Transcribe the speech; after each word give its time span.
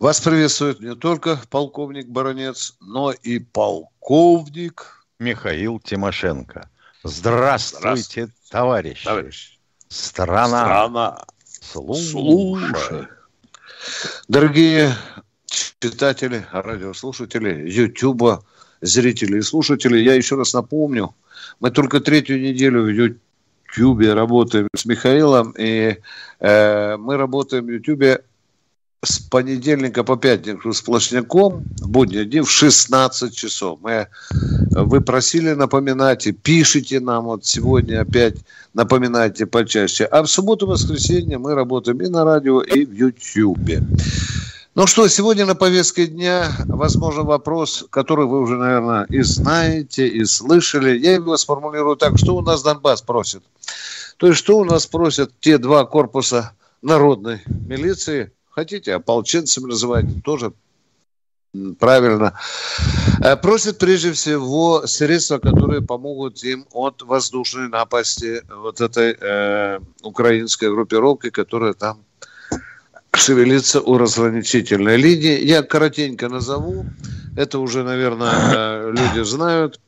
Вас 0.00 0.18
приветствует 0.18 0.80
не 0.80 0.94
только 0.94 1.38
полковник 1.50 2.08
Баранец, 2.08 2.74
но 2.80 3.12
и 3.12 3.38
полковник 3.38 5.04
Михаил 5.18 5.78
Тимошенко. 5.78 6.70
Здравствуйте, 7.04 7.80
Здравствуйте. 7.80 8.32
товарищи. 8.50 9.04
Товарищ. 9.04 9.58
Страна. 9.88 10.64
Страна. 10.64 11.24
Слушай. 11.44 12.12
Слушай. 12.12 13.08
Дорогие 14.26 14.94
читатели, 15.44 16.46
радиослушатели, 16.50 17.70
Ютуба, 17.70 18.42
зрители 18.80 19.36
и 19.36 19.42
слушатели, 19.42 19.98
я 19.98 20.14
еще 20.14 20.36
раз 20.36 20.54
напомню, 20.54 21.14
мы 21.60 21.70
только 21.70 22.00
третью 22.00 22.40
неделю 22.40 22.84
в 22.84 22.88
Ютубе 22.88 24.14
работаем 24.14 24.66
с 24.74 24.86
Михаилом, 24.86 25.54
и 25.58 25.98
э, 26.38 26.96
мы 26.96 27.18
работаем 27.18 27.66
в 27.66 27.70
Ютубе 27.70 28.24
с 29.02 29.18
понедельника 29.18 30.04
по 30.04 30.16
пятницу 30.16 30.74
сплошняком 30.74 31.64
в 31.80 31.88
будний 31.88 32.26
день 32.26 32.42
в 32.42 32.50
16 32.50 33.34
часов. 33.34 33.78
Мы, 33.80 34.08
вы 34.72 35.00
просили 35.00 35.52
напоминать 35.52 36.26
и 36.26 36.32
пишите 36.32 37.00
нам 37.00 37.24
вот 37.24 37.46
сегодня 37.46 38.02
опять 38.02 38.36
напоминайте 38.74 39.46
почаще. 39.46 40.04
А 40.04 40.22
в 40.22 40.26
субботу 40.26 40.66
воскресенье 40.66 41.38
мы 41.38 41.54
работаем 41.54 41.98
и 42.02 42.08
на 42.08 42.24
радио, 42.24 42.60
и 42.60 42.84
в 42.84 42.92
Ютьюбе. 42.92 43.82
Ну 44.74 44.86
что, 44.86 45.08
сегодня 45.08 45.46
на 45.46 45.54
повестке 45.54 46.06
дня, 46.06 46.52
возможно, 46.66 47.22
вопрос, 47.22 47.86
который 47.90 48.26
вы 48.26 48.40
уже, 48.40 48.56
наверное, 48.56 49.04
и 49.08 49.22
знаете, 49.22 50.06
и 50.06 50.24
слышали. 50.26 50.96
Я 50.96 51.14
его 51.14 51.36
сформулирую 51.38 51.96
так, 51.96 52.18
что 52.18 52.36
у 52.36 52.42
нас 52.42 52.62
Донбасс 52.62 53.00
просит. 53.00 53.42
То 54.18 54.26
есть, 54.26 54.38
что 54.38 54.58
у 54.58 54.64
нас 54.64 54.86
просят 54.86 55.32
те 55.40 55.56
два 55.56 55.86
корпуса 55.86 56.52
народной 56.82 57.42
милиции, 57.46 58.32
хотите 58.50 58.94
ополченцами 58.94 59.66
называть, 59.66 60.06
тоже 60.24 60.52
правильно, 61.78 62.38
э, 63.22 63.36
просят 63.36 63.78
прежде 63.78 64.12
всего 64.12 64.86
средства, 64.86 65.38
которые 65.38 65.82
помогут 65.82 66.42
им 66.44 66.66
от 66.72 67.02
воздушной 67.02 67.68
напасти 67.68 68.42
вот 68.48 68.80
этой 68.80 69.16
э, 69.20 69.80
украинской 70.02 70.70
группировки, 70.70 71.30
которая 71.30 71.72
там 71.72 72.04
шевелится 73.12 73.80
у 73.80 73.98
разграничительной 73.98 74.96
линии. 74.96 75.44
Я 75.44 75.62
коротенько 75.62 76.28
назову, 76.28 76.86
это 77.36 77.58
уже, 77.58 77.82
наверное, 77.82 78.32
э, 78.32 78.92
люди 78.92 79.24
знают. 79.24 79.80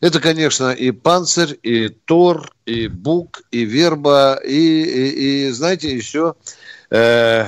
Это, 0.00 0.20
конечно, 0.20 0.72
и 0.72 0.90
Панцирь, 0.90 1.58
и 1.62 1.88
Тор, 1.88 2.52
и 2.66 2.88
Бук, 2.88 3.42
и 3.52 3.64
Верба, 3.64 4.34
и, 4.44 4.82
и, 4.82 5.46
и 5.46 5.50
знаете, 5.50 5.94
еще 5.94 6.34
э, 6.90 7.46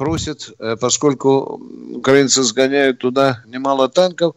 просят, 0.00 0.50
э, 0.58 0.76
поскольку 0.80 1.60
украинцы 1.94 2.42
сгоняют 2.42 3.00
туда 3.00 3.42
немало 3.46 3.86
танков, 3.90 4.34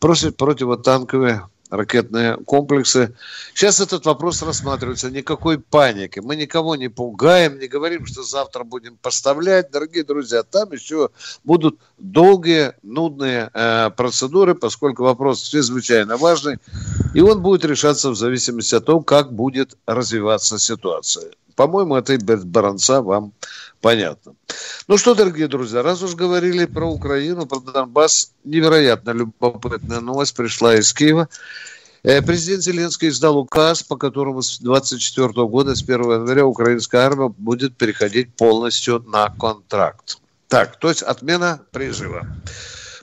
просят 0.00 0.36
противотанковые 0.36 1.42
ракетные 1.70 2.36
комплексы. 2.38 3.14
Сейчас 3.54 3.80
этот 3.80 4.06
вопрос 4.06 4.42
рассматривается. 4.42 5.12
Никакой 5.12 5.60
паники. 5.60 6.18
Мы 6.18 6.34
никого 6.34 6.74
не 6.74 6.88
пугаем, 6.88 7.60
не 7.60 7.68
говорим, 7.68 8.06
что 8.06 8.24
завтра 8.24 8.64
будем 8.64 8.96
поставлять. 8.96 9.70
Дорогие 9.70 10.02
друзья, 10.02 10.42
там 10.42 10.72
еще 10.72 11.10
будут 11.44 11.78
долгие, 11.96 12.72
нудные 12.82 13.50
э, 13.54 13.90
процедуры, 13.96 14.56
поскольку 14.56 15.04
вопрос 15.04 15.42
чрезвычайно 15.42 16.16
важный. 16.16 16.58
И 17.14 17.20
он 17.20 17.40
будет 17.40 17.64
решаться 17.64 18.10
в 18.10 18.16
зависимости 18.16 18.74
от 18.74 18.86
того, 18.86 19.00
как 19.00 19.32
будет 19.32 19.78
развиваться 19.86 20.58
ситуация. 20.58 21.30
По-моему, 21.56 21.96
это 21.96 22.16
без 22.16 22.44
баранца 22.44 23.02
вам 23.02 23.32
понятно. 23.80 24.34
Ну 24.88 24.98
что, 24.98 25.14
дорогие 25.14 25.48
друзья, 25.48 25.82
раз 25.82 26.02
уж 26.02 26.14
говорили 26.14 26.64
про 26.66 26.86
Украину, 26.86 27.46
про 27.46 27.60
Донбасс, 27.60 28.32
невероятно 28.44 29.10
любопытная 29.10 30.00
новость 30.00 30.36
пришла 30.36 30.74
из 30.74 30.92
Киева. 30.92 31.28
Э, 32.02 32.20
президент 32.20 32.62
Зеленский 32.62 33.08
издал 33.08 33.38
указ, 33.38 33.82
по 33.82 33.96
которому 33.96 34.42
с 34.42 34.58
2024 34.58 35.46
года, 35.46 35.74
с 35.74 35.82
1 35.82 35.94
января, 36.00 36.44
украинская 36.44 37.02
армия 37.06 37.28
будет 37.28 37.76
переходить 37.76 38.34
полностью 38.34 39.00
на 39.00 39.28
контракт. 39.30 40.18
Так, 40.48 40.78
то 40.78 40.88
есть 40.88 41.02
отмена 41.02 41.62
призыва. 41.72 42.26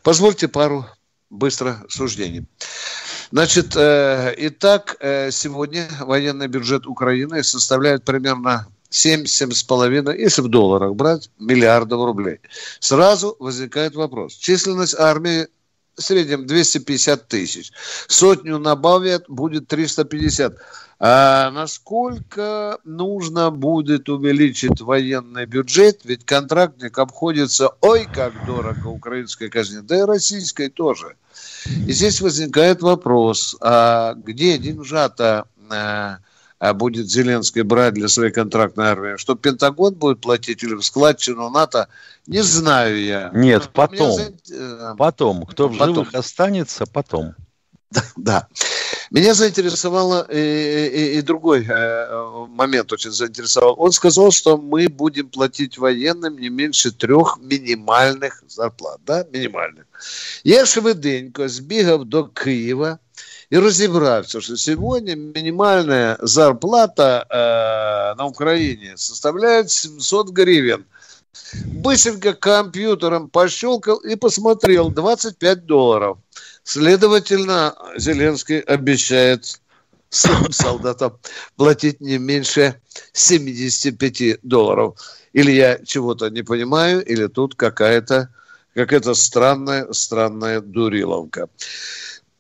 Позвольте 0.04 0.48
пару 0.48 0.86
быстро 1.32 1.84
суждений. 1.90 2.46
Значит, 3.32 3.76
э, 3.78 4.34
итак, 4.38 4.98
э, 5.00 5.32
сегодня 5.32 5.88
военный 6.02 6.48
бюджет 6.48 6.86
Украины 6.86 7.44
составляет 7.44 8.04
примерно 8.04 8.68
7-7,5, 8.90 10.14
если 10.18 10.42
в 10.42 10.50
долларах 10.50 10.96
брать, 10.96 11.30
миллиардов 11.40 12.04
рублей. 12.06 12.40
Сразу 12.82 13.38
возникает 13.40 13.96
вопрос. 13.96 14.34
Численность 14.34 14.96
армии 14.96 15.48
в 15.96 16.02
среднем 16.02 16.46
250 16.46 17.28
тысяч. 17.28 17.72
Сотню 18.08 18.58
набавят, 18.58 19.26
будет 19.28 19.68
350. 19.68 20.56
А 21.04 21.50
насколько 21.50 22.78
нужно 22.84 23.50
будет 23.50 24.08
увеличить 24.08 24.82
военный 24.82 25.46
бюджет? 25.46 26.02
Ведь 26.04 26.26
контрактник 26.26 26.98
обходится, 27.00 27.70
ой, 27.82 28.08
как 28.14 28.46
дорого 28.46 28.88
украинской 28.88 29.50
казне, 29.50 29.82
да 29.82 30.00
и 30.00 30.02
российской 30.02 30.70
тоже. 30.70 31.16
И 31.66 31.92
здесь 31.92 32.22
возникает 32.22 32.84
вопрос, 32.84 33.56
а 33.62 34.14
где 34.14 34.60
деньжата 34.60 35.46
а, 35.72 36.20
будет 36.74 37.10
Зеленский 37.10 37.64
брать 37.64 37.96
для 37.96 38.08
своей 38.08 38.32
контрактной 38.32 38.86
армии? 38.86 39.18
Что 39.18 39.36
Пентагон 39.36 39.96
будет 39.96 40.22
платить 40.22 40.64
или 40.64 40.76
в 40.76 40.84
складчину 40.84 41.50
НАТО? 41.50 41.88
Не 42.28 42.44
знаю 42.44 43.04
я. 43.04 43.32
Нет, 43.34 43.70
потом. 43.74 44.20
За... 44.44 44.96
Потом. 44.98 45.46
Кто 45.46 45.68
в 45.68 45.78
потом. 45.78 45.96
живых 45.96 46.14
останется, 46.14 46.86
потом. 46.86 47.34
Да, 47.90 48.04
да. 48.16 48.48
Меня 49.12 49.34
заинтересовало 49.34 50.26
и, 50.32 50.38
и, 50.38 51.18
и 51.18 51.22
другой 51.22 51.66
э, 51.68 52.46
момент 52.48 52.94
очень 52.94 53.12
заинтересовал. 53.12 53.76
Он 53.78 53.92
сказал, 53.92 54.32
что 54.32 54.58
мы 54.58 54.88
будем 54.88 55.28
платить 55.28 55.78
военным 55.78 56.40
не 56.40 56.50
меньше 56.50 56.92
трех 56.92 57.38
минимальных 57.42 58.42
зарплат. 58.48 59.02
Да, 59.06 59.26
минимальных. 59.34 59.86
Я 60.44 60.66
швиденько 60.66 61.50
збігав 61.50 62.06
до 62.06 62.26
Києва 62.26 63.00
і 63.51 63.59
розібрався, 63.59 64.41
що 64.41 64.57
сьогодні 64.57 65.17
мінімальна 65.17 66.17
зарплата 66.23 67.27
э, 67.31 68.19
на 68.19 68.25
Украине 68.25 68.93
составляет 68.97 69.71
700 69.71 70.39
гривен. 70.39 70.85
Быстренько 71.67 72.33
компьютером 72.35 73.29
пощелкал 73.29 73.99
и 73.99 74.17
посмотрел 74.17 74.91
25 74.91 75.67
долларов. 75.67 76.19
Следовательно, 76.65 77.75
Зеленский 77.97 78.59
обещает 78.61 79.61
своим 80.09 80.51
солдатам 80.51 81.19
платить 81.57 82.01
не 82.01 82.19
меньше 82.19 82.81
75 83.13 84.41
долларов. 84.43 84.97
Или 85.33 85.53
я 85.53 85.79
чего-то 85.85 86.31
не 86.31 86.43
понимаю, 86.43 87.05
или 87.05 87.29
тут 87.29 87.55
какая-то 87.55 88.29
какая-то 88.75 89.15
странная, 89.15 89.93
странная 89.93 90.61
дуриловка. 90.61 91.49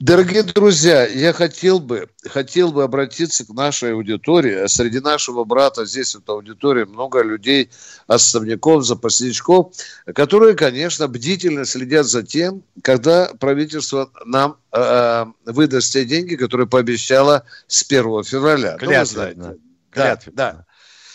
Дорогие 0.01 0.41
друзья, 0.41 1.05
я 1.05 1.31
хотел 1.31 1.79
бы, 1.79 2.09
хотел 2.28 2.72
бы 2.72 2.84
обратиться 2.84 3.46
к 3.46 3.49
нашей 3.49 3.93
аудитории. 3.93 4.66
Среди 4.66 4.99
нашего 4.99 5.43
брата 5.43 5.85
здесь 5.85 6.16
вот 6.16 6.28
аудитории 6.28 6.85
много 6.85 7.22
людей, 7.22 7.70
отставников, 8.08 8.84
запасничков, 8.84 9.76
которые, 10.16 10.55
конечно, 10.55 11.08
бдительно 11.08 11.66
следят 11.66 12.08
за 12.08 12.23
тем, 12.23 12.64
когда 12.81 13.29
правительство 13.40 14.09
нам 14.26 14.58
э, 14.72 15.26
выдаст 15.46 15.93
те 15.93 16.03
деньги, 16.03 16.35
которые 16.35 16.66
пообещало 16.66 17.46
с 17.67 17.85
1 17.87 18.23
февраля. 18.23 18.78
Клятвенно. 18.78 19.49
Ну, 19.49 19.59
Да, 20.34 20.53
да. 20.55 20.66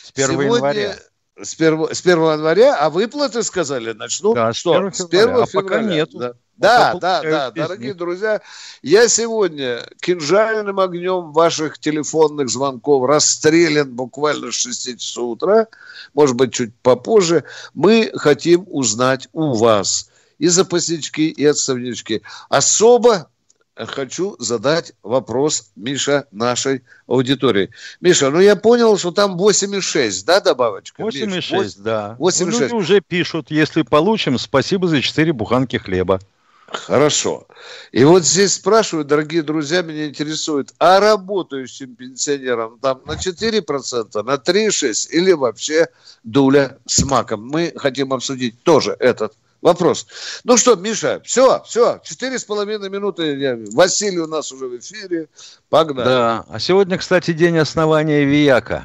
С 0.05 0.13
1 0.15 0.31
Сегодня... 0.31 0.55
января 0.55 0.97
с 1.41 1.55
1, 1.55 1.95
с 1.95 2.01
1 2.01 2.19
января, 2.19 2.77
а 2.77 2.91
выплаты, 2.91 3.43
сказали, 3.43 3.93
начнут 3.93 4.35
да, 4.35 4.53
что? 4.53 4.73
С 4.73 4.77
1 4.77 4.93
февраля. 4.93 4.93
С 4.93 5.05
1 5.05 5.11
февраля. 5.11 5.43
А 5.43 5.63
пока 5.63 5.83
нет. 5.83 6.11
Да. 6.15 6.33
Да, 6.59 6.95
да, 6.95 7.21
да, 7.23 7.51
дорогие 7.51 7.93
друзья, 7.93 8.41
я 8.81 9.09
сегодня 9.09 9.87
кинжальным 10.01 10.81
огнем 10.81 11.33
ваших 11.33 11.79
телефонных 11.79 12.49
звонков 12.49 13.07
расстрелян 13.07 13.95
буквально 13.95 14.51
с 14.51 14.55
6 14.55 14.99
часов 14.99 15.33
утра, 15.33 15.67
может 16.15 16.35
быть, 16.35 16.55
чуть 16.55 16.75
попозже. 16.77 17.45
Мы 17.75 18.11
хотим 18.15 18.65
узнать 18.69 19.29
у 19.35 19.53
вас 19.53 20.09
и 20.39 20.49
запаснички, 20.49 21.29
и 21.29 21.45
отставнички. 21.45 22.23
Особо 22.49 23.29
хочу 23.77 24.37
задать 24.39 24.93
вопрос, 25.03 25.71
Миша, 25.77 26.27
нашей 26.31 26.83
аудитории. 27.07 27.71
Миша, 28.01 28.31
ну 28.31 28.41
я 28.41 28.57
понял, 28.57 28.97
что 28.97 29.11
там 29.11 29.37
8,6, 29.37 30.25
да, 30.25 30.41
добавочка? 30.41 31.03
8,6, 31.03 31.75
да. 31.83 32.17
8,6. 32.19 32.45
Ну, 32.45 32.51
люди 32.51 32.73
уже 32.73 33.01
пишут, 33.01 33.51
если 33.51 33.83
получим, 33.83 34.39
спасибо 34.39 34.89
за 34.89 35.03
4 35.03 35.33
буханки 35.33 35.77
хлеба. 35.77 36.21
Хорошо. 36.69 37.47
И 37.93 38.03
вот 38.05 38.25
здесь 38.25 38.55
спрашивают, 38.55 39.07
дорогие 39.07 39.43
друзья, 39.43 39.83
меня 39.83 40.09
интересует, 40.09 40.75
а 40.79 40.99
работающим 40.99 41.95
пенсионерам 41.95 42.79
там 42.81 43.03
на 43.07 43.13
4%, 43.13 44.23
на 44.23 44.35
3,6% 44.35 45.11
или 45.11 45.33
вообще 45.33 45.87
дуля 46.25 46.79
с 46.87 47.05
маком? 47.05 47.47
Мы 47.47 47.73
хотим 47.77 48.13
обсудить 48.13 48.63
тоже 48.65 48.97
этот 48.99 49.35
вопрос. 49.63 50.07
Ну 50.45 50.57
что, 50.57 50.77
Миша, 50.77 51.21
все, 51.25 51.63
все, 51.65 52.01
четыре 52.05 52.39
с 52.39 52.45
половиной 52.45 52.91
минуты. 52.91 53.65
Василий 53.73 54.19
у 54.19 54.27
нас 54.27 54.53
уже 54.53 54.67
в 54.67 54.79
эфире. 54.79 55.29
Погнали. 55.69 56.07
Да, 56.07 56.45
а 56.49 56.59
сегодня, 56.59 56.99
кстати, 56.99 57.33
день 57.33 57.59
основания 57.59 58.25
ВИЯКа. 58.25 58.85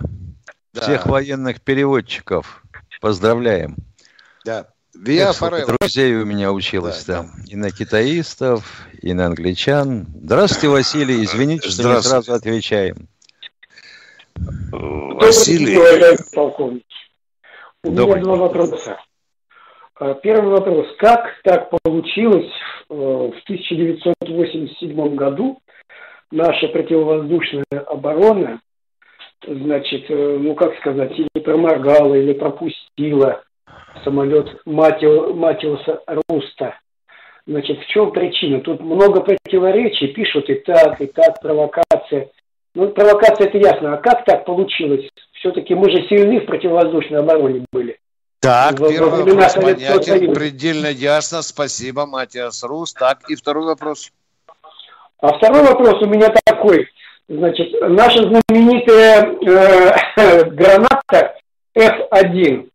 Да. 0.74 0.82
Всех 0.82 1.06
военных 1.06 1.62
переводчиков. 1.62 2.64
Поздравляем. 3.02 3.76
Да. 4.46 4.68
Виа 4.94 5.34
Друзей 5.66 6.16
у 6.16 6.26
меня 6.26 6.52
училось 6.52 7.06
да, 7.06 7.18
там. 7.18 7.32
Да. 7.38 7.44
И 7.52 7.56
на 7.56 7.72
китаистов, 7.72 8.86
и 9.02 9.14
на 9.14 9.28
англичан. 9.28 10.06
Здравствуйте, 10.24 10.68
Василий. 10.68 11.24
Извините, 11.24 11.70
что 11.70 11.96
не 11.96 12.02
сразу 12.02 12.34
отвечаем. 12.34 13.08
Василий. 14.36 15.78
Полковник. 16.34 16.84
У 17.84 17.92
Добрый. 17.92 18.22
меня 18.22 18.26
два 18.26 18.36
вопроса. 18.36 18.98
А, 20.02 20.16
первый 20.16 20.50
вопрос. 20.50 20.88
Как 20.98 21.30
так 21.44 21.70
получилось 21.70 22.50
э, 22.90 22.94
в 22.96 23.44
1987 23.44 25.16
году 25.16 25.60
наша 26.32 26.70
противовоздушная 26.70 27.64
оборона, 27.86 28.62
значит, 29.46 30.10
э, 30.10 30.38
ну 30.42 30.56
как 30.56 30.76
сказать, 30.80 31.12
или 31.20 31.44
проморгала, 31.44 32.16
или 32.16 32.34
пропустила 32.34 33.44
самолет 34.04 34.50
Матиуса 34.66 36.02
Руста. 36.08 36.80
Значит, 37.46 37.80
в 37.82 37.86
чем 37.86 38.12
причина? 38.12 38.60
Тут 38.62 38.82
много 38.82 39.22
противоречий, 39.22 40.08
пишут 40.08 40.50
и 40.50 40.56
так, 40.56 41.00
и 41.00 41.06
так, 41.06 41.40
провокация. 41.42 42.32
Ну, 42.74 42.88
провокация 42.90 43.50
это 43.50 43.58
ясно. 43.60 43.94
А 43.94 43.98
как 43.98 44.26
так 44.26 44.46
получилось? 44.46 45.08
Все-таки 45.34 45.76
мы 45.76 45.92
же 45.92 46.08
сильны 46.08 46.40
в 46.40 46.48
противовоздушной 46.48 47.20
обороне 47.20 47.66
были. 47.72 48.01
Так, 48.42 48.80
в, 48.80 48.90
первый 48.90 49.24
вопрос 49.24 49.54
понятен, 49.54 50.34
предельно 50.34 50.88
ясно. 50.88 51.44
Спасибо, 51.44 52.08
Матиас 52.08 52.64
Рус. 52.64 52.92
Так, 52.94 53.30
и 53.30 53.36
второй 53.36 53.66
вопрос. 53.66 54.12
А 55.20 55.38
второй 55.38 55.62
вопрос 55.62 56.02
у 56.02 56.08
меня 56.08 56.30
такой. 56.46 56.90
Значит, 57.30 57.68
наша 57.82 58.24
знаменитая 58.24 59.36
э, 59.46 60.50
граната 60.50 61.36
F1, 61.78 62.68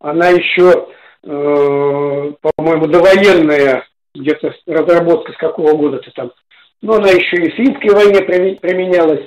она 0.00 0.28
еще, 0.28 0.88
э, 1.22 2.32
по-моему, 2.40 2.86
довоенная, 2.88 3.86
где-то 4.16 4.52
разработка 4.66 5.32
с 5.32 5.36
какого 5.36 5.76
года-то 5.76 6.10
там, 6.16 6.32
но 6.82 6.94
она 6.94 7.10
еще 7.10 7.36
и 7.36 7.50
в 7.50 7.54
финской 7.54 7.94
войне 7.94 8.22
применялась. 8.22 9.24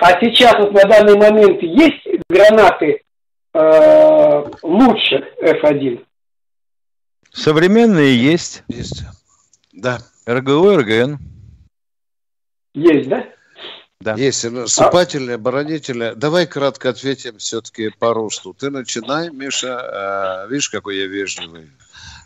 А 0.00 0.12
сейчас 0.20 0.54
вот 0.58 0.72
на 0.72 0.84
данный 0.84 1.16
момент 1.16 1.60
есть 1.60 2.06
гранаты 2.30 3.03
э, 3.54 4.44
лучше 4.62 5.24
F1? 5.42 6.04
Современные 7.32 8.16
есть. 8.16 8.62
Есть. 8.68 9.02
Да. 9.72 9.98
РГУ, 10.26 10.76
РГН. 10.76 11.18
Есть, 12.74 13.08
да? 13.08 13.26
Да. 14.00 14.14
Есть 14.14 14.44
наступательные, 14.50 15.36
оборонительные. 15.36 16.14
Давай 16.14 16.46
кратко 16.46 16.90
ответим 16.90 17.38
все-таки 17.38 17.90
по 17.90 18.12
росту. 18.12 18.52
Ты 18.52 18.70
начинай, 18.70 19.30
Миша. 19.30 20.44
Э, 20.46 20.50
видишь, 20.50 20.68
какой 20.68 20.98
я 20.98 21.06
вежливый. 21.06 21.70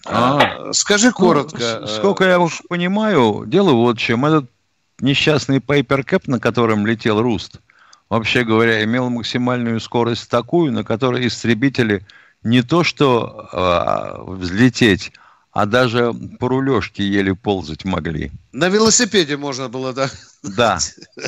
А, 0.04 0.72
скажи 0.72 1.08
ну, 1.08 1.12
коротко. 1.12 1.78
Ну, 1.80 1.86
сколько 1.86 2.24
я 2.24 2.40
уж 2.40 2.62
понимаю, 2.68 3.44
дело 3.46 3.72
вот 3.72 3.96
в 3.96 4.00
чем. 4.00 4.24
Этот 4.24 4.46
несчастный 5.00 5.60
Пайперкэп, 5.60 6.26
на 6.26 6.40
котором 6.40 6.86
летел 6.86 7.20
Руст, 7.20 7.60
вообще 8.08 8.44
говоря, 8.44 8.82
имел 8.84 9.10
максимальную 9.10 9.80
скорость 9.80 10.30
такую, 10.30 10.72
на 10.72 10.84
которой 10.84 11.26
истребители 11.26 12.06
не 12.42 12.62
то 12.62 12.84
что 12.84 13.48
э, 13.52 14.22
взлететь, 14.32 15.12
а 15.52 15.66
даже 15.66 16.12
по 16.38 16.48
рулежке 16.48 17.06
еле 17.06 17.34
ползать 17.34 17.84
могли. 17.84 18.30
На 18.52 18.68
велосипеде 18.68 19.36
можно 19.36 19.68
было, 19.68 19.92
да? 19.92 20.08
Да. 20.42 20.78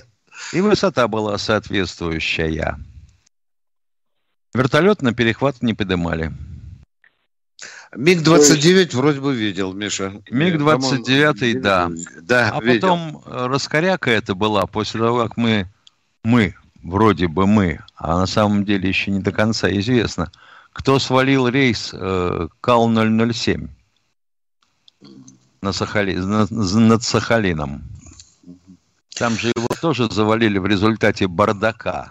И 0.53 0.61
высота 0.61 1.09
была 1.09 1.37
соответствующая. 1.39 2.79
Вертолет 4.55 5.03
на 5.03 5.13
перехват 5.15 5.63
не 5.63 5.75
поднимали. 5.75 6.33
МиГ-29 7.95 8.97
вроде 8.97 9.21
бы 9.21 9.35
видел, 9.35 9.73
Миша. 9.73 10.23
МиГ-29, 10.31 11.61
да. 11.61 11.91
Да, 12.23 12.51
А 12.51 12.61
видел. 12.63 12.81
потом 12.81 13.23
раскоряка 13.27 14.11
это 14.11 14.35
была 14.35 14.67
после 14.67 15.01
того, 15.01 15.25
как 15.25 15.37
мы, 15.37 15.69
мы, 16.23 16.55
вроде 16.83 17.29
бы 17.29 17.47
мы, 17.47 17.81
а 17.97 18.19
на 18.19 18.27
самом 18.27 18.65
деле 18.65 18.89
еще 18.89 19.11
не 19.11 19.21
до 19.21 19.33
конца 19.33 19.71
известно, 19.71 20.31
кто 20.73 20.99
свалил 20.99 21.49
рейс 21.49 21.91
э, 21.93 22.49
КАЛ-007 22.61 23.69
на 25.63 25.73
Сахали, 25.73 26.15
на, 26.15 26.47
над 26.51 27.03
Сахалином. 27.03 27.83
Там 29.17 29.35
же 29.35 29.53
его 29.55 29.69
тоже 29.81 30.11
завалили 30.11 30.59
в 30.59 30.67
результате 30.67 31.27
бардака. 31.27 32.11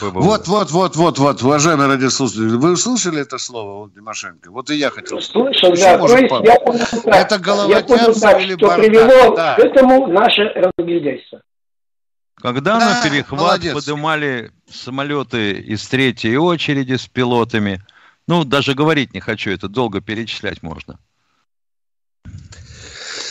Вот, 0.00 0.46
вот, 0.46 0.70
вот, 0.70 0.96
вот, 0.96 1.18
вот, 1.18 1.42
уважаемые 1.42 1.88
радиослушатели, 1.88 2.56
вы 2.56 2.76
слышали 2.76 3.22
это 3.22 3.38
слово 3.38 3.80
вот, 3.80 3.94
Тимошенко? 3.94 4.50
Вот 4.50 4.70
и 4.70 4.76
я 4.76 4.90
хотел 4.90 5.20
Слышал, 5.20 5.74
да. 5.74 5.98
То 5.98 6.16
есть 6.16 6.30
я 6.44 6.60
понял 6.60 7.02
так, 7.02 7.14
это 7.14 7.38
головотяпство 7.38 8.38
или 8.38 8.54
что 8.56 8.66
бардак? 8.68 8.86
привело 8.86 9.34
да. 9.34 9.54
к 9.56 9.58
этому 9.58 10.06
наше 10.06 10.42
разглядейство. 10.54 11.40
Когда 12.42 12.80
да, 12.80 12.94
на 12.96 13.08
перехват 13.08 13.40
молодец. 13.40 13.72
поднимали 13.72 14.50
самолеты 14.68 15.52
из 15.52 15.86
третьей 15.86 16.36
очереди 16.36 16.96
с 16.96 17.06
пилотами, 17.06 17.80
ну, 18.26 18.42
даже 18.42 18.74
говорить 18.74 19.14
не 19.14 19.20
хочу, 19.20 19.50
это 19.50 19.68
долго 19.68 20.00
перечислять 20.00 20.60
можно. 20.60 20.98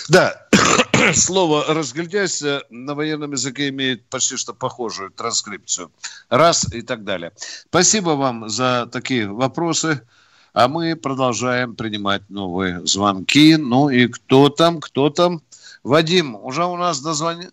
Да, 0.08 0.48
слово 1.14 1.66
«разглядяйся» 1.74 2.64
на 2.70 2.96
военном 2.96 3.34
языке 3.34 3.68
имеет 3.68 4.08
почти 4.08 4.38
что 4.38 4.54
похожую 4.54 5.12
транскрипцию. 5.12 5.92
Раз 6.30 6.74
и 6.74 6.82
так 6.82 7.04
далее. 7.04 7.34
Спасибо 7.68 8.12
вам 8.12 8.48
за 8.48 8.88
такие 8.94 9.28
вопросы. 9.28 10.08
А 10.54 10.70
мы 10.70 10.96
продолжаем 10.96 11.76
принимать 11.76 12.30
новые 12.30 12.86
звонки. 12.88 13.58
Ну 13.58 13.90
и 13.90 14.08
кто 14.08 14.48
там, 14.48 14.80
кто 14.80 15.10
там? 15.10 15.42
Вадим, 15.84 16.36
уже 16.36 16.64
у 16.64 16.78
нас 16.78 17.02
дозвонил? 17.02 17.52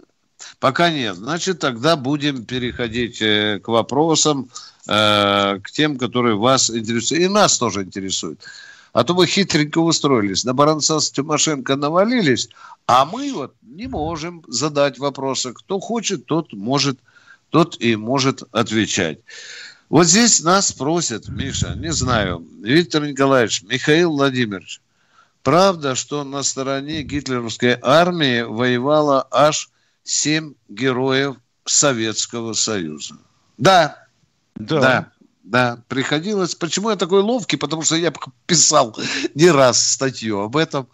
Пока 0.60 0.90
нет. 0.90 1.16
Значит, 1.16 1.60
тогда 1.60 1.96
будем 1.96 2.44
переходить 2.44 3.20
э, 3.20 3.60
к 3.62 3.68
вопросам, 3.68 4.48
э, 4.86 5.58
к 5.62 5.70
тем, 5.70 5.98
которые 5.98 6.36
вас 6.36 6.70
интересуют. 6.70 7.22
И 7.22 7.28
нас 7.28 7.58
тоже 7.58 7.82
интересуют. 7.82 8.40
А 8.92 9.04
то 9.04 9.14
мы 9.14 9.26
хитренько 9.26 9.78
устроились. 9.78 10.44
На 10.44 10.54
Баранца 10.54 10.98
с 11.00 11.10
Тимошенко 11.10 11.76
навалились, 11.76 12.48
а 12.86 13.04
мы 13.04 13.32
вот 13.32 13.54
не 13.62 13.86
можем 13.86 14.42
задать 14.48 14.98
вопросы. 14.98 15.52
Кто 15.52 15.78
хочет, 15.78 16.26
тот 16.26 16.52
может, 16.52 16.98
тот 17.50 17.76
и 17.80 17.96
может 17.96 18.42
отвечать. 18.52 19.18
Вот 19.88 20.06
здесь 20.06 20.40
нас 20.40 20.72
просят, 20.72 21.28
Миша, 21.28 21.74
не 21.74 21.92
знаю, 21.92 22.44
Виктор 22.62 23.06
Николаевич, 23.06 23.62
Михаил 23.62 24.10
Владимирович, 24.10 24.80
правда, 25.42 25.94
что 25.94 26.24
на 26.24 26.42
стороне 26.42 27.02
гитлеровской 27.02 27.78
армии 27.80 28.42
воевало 28.42 29.26
аж 29.30 29.70
семь 30.08 30.54
героев 30.68 31.36
Советского 31.64 32.54
Союза? 32.54 33.16
Да, 33.58 34.06
да, 34.56 34.80
да. 34.80 35.12
Да, 35.44 35.78
приходилось. 35.88 36.54
Почему 36.54 36.90
я 36.90 36.96
такой 36.96 37.22
ловкий? 37.22 37.56
Потому 37.56 37.82
что 37.82 37.96
я 37.96 38.12
писал 38.46 38.96
не 39.34 39.50
раз 39.50 39.92
статью 39.92 40.40
об 40.40 40.56
этом. 40.56 40.88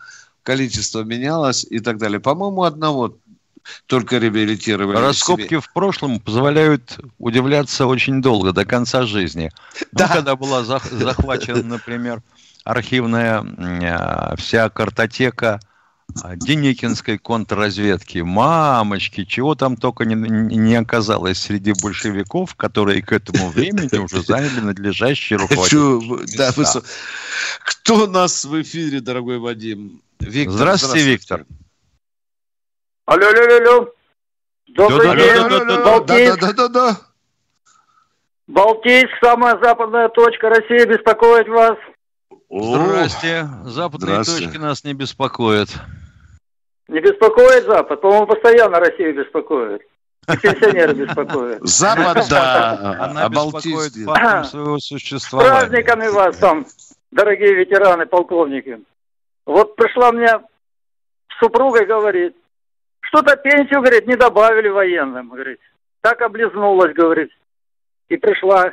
Количество 0.45 1.03
менялось 1.03 1.67
и 1.69 1.81
так 1.81 1.99
далее. 1.99 2.21
По-моему, 2.21 2.63
одного 2.63 3.17
только 3.87 4.19
реабилитировали. 4.19 4.97
Раскопки 4.97 5.59
в 5.59 5.73
прошлом 5.73 6.21
позволяют 6.21 7.01
удивляться 7.19 7.87
очень 7.87 8.23
долго, 8.23 8.53
до 8.53 8.65
конца 8.65 9.07
жизни. 9.07 9.51
Ну, 9.81 9.87
да. 9.93 10.07
Ну, 10.09 10.15
когда 10.15 10.37
была 10.37 10.63
захвачена, 10.63 11.63
например, 11.63 12.23
архивная 12.63 13.43
а, 13.43 14.37
вся 14.37 14.69
картотека 14.69 15.61
Деникинской 16.37 17.19
контрразведки, 17.19 18.19
мамочки, 18.19 19.25
чего 19.25 19.55
там 19.55 19.77
только 19.77 20.05
не, 20.05 20.15
не 20.15 20.77
оказалось 20.77 21.39
среди 21.39 21.73
большевиков, 21.73 22.55
которые 22.55 23.03
к 23.03 23.13
этому 23.13 23.51
времени 23.51 23.99
уже 23.99 24.23
заняли 24.23 24.61
надлежащие 24.61 25.39
руководители. 25.39 26.83
Кто 27.65 28.05
у 28.05 28.07
нас 28.07 28.45
в 28.45 28.63
эфире, 28.63 29.01
дорогой 29.01 29.39
Вадим? 29.39 30.01
Виктор, 30.21 30.55
здравствуйте, 30.55 31.05
Виктор. 31.05 31.45
Алло, 33.07 33.27
алло, 33.27 33.41
алло, 33.41 33.57
алло. 33.57 33.93
Добрый 34.69 35.17
день, 35.17 35.83
Балтийск. 35.85 36.41
Да, 36.41 36.53
да, 36.53 36.53
да, 36.53 36.69
да. 36.69 37.01
Балтийск, 38.47 39.11
самая 39.23 39.59
западная 39.63 40.09
точка 40.09 40.49
России, 40.49 40.85
беспокоит 40.87 41.49
вас. 41.49 41.77
Здрасте. 42.63 43.49
Западные 43.65 44.23
Здрасте. 44.23 44.45
точки 44.45 44.59
нас 44.59 44.85
не 44.85 44.95
беспокоят. 44.95 45.69
Не 46.89 47.01
беспокоит 47.01 47.65
Запад? 47.65 48.01
По-моему, 48.01 48.27
постоянно 48.27 48.79
Россию 48.79 49.17
беспокоит. 49.17 49.83
И 50.33 50.37
пенсионеры 50.43 50.95
беспокоят. 50.95 51.63
Запад, 51.63 52.27
да. 52.31 52.97
Она 53.01 53.25
а 53.25 53.29
беспокоит 53.29 53.93
фактом 54.07 54.45
своего 54.51 54.79
существования. 54.79 55.51
С 55.51 55.59
праздниками 55.59 56.09
вас 56.09 56.37
там, 56.39 56.65
дорогие 57.11 57.55
ветераны, 57.55 58.07
полковники. 58.07 58.81
Вот 59.47 59.75
пришла 59.77 60.13
мне 60.13 60.29
супруга 61.41 61.83
и 61.83 61.87
говорит, 61.87 62.37
что-то 63.01 63.37
пенсию, 63.37 63.81
говорит, 63.81 64.07
не 64.07 64.17
добавили 64.17 64.69
военным, 64.69 65.29
говорит. 65.31 65.61
Так 66.01 66.23
облизнулась, 66.23 66.95
говорит. 66.95 67.31
И 68.09 68.17
пришла. 68.17 68.73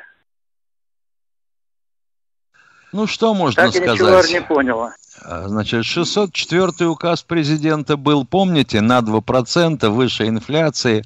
Ну, 2.93 3.07
что 3.07 3.33
можно 3.33 3.63
так 3.63 3.71
сказать? 3.71 3.99
Так 3.99 4.07
ничего 4.07 4.39
не 4.39 4.41
поняла. 4.41 4.93
А, 5.23 5.47
значит, 5.47 5.85
604 5.85 6.87
указ 6.87 7.23
президента 7.23 7.95
был, 7.97 8.25
помните, 8.25 8.81
на 8.81 8.99
2% 8.99 9.89
выше 9.89 10.27
инфляции, 10.27 11.05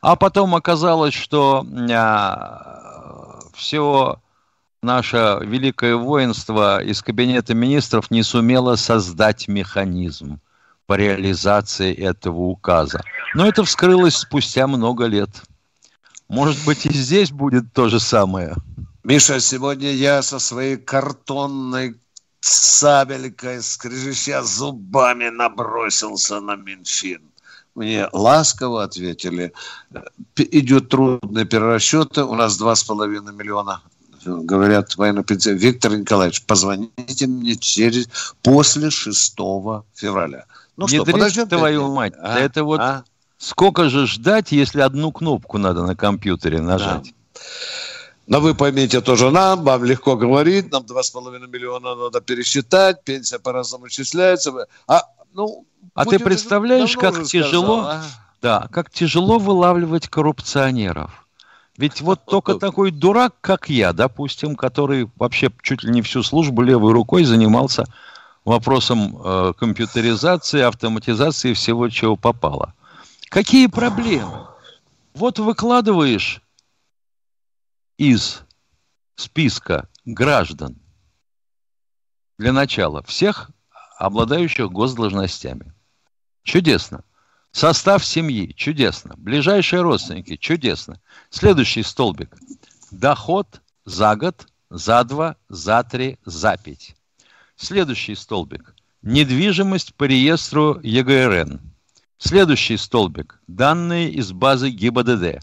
а 0.00 0.16
потом 0.16 0.54
оказалось, 0.54 1.14
что 1.14 1.66
а, 1.90 3.40
все 3.54 4.18
наше 4.82 5.38
великое 5.42 5.96
воинство 5.96 6.82
из 6.82 7.02
кабинета 7.02 7.54
министров 7.54 8.10
не 8.10 8.22
сумело 8.22 8.76
создать 8.76 9.48
механизм 9.48 10.40
по 10.86 10.94
реализации 10.94 11.94
этого 11.94 12.40
указа. 12.40 13.00
Но 13.34 13.46
это 13.46 13.64
вскрылось 13.64 14.16
спустя 14.16 14.66
много 14.66 15.06
лет. 15.06 15.30
Может 16.28 16.64
быть, 16.66 16.84
и 16.86 16.92
здесь 16.92 17.32
будет 17.32 17.72
то 17.72 17.88
же 17.88 17.98
самое. 17.98 18.54
Миша, 19.04 19.38
сегодня 19.38 19.92
я 19.92 20.22
со 20.22 20.38
своей 20.38 20.78
картонной 20.78 21.94
сабелькой, 22.40 23.62
скрежеща 23.62 24.42
зубами, 24.42 25.28
набросился 25.28 26.40
на 26.40 26.56
Минфин. 26.56 27.20
Мне 27.74 28.08
ласково 28.12 28.84
ответили, 28.84 29.52
идет 30.36 30.88
трудный 30.88 31.44
перерасчет, 31.44 32.16
у 32.16 32.34
нас 32.34 32.56
два 32.56 32.74
с 32.74 32.82
половиной 32.82 33.34
миллиона 33.34 33.82
говорят 34.24 34.96
военно 34.96 35.22
Виктор 35.28 35.98
Николаевич, 35.98 36.42
позвоните 36.46 37.26
мне 37.26 37.56
через 37.56 38.08
после 38.42 38.88
6 38.88 39.36
февраля. 39.94 40.46
Ну 40.78 40.86
Не 40.86 40.96
что, 40.96 41.04
подождем. 41.04 41.46
твою 41.46 41.92
мать, 41.92 42.14
а? 42.18 42.38
это 42.38 42.64
вот 42.64 42.80
а? 42.80 43.04
сколько 43.36 43.90
же 43.90 44.06
ждать, 44.06 44.50
если 44.50 44.80
одну 44.80 45.12
кнопку 45.12 45.58
надо 45.58 45.82
на 45.82 45.94
компьютере 45.94 46.62
нажать? 46.62 47.12
Да. 47.34 47.40
Но 48.26 48.40
вы 48.40 48.54
поймите 48.54 49.00
тоже 49.00 49.30
нам, 49.30 49.64
вам 49.64 49.84
легко 49.84 50.16
говорить, 50.16 50.72
нам 50.72 50.82
2,5 50.84 51.46
миллиона 51.46 51.94
надо 51.94 52.20
пересчитать, 52.20 53.04
пенсия 53.04 53.38
по-разному 53.38 53.88
исчисляется. 53.88 54.66
А, 54.86 55.02
ну, 55.34 55.66
а 55.94 56.06
ты 56.06 56.18
представляешь, 56.18 56.96
как 56.96 57.24
тяжело, 57.24 57.82
сказал, 57.82 57.86
а? 57.86 58.02
да, 58.40 58.68
как 58.72 58.90
тяжело 58.90 59.38
вылавливать 59.38 60.08
коррупционеров. 60.08 61.26
Ведь 61.76 62.00
вот 62.00 62.24
только 62.26 62.54
такой 62.54 62.90
дурак, 62.92 63.34
как 63.42 63.68
я, 63.68 63.92
допустим, 63.92 64.56
который 64.56 65.10
вообще 65.16 65.50
чуть 65.62 65.82
ли 65.82 65.90
не 65.90 66.00
всю 66.00 66.22
службу 66.22 66.62
левой 66.62 66.92
рукой 66.92 67.24
занимался 67.24 67.84
вопросом 68.46 69.18
э, 69.22 69.52
компьютеризации, 69.58 70.62
автоматизации 70.62 71.52
всего, 71.52 71.88
чего 71.88 72.16
попало. 72.16 72.72
Какие 73.28 73.66
проблемы? 73.66 74.46
Вот 75.14 75.38
выкладываешь 75.38 76.40
из 77.96 78.42
списка 79.14 79.88
граждан 80.04 80.80
для 82.38 82.52
начала 82.52 83.02
всех 83.04 83.50
обладающих 83.98 84.70
госдолжностями. 84.70 85.72
Чудесно. 86.42 87.04
Состав 87.52 88.04
семьи. 88.04 88.52
Чудесно. 88.52 89.14
Ближайшие 89.16 89.82
родственники. 89.82 90.36
Чудесно. 90.36 91.00
Следующий 91.30 91.84
столбик. 91.84 92.36
Доход 92.90 93.60
за 93.84 94.16
год, 94.16 94.48
за 94.70 95.04
два, 95.04 95.36
за 95.48 95.84
три, 95.84 96.18
за 96.24 96.56
пять. 96.56 96.96
Следующий 97.54 98.16
столбик. 98.16 98.74
Недвижимость 99.02 99.94
по 99.94 100.04
реестру 100.04 100.80
ЕГРН. 100.82 101.60
Следующий 102.18 102.76
столбик. 102.76 103.40
Данные 103.46 104.10
из 104.10 104.32
базы 104.32 104.70
ГИБДД 104.70 105.40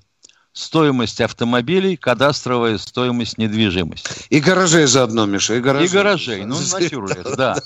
стоимость 0.54 1.22
автомобилей, 1.22 1.96
кадастровая 1.96 2.78
стоимость 2.78 3.38
недвижимости. 3.38 4.10
И 4.30 4.40
гаражей 4.40 4.86
заодно, 4.86 5.26
Миша, 5.26 5.56
и 5.56 5.60
гаражей. 5.62 5.88
И 5.88 5.92
гаражей, 5.92 6.46
ну, 6.46 6.58
натюрлес, 6.72 7.36
да. 7.38 7.58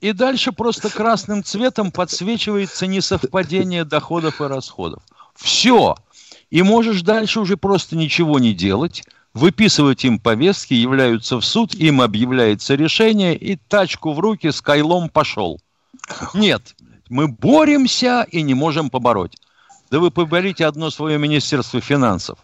И 0.00 0.12
дальше 0.12 0.52
просто 0.52 0.88
красным 0.90 1.42
цветом 1.42 1.90
подсвечивается 1.90 2.86
несовпадение 2.86 3.84
доходов 3.84 4.40
и 4.40 4.44
расходов. 4.44 5.02
Все. 5.34 5.96
И 6.50 6.62
можешь 6.62 7.02
дальше 7.02 7.40
уже 7.40 7.56
просто 7.56 7.96
ничего 7.96 8.38
не 8.38 8.54
делать, 8.54 9.02
выписывать 9.34 10.04
им 10.04 10.20
повестки, 10.20 10.74
являются 10.74 11.40
в 11.40 11.44
суд, 11.44 11.74
им 11.74 12.00
объявляется 12.00 12.74
решение, 12.74 13.36
и 13.36 13.56
тачку 13.56 14.12
в 14.12 14.20
руки 14.20 14.50
с 14.50 14.60
кайлом 14.60 15.08
пошел. 15.08 15.60
Нет, 16.34 16.74
мы 17.08 17.26
боремся 17.28 18.26
и 18.30 18.42
не 18.42 18.54
можем 18.54 18.90
побороть. 18.90 19.36
Да 19.90 20.00
вы 20.00 20.10
поборите 20.10 20.66
одно 20.66 20.90
свое 20.90 21.18
Министерство 21.18 21.80
финансов. 21.80 22.38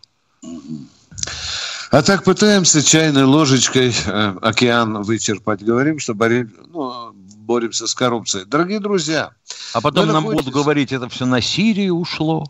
А 1.90 2.02
так 2.02 2.24
пытаемся 2.24 2.82
чайной 2.82 3.24
ложечкой 3.24 3.92
э, 4.06 4.34
океан 4.40 5.02
вычерпать. 5.02 5.62
Говорим, 5.62 5.98
что 5.98 6.14
борим, 6.14 6.50
ну, 6.72 7.12
боремся 7.12 7.86
с 7.86 7.94
коррупцией. 7.94 8.46
Дорогие 8.46 8.80
друзья. 8.80 9.32
А 9.74 9.80
потом 9.82 10.06
нам 10.06 10.16
находитесь... 10.16 10.46
будут 10.46 10.54
говорить, 10.54 10.92
это 10.92 11.08
все 11.10 11.26
на 11.26 11.42
Сирию 11.42 11.96
ушло, 11.96 12.46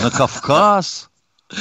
на 0.00 0.10
Кавказ. 0.10 1.10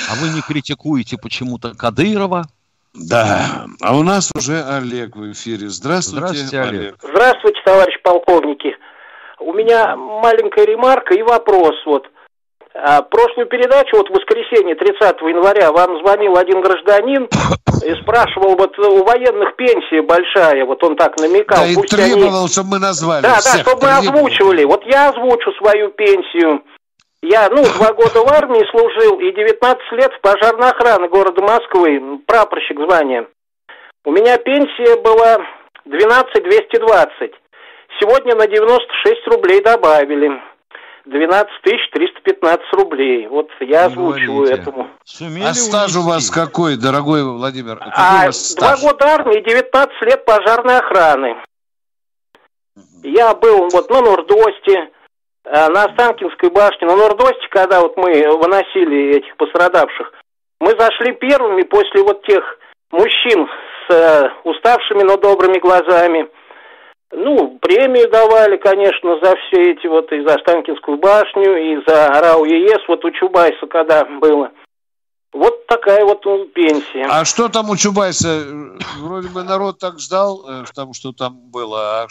А 0.09 0.15
вы 0.15 0.29
не 0.29 0.41
критикуете 0.41 1.17
почему-то 1.17 1.73
Кадырова. 1.73 2.47
Да, 2.93 3.65
а 3.81 3.97
у 3.97 4.03
нас 4.03 4.31
уже 4.35 4.63
Олег 4.63 5.15
в 5.15 5.31
эфире. 5.31 5.69
Здравствуйте, 5.69 6.27
Здравствуйте 6.27 6.61
Олег. 6.61 6.81
Олег. 6.81 6.95
Здравствуйте, 7.01 7.59
товарищ 7.65 7.95
полковники. 8.03 8.77
У 9.39 9.53
меня 9.53 9.95
маленькая 9.95 10.65
ремарка 10.65 11.15
и 11.15 11.23
вопрос. 11.23 11.73
Вот 11.87 12.05
прошлую 12.73 13.47
передачу, 13.47 13.97
вот 13.97 14.09
в 14.09 14.13
воскресенье, 14.13 14.75
30 14.75 15.21
января, 15.21 15.71
вам 15.71 15.99
звонил 15.99 16.37
один 16.37 16.61
гражданин 16.61 17.29
и 17.83 18.01
спрашивал, 18.01 18.55
вот 18.55 18.77
у 18.79 19.03
военных 19.03 19.55
пенсия 19.55 20.01
большая, 20.01 20.65
вот 20.65 20.83
он 20.83 20.95
так 20.95 21.17
намекал. 21.19 21.59
Да, 21.59 21.67
и 21.67 21.75
требовал, 21.75 22.39
они... 22.39 22.47
чтобы 22.47 22.69
мы 22.71 22.79
назвали. 22.79 23.21
Да, 23.21 23.35
да, 23.35 23.59
чтобы 23.59 23.81
требовал. 23.81 24.01
мы 24.01 24.09
озвучивали. 24.09 24.63
Вот 24.63 24.83
я 24.85 25.09
озвучу 25.09 25.51
свою 25.53 25.89
пенсию. 25.89 26.63
Я, 27.21 27.47
ну, 27.49 27.63
два 27.63 27.93
года 27.93 28.19
в 28.19 28.27
армии 28.33 28.69
служил 28.71 29.19
и 29.19 29.31
19 29.31 29.91
лет 29.93 30.11
в 30.13 30.21
пожарной 30.21 30.69
охране 30.69 31.07
города 31.07 31.41
Москвы, 31.41 32.19
прапорщик 32.25 32.79
звания. 32.79 33.27
У 34.03 34.11
меня 34.11 34.37
пенсия 34.37 34.99
была 34.99 35.37
12 35.85 36.43
220. 36.43 37.31
Сегодня 37.99 38.35
на 38.35 38.47
96 38.47 39.27
рублей 39.27 39.61
добавили. 39.61 40.41
12 41.05 41.49
315 41.91 42.73
рублей. 42.73 43.27
Вот 43.27 43.49
я 43.59 43.85
озвучиваю 43.85 44.45
Говорите. 44.45 44.61
этому. 44.61 44.89
Сумели 45.03 45.45
а 45.45 45.53
стаж 45.53 45.95
у 45.95 46.01
вас 46.01 46.29
какой, 46.29 46.77
дорогой 46.77 47.23
Владимир? 47.23 47.77
Какой 47.77 47.91
а, 47.93 48.29
два 48.57 48.77
года 48.77 49.05
армии, 49.05 49.43
19 49.43 50.01
лет 50.03 50.25
пожарной 50.25 50.77
охраны. 50.77 51.35
Я 53.03 53.35
был 53.35 53.67
вот 53.69 53.89
на 53.89 54.01
Нордосте, 54.01 54.89
э, 55.43 55.69
на 55.69 55.83
Останкинской 55.83 56.49
башне, 56.49 56.87
на 56.87 56.95
Нордосте, 56.95 57.47
когда 57.49 57.81
вот 57.81 57.97
мы 57.97 58.09
выносили 58.37 59.17
этих 59.17 59.35
пострадавших, 59.35 60.13
мы 60.61 60.73
зашли 60.79 61.11
первыми 61.11 61.63
после 61.63 62.01
вот 62.01 62.25
тех 62.25 62.43
мужчин 62.91 63.49
с 63.87 63.93
э, 63.93 64.29
уставшими, 64.45 65.03
но 65.03 65.17
добрыми 65.17 65.59
глазами– 65.59 66.29
ну, 67.13 67.57
премию 67.61 68.09
давали, 68.09 68.57
конечно, 68.57 69.19
за 69.21 69.35
все 69.35 69.71
эти 69.71 69.87
вот, 69.87 70.11
и 70.11 70.21
за 70.21 70.35
Останкинскую 70.35 70.97
башню, 70.97 71.55
и 71.55 71.83
за 71.87 72.07
РАУ 72.07 72.45
ЕС, 72.45 72.81
вот 72.87 73.05
у 73.05 73.11
Чубайса 73.11 73.65
когда 73.67 74.05
было. 74.05 74.51
Вот 75.31 75.65
такая 75.65 76.05
вот 76.05 76.21
пенсия. 76.53 77.07
А 77.09 77.25
что 77.25 77.49
там 77.49 77.69
у 77.71 77.75
Чубайса? 77.75 78.45
Вроде 78.99 79.29
бы 79.29 79.43
народ 79.43 79.79
так 79.79 79.99
ждал, 79.99 80.45
э, 80.47 80.63
там, 80.75 80.93
что 80.93 81.11
там 81.11 81.49
было. 81.51 82.03
А 82.03 82.07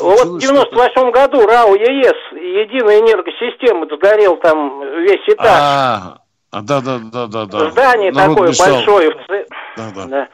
вот 0.00 0.24
в 0.24 0.38
98 0.40 1.10
году 1.12 1.46
РАО 1.46 1.74
ЕС, 1.76 2.16
единая 2.32 3.00
энергосистема, 3.00 3.86
сгорел 3.86 4.36
там 4.38 4.82
весь 5.02 5.28
этаж. 5.28 5.46
А, 5.46 6.62
да, 6.62 6.80
да, 6.80 6.98
да, 7.12 7.26
да, 7.26 7.46
да. 7.46 7.70
Здание 7.70 8.10
народ 8.10 8.36
такое 8.36 8.48
мешал. 8.48 8.74
большое. 8.74 9.16
Да, 9.76 9.90
да. 9.94 10.04
да. 10.06 10.28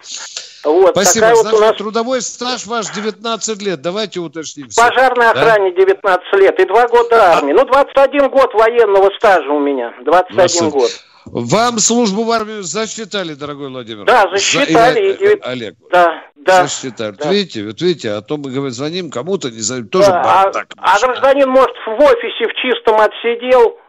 Вот, 0.65 0.91
Спасибо. 0.93 1.27
Значит, 1.27 1.45
вот 1.45 1.55
у 1.55 1.61
нас... 1.61 1.77
трудовой 1.77 2.23
стаж 2.23 2.67
ваш 2.67 2.91
19 2.91 3.63
лет. 3.63 3.83
Давайте 3.83 4.21
уточним. 4.21 4.69
Пожарной 4.75 5.31
охране 5.31 5.71
да? 5.73 5.81
19 5.81 6.33
лет 6.41 6.59
и 6.61 6.65
2 6.65 6.89
года 6.89 7.37
армии. 7.37 7.53
А... 7.53 7.57
Ну, 7.57 7.65
21 7.65 8.31
год 8.31 8.55
военного 8.55 9.11
стажа 9.19 9.51
у 9.51 9.61
меня. 9.61 9.93
21 10.05 10.25
Здравствуйте. 10.33 10.79
год. 10.79 10.91
Вам 11.27 11.79
службу 11.79 12.25
в 12.25 12.31
армию 12.31 12.63
засчитали, 12.63 13.35
дорогой 13.35 13.69
Владимир? 13.69 14.05
Да, 14.05 14.29
засчитали. 14.31 15.13
За... 15.13 15.25
И... 15.25 15.41
Олег. 15.41 15.75
Да, 15.91 16.23
да. 16.37 16.63
Засчитали. 16.63 17.17
Да. 17.17 17.31
видите, 17.31 17.65
вот 17.65 17.81
видите, 17.81 18.11
а 18.11 18.21
то 18.21 18.37
мы 18.37 18.51
говорим, 18.51 18.71
звоним 18.71 19.11
кому-то, 19.11 19.51
не 19.51 19.61
знаю, 19.61 19.87
тоже 19.87 20.09
да, 20.09 20.23
бардак. 20.23 20.67
А, 20.77 20.97
а 20.97 21.01
гражданин, 21.01 21.49
может, 21.49 21.75
в 21.87 21.99
офисе 21.99 22.47
в 22.47 22.55
чистом 22.55 23.01
отсидел, 23.01 23.71
э, 23.71 23.84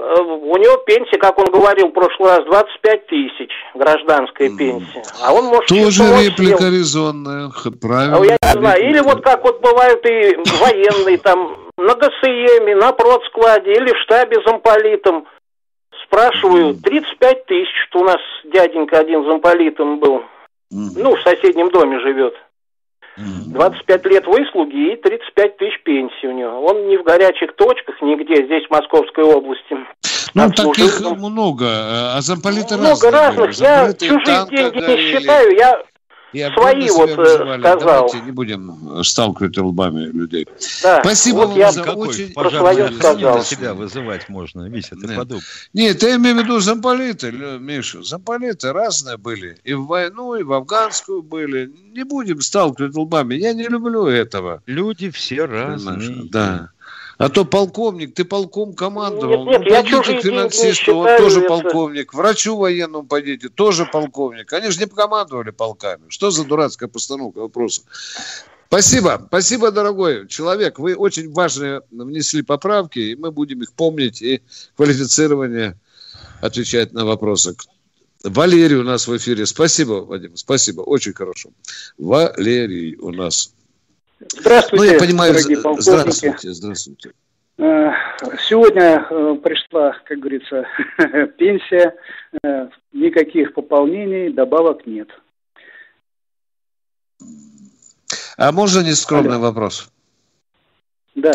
у 0.00 0.56
него 0.56 0.76
пенсия, 0.78 1.18
как 1.18 1.38
он 1.38 1.46
говорил 1.46 1.88
в 1.88 1.92
прошлый 1.92 2.36
раз, 2.36 2.44
25 2.44 3.06
тысяч 3.06 3.50
гражданская 3.74 4.50
пенсия. 4.56 5.02
А 5.22 5.32
он 5.32 5.46
может... 5.46 5.68
Тоже 5.68 6.02
реплика 6.24 6.64
резонная, 6.64 7.50
правильно. 7.80 8.16
А 8.16 8.24
я 8.24 8.38
не 8.42 8.60
знаю, 8.60 8.82
или 8.82 9.00
вот 9.00 9.22
как 9.22 9.44
вот 9.44 9.60
бывают 9.60 10.04
и 10.06 10.36
военные 10.60 11.18
там 11.18 11.56
на 11.76 11.94
ГСМе, 11.94 12.76
на 12.76 12.92
продскладе 12.92 13.72
или 13.72 13.92
в 13.92 13.98
штабе 13.98 14.38
замполитом. 14.46 15.26
Спрашиваю, 16.04 16.74
35 16.74 17.46
тысяч, 17.46 17.68
что 17.88 18.00
у 18.00 18.04
нас 18.04 18.20
дяденька 18.44 18.98
один 18.98 19.24
замполитом 19.24 20.00
был. 20.00 20.22
Ну, 20.70 21.16
в 21.16 21.22
соседнем 21.22 21.70
доме 21.70 22.00
живет. 22.00 22.34
25 23.16 24.06
лет 24.06 24.26
выслуги 24.26 24.92
и 24.92 24.96
35 24.96 25.56
тысяч 25.56 25.82
пенсии 25.82 26.26
у 26.26 26.32
него. 26.32 26.64
Он 26.64 26.88
не 26.88 26.96
в 26.96 27.02
горячих 27.02 27.54
точках 27.56 28.00
нигде, 28.02 28.44
здесь 28.46 28.66
в 28.66 28.70
Московской 28.70 29.24
области. 29.24 29.76
Ну, 30.34 30.50
таких 30.50 31.00
много. 31.00 31.66
А 32.16 32.20
замполиты 32.20 32.76
много 32.76 33.10
разных. 33.10 33.52
Я 33.54 33.92
чужие 33.92 34.46
деньги 34.48 34.90
не 34.90 34.96
считаю. 34.96 35.56
Я 35.56 35.82
и 36.32 36.50
свои 36.52 36.90
вот. 36.90 37.10
Э, 37.10 37.58
сказал. 37.58 37.78
Давайте 37.80 38.20
не 38.20 38.30
будем 38.30 39.04
сталкивать 39.04 39.56
лбами 39.58 40.04
людей. 40.06 40.46
Да. 40.82 41.00
Спасибо 41.02 41.38
вот 41.38 41.48
вам 41.48 41.58
я 41.58 41.72
за 41.72 41.82
какой 41.82 42.08
очень... 42.08 42.32
Про 42.32 42.50
свое 42.50 42.92
сказал. 42.92 43.42
себя 43.42 43.74
вызывать 43.74 44.28
можно, 44.28 44.68
Вися, 44.68 44.96
ты 44.96 45.06
Нет. 45.06 45.16
подумай. 45.16 45.42
Нет, 45.72 46.02
я 46.02 46.16
имею 46.16 46.36
в 46.36 46.38
виду 46.44 46.60
замполиты, 46.60 47.32
Миша. 47.32 48.02
Замполиты 48.02 48.72
разные 48.72 49.16
были. 49.16 49.58
И 49.64 49.74
в 49.74 49.86
войну, 49.86 50.34
и 50.34 50.42
в 50.42 50.52
афганскую 50.52 51.22
были. 51.22 51.72
Не 51.92 52.04
будем 52.04 52.40
сталкивать 52.40 52.94
лбами. 52.94 53.34
Я 53.34 53.52
не 53.52 53.68
люблю 53.68 54.06
этого. 54.06 54.62
Люди 54.66 55.10
все 55.10 55.44
разные. 55.44 56.28
Да. 56.30 56.70
А 57.20 57.28
то 57.28 57.44
полковник, 57.44 58.14
ты 58.14 58.24
полком 58.24 58.72
командовал. 58.72 59.44
Нет, 59.44 59.60
нет, 59.60 59.86
ну, 59.90 59.98
я 59.98 60.20
к 60.20 60.22
финансисту, 60.22 60.96
он 60.96 61.18
тоже 61.18 61.40
это... 61.40 61.48
полковник. 61.50 62.14
Врачу 62.14 62.56
военному 62.56 63.06
пойдите, 63.06 63.50
тоже 63.50 63.84
полковник. 63.84 64.50
Они 64.54 64.70
же 64.70 64.80
не 64.80 64.86
командовали 64.86 65.50
полками. 65.50 66.04
Что 66.08 66.30
за 66.30 66.46
дурацкая 66.46 66.88
постановка 66.88 67.40
вопроса? 67.40 67.82
Спасибо, 68.68 69.22
спасибо, 69.28 69.70
дорогой 69.70 70.28
человек. 70.28 70.78
Вы 70.78 70.94
очень 70.94 71.30
важные 71.30 71.82
внесли 71.90 72.40
поправки, 72.40 73.00
и 73.00 73.16
мы 73.16 73.30
будем 73.32 73.60
их 73.60 73.74
помнить 73.74 74.22
и 74.22 74.40
квалифицирование 74.76 75.78
отвечать 76.40 76.94
на 76.94 77.04
вопросы. 77.04 77.54
Валерий 78.24 78.76
у 78.76 78.82
нас 78.82 79.06
в 79.06 79.14
эфире. 79.14 79.44
Спасибо, 79.44 80.06
Вадим, 80.06 80.38
спасибо, 80.38 80.80
очень 80.80 81.12
хорошо. 81.12 81.50
Валерий 81.98 82.96
у 82.96 83.10
нас 83.10 83.52
Здравствуйте, 84.20 84.84
ну, 84.84 84.92
я 84.92 84.98
понимаю, 84.98 85.32
дорогие 85.32 85.56
полковники. 85.56 85.82
Здравствуйте, 85.82 86.52
здравствуйте. 86.52 87.12
Э, 87.56 87.90
сегодня 88.48 89.06
э, 89.08 89.34
пришла, 89.42 89.96
как 90.04 90.18
говорится, 90.18 90.66
пенсия, 91.38 91.94
э, 92.42 92.68
никаких 92.92 93.54
пополнений, 93.54 94.32
добавок 94.32 94.86
нет. 94.86 95.08
А 98.36 98.52
можно 98.52 98.80
не 98.80 98.92
скромный 98.92 99.36
Алло. 99.36 99.48
вопрос? 99.48 99.90
Да. 101.14 101.32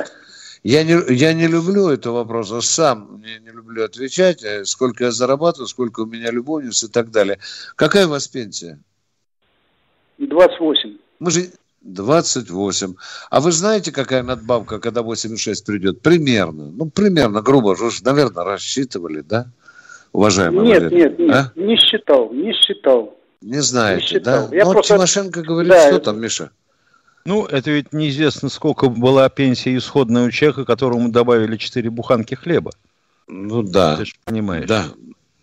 Я 0.63 0.83
не, 0.83 1.13
я 1.13 1.33
не 1.33 1.47
люблю 1.47 1.89
этот 1.89 2.07
вопрос, 2.07 2.51
а 2.51 2.61
сам 2.61 3.21
не, 3.23 3.39
не 3.39 3.51
люблю 3.51 3.83
отвечать, 3.83 4.43
сколько 4.67 5.05
я 5.05 5.11
зарабатываю, 5.11 5.67
сколько 5.67 6.01
у 6.01 6.05
меня 6.05 6.31
любовниц 6.31 6.83
и 6.83 6.87
так 6.87 7.11
далее. 7.11 7.39
Какая 7.75 8.07
у 8.07 8.09
вас 8.09 8.27
пенсия? 8.27 8.79
28. 10.17 10.97
Мы 11.19 11.31
же, 11.31 11.51
28. 11.85 12.95
А 13.29 13.39
вы 13.39 13.51
знаете, 13.51 13.91
какая 13.91 14.23
надбавка, 14.23 14.79
когда 14.79 15.03
86 15.03 15.65
придет? 15.65 16.01
Примерно. 16.01 16.71
Ну, 16.71 16.89
примерно, 16.89 17.41
грубо. 17.41 17.75
Вы 17.75 17.91
же, 17.91 18.03
наверное, 18.03 18.43
рассчитывали, 18.43 19.21
да? 19.21 19.47
Уважаемый 20.11 20.65
Нет, 20.65 20.83
Валерий? 20.83 20.97
нет, 20.97 21.19
нет. 21.19 21.35
А? 21.35 21.51
Не 21.55 21.77
считал, 21.77 22.31
не 22.31 22.53
считал. 22.53 23.15
Не 23.41 23.61
знаете, 23.61 24.15
не 24.15 24.19
да? 24.21 24.49
Я 24.51 24.65
ну, 24.65 24.71
просто... 24.71 24.95
Тимошенко 24.95 25.43
говорит, 25.43 25.71
да, 25.71 25.87
что 25.87 25.99
там, 25.99 26.19
Миша? 26.19 26.51
Ну, 27.25 27.45
это 27.45 27.69
ведь 27.71 27.93
неизвестно, 27.93 28.49
сколько 28.49 28.87
была 28.87 29.29
пенсия 29.29 29.75
исходная 29.75 30.27
у 30.27 30.31
человека, 30.31 30.65
которому 30.65 31.09
добавили 31.09 31.57
4 31.57 31.89
буханки 31.89 32.33
хлеба. 32.33 32.71
Ну 33.27 33.61
да. 33.61 33.97
Ты 33.97 34.05
же 34.05 34.13
понимаешь. 34.23 34.67
Да, 34.67 34.85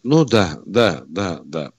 ну 0.02 0.24
да, 0.24 0.58
да, 0.66 1.04
да, 1.06 1.40
да. 1.44 1.72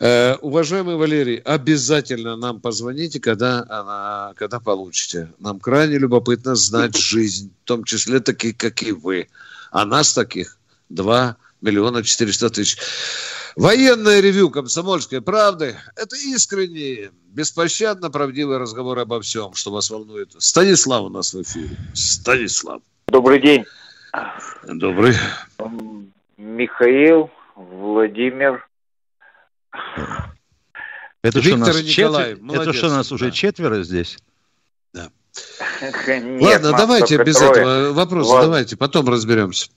Э, 0.00 0.36
уважаемый 0.36 0.96
Валерий, 0.96 1.36
обязательно 1.36 2.36
нам 2.36 2.60
позвоните, 2.60 3.20
когда, 3.20 3.64
она, 3.68 4.32
когда 4.36 4.58
получите. 4.58 5.32
Нам 5.38 5.60
крайне 5.60 5.98
любопытно 5.98 6.54
знать 6.54 6.96
жизнь, 6.96 7.52
в 7.64 7.66
том 7.66 7.84
числе 7.84 8.20
таких, 8.20 8.56
как 8.56 8.82
и 8.82 8.92
вы. 8.92 9.28
А 9.70 9.84
нас 9.84 10.14
таких 10.14 10.58
2 10.88 11.36
миллиона 11.60 12.02
400 12.02 12.50
тысяч. 12.50 12.78
Военное 13.54 14.20
ревю 14.20 14.50
«Комсомольской 14.50 15.20
правды»– 15.20 15.76
это 15.96 16.16
искренний, 16.16 17.10
беспощадно 17.32 18.08
правдивый 18.08 18.56
разговор 18.58 18.98
обо 19.00 19.20
всем, 19.20 19.52
что 19.54 19.72
вас 19.72 19.90
волнует. 19.90 20.30
Станислав 20.38 21.02
у 21.02 21.08
нас 21.08 21.34
в 21.34 21.42
эфире. 21.42 21.76
Станислав. 21.92 22.80
Добрый 23.08 23.42
день. 23.42 23.64
Добрый. 24.64 25.14
Михаил, 26.36 27.30
Владимир. 27.58 28.66
Это 31.22 31.42
что, 31.42 31.56
нас 31.56 31.82
четвер... 31.82 32.38
Это 32.54 32.72
что, 32.72 32.88
нас 32.88 33.08
да. 33.08 33.14
уже 33.16 33.30
четверо 33.32 33.82
здесь? 33.82 34.16
Да. 34.94 35.08
Нет, 36.06 36.62
Ладно, 36.62 36.78
давайте 36.78 37.22
без 37.24 37.36
трое. 37.36 37.50
этого 37.50 37.92
вопроса, 37.92 38.30
Ладно. 38.30 38.46
давайте, 38.46 38.76
потом 38.76 39.08
разберемся. 39.08 39.70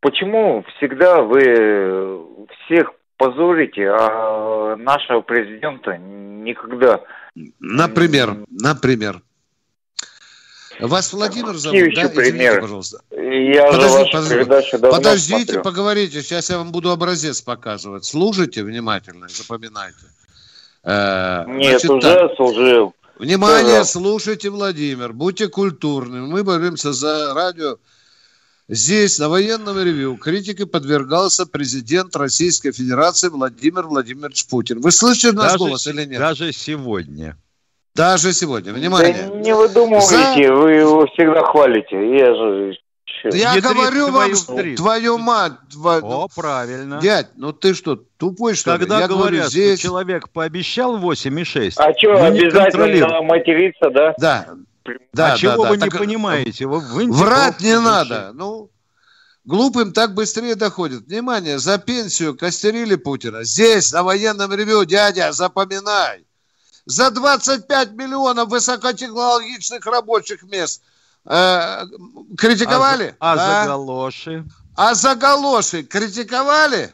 Почему 0.00 0.64
всегда 0.76 1.22
вы 1.22 2.26
всех 2.64 2.92
позорите, 3.16 3.88
а 3.88 4.76
нашего 4.76 5.20
президента 5.20 5.96
никогда... 5.96 7.00
Например, 7.60 8.36
например. 8.50 9.22
Вас 10.80 11.12
Владимир 11.12 11.56
зовут, 11.56 11.78
Какие 11.80 12.02
да? 12.04 12.08
Примеры? 12.08 12.28
Извините, 12.28 12.60
пожалуйста. 12.60 13.00
Я 13.10 13.70
подождите, 13.70 14.44
подождите, 14.44 14.78
подождите 14.78 15.44
смотрю. 15.44 15.62
поговорите. 15.62 16.22
Сейчас 16.22 16.50
я 16.50 16.58
вам 16.58 16.72
буду 16.72 16.90
образец 16.90 17.40
показывать. 17.40 18.04
Слушайте 18.04 18.62
внимательно, 18.62 19.28
запоминайте. 19.28 20.06
Э, 20.82 21.44
Нет, 21.46 21.80
значит, 21.80 21.90
уже 21.90 22.00
так. 22.00 22.36
служил. 22.36 22.94
Внимание, 23.18 23.78
да. 23.78 23.84
слушайте, 23.84 24.50
Владимир. 24.50 25.12
Будьте 25.12 25.48
культурными. 25.48 26.26
Мы 26.26 26.42
боремся 26.42 26.92
за 26.92 27.32
радио. 27.34 27.78
Здесь, 28.68 29.18
на 29.18 29.28
военном 29.28 29.78
ревю, 29.78 30.16
критике 30.16 30.66
подвергался 30.66 31.44
президент 31.46 32.16
Российской 32.16 32.72
Федерации 32.72 33.28
Владимир 33.28 33.86
Владимирович 33.86 34.46
Путин. 34.46 34.80
Вы 34.80 34.90
слышите 34.90 35.32
наш 35.32 35.52
даже, 35.52 35.58
голос 35.58 35.86
или 35.86 36.04
нет? 36.04 36.18
Даже 36.18 36.52
сегодня. 36.52 37.36
Даже 37.94 38.32
сегодня. 38.32 38.72
Внимание. 38.72 39.28
Да 39.28 39.36
не 39.36 39.54
выдумывайте, 39.54 40.48
За... 40.48 40.52
вы 40.52 40.72
его 40.72 41.06
всегда 41.06 41.42
хвалите. 41.44 42.18
Я 42.18 42.34
же 42.34 42.76
я 43.32 43.54
Ядрит 43.54 43.72
говорю 43.72 44.10
вам, 44.10 44.34
стрит. 44.34 44.76
твою 44.76 45.16
мать. 45.16 45.52
Тва... 45.72 46.00
О, 46.02 46.28
правильно. 46.34 47.00
Дядь, 47.00 47.28
ну 47.36 47.52
ты 47.52 47.72
что, 47.72 47.96
тупой 47.96 48.54
что 48.54 48.76
Когда 48.76 48.96
ли? 48.96 49.02
Я 49.02 49.08
говорят, 49.08 49.30
говорю, 49.30 49.48
здесь... 49.48 49.78
что 49.78 49.88
человек 49.88 50.28
пообещал 50.28 50.98
8,6, 50.98 51.74
А 51.78 51.96
что, 51.96 52.22
обязательно 52.22 53.22
материться, 53.22 53.90
да? 53.90 54.14
Да. 54.18 54.46
Да, 55.14 55.28
а 55.28 55.30
да, 55.30 55.36
чего 55.36 55.64
да, 55.64 55.70
вы 55.70 55.78
так... 55.78 55.92
не 55.94 55.98
понимаете? 55.98 56.66
Вы 56.66 56.80
Врать 57.10 57.60
не 57.60 57.78
надо. 57.80 58.32
Ну, 58.34 58.68
глупым 59.44 59.94
так 59.94 60.12
быстрее 60.14 60.56
доходит. 60.56 61.06
Внимание, 61.06 61.58
за 61.58 61.78
пенсию 61.78 62.36
костерили 62.36 62.96
Путина. 62.96 63.44
Здесь, 63.44 63.92
на 63.92 64.02
военном 64.02 64.52
ревю, 64.52 64.84
дядя, 64.84 65.32
запоминай 65.32 66.26
за 66.86 67.10
25 67.10 67.92
миллионов 67.92 68.48
высокотехнологичных 68.48 69.84
рабочих 69.86 70.42
мест 70.42 70.82
э, 71.24 71.82
критиковали? 72.36 73.16
А, 73.18 73.32
а 73.32 73.36
да? 73.36 73.62
за 73.62 73.68
галоши? 73.68 74.44
А 74.76 74.94
за 74.94 75.14
галоши 75.14 75.82
критиковали? 75.82 76.92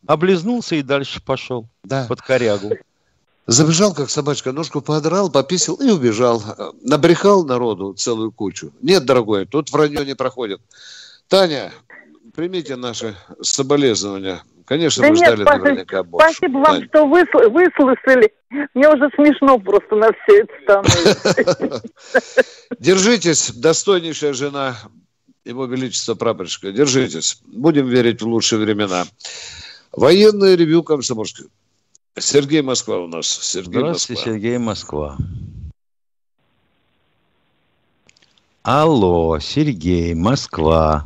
Облизнулся 0.05 0.75
и 0.75 0.81
дальше 0.81 1.21
пошел 1.21 1.67
да. 1.83 2.05
под 2.07 2.21
корягу. 2.21 2.73
Забежал, 3.45 3.93
как 3.93 4.09
собачка, 4.09 4.51
ножку 4.51 4.81
подрал, 4.81 5.29
пописал 5.29 5.75
и 5.75 5.89
убежал. 5.89 6.43
Набрехал 6.81 7.45
народу 7.45 7.93
целую 7.93 8.31
кучу. 8.31 8.73
Нет, 8.81 9.05
дорогой, 9.05 9.45
тут 9.45 9.71
вранье 9.71 10.05
не 10.05 10.15
проходит. 10.15 10.61
Таня, 11.29 11.71
примите 12.35 12.75
наши 12.75 13.15
соболезнования. 13.41 14.43
Конечно, 14.67 15.01
да 15.03 15.09
мы 15.09 15.15
нет, 15.15 15.27
ждали 15.27 15.41
спасибо, 15.43 15.63
наверняка 15.63 16.03
больше. 16.03 16.27
Спасибо 16.27 16.57
вам, 16.57 16.83
что 16.83 17.05
вы, 17.05 17.25
выслушали. 17.49 18.33
Мне 18.73 18.89
уже 18.89 19.09
смешно 19.15 19.57
просто 19.59 19.95
на 19.95 20.11
все 20.11 20.41
это 20.41 20.53
становится. 20.63 21.81
Держитесь, 22.79 23.51
достойнейшая 23.51 24.33
жена 24.33 24.75
его 25.45 25.65
Величества 25.67 26.15
прапорщика. 26.15 26.73
Держитесь. 26.73 27.39
Будем 27.45 27.87
верить 27.87 28.21
в 28.21 28.27
лучшие 28.27 28.59
времена. 28.59 29.05
Военное 29.93 30.55
ревю 30.55 30.83
Комсомольской. 30.83 31.47
Сергей 32.17 32.61
Москва 32.61 32.97
у 32.99 33.07
нас. 33.07 33.25
Сергей 33.25 33.79
Здравствуйте, 33.79 34.19
Москва. 34.19 34.33
Сергей 34.33 34.57
Москва. 34.57 35.17
Алло, 38.63 39.39
Сергей, 39.39 40.13
Москва. 40.13 41.05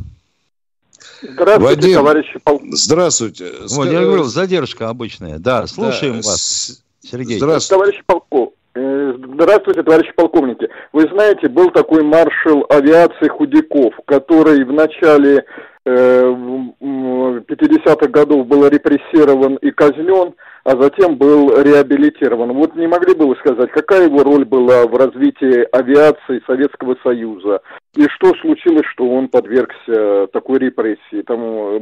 Здравствуйте, 1.22 1.76
Вадим, 1.76 1.94
товарищи 1.94 2.40
полковники. 2.44 2.76
Здравствуйте. 2.76 3.52
Вот, 3.70 3.86
я 3.86 4.02
говорю, 4.02 4.24
задержка 4.24 4.90
обычная. 4.90 5.40
Да, 5.40 5.68
слушаем 5.68 6.22
да, 6.22 6.28
вас, 6.30 6.84
Сергей. 7.02 7.38
Здравствуйте. 7.38 7.80
Товарищи 7.82 8.04
полковники. 8.06 8.56
Э, 8.74 9.14
здравствуйте, 9.18 9.84
товарищи 9.84 10.14
полковники. 10.16 10.70
Вы 10.94 11.08
знаете, 11.12 11.50
был 11.50 11.72
такой 11.72 12.04
маршал 12.04 12.66
авиации 12.70 13.28
Худяков, 13.28 13.94
который 14.06 14.64
в 14.64 14.72
начале 14.72 15.44
э, 15.86 16.36
50-х 16.80 18.08
годов 18.08 18.48
был 18.48 18.66
репрессирован 18.68 19.56
и 19.58 19.72
казнен, 19.72 20.34
а 20.64 20.82
затем 20.82 21.18
был 21.18 21.60
реабилитирован. 21.62 22.54
Вот 22.54 22.76
не 22.76 22.88
могли 22.88 23.16
бы 23.16 23.28
вы 23.28 23.36
сказать, 23.38 23.72
какая 23.72 24.06
его 24.06 24.24
роль 24.24 24.46
была 24.46 24.86
в 24.86 24.96
развитии 24.96 25.64
авиации 25.76 26.44
Советского 26.46 26.96
Союза? 27.04 27.62
И 27.96 28.08
что 28.08 28.34
случилось, 28.42 28.86
что 28.94 29.10
он 29.10 29.28
подвергся 29.28 30.28
такой 30.32 30.60
репрессии? 30.60 31.24
Там 31.24 31.40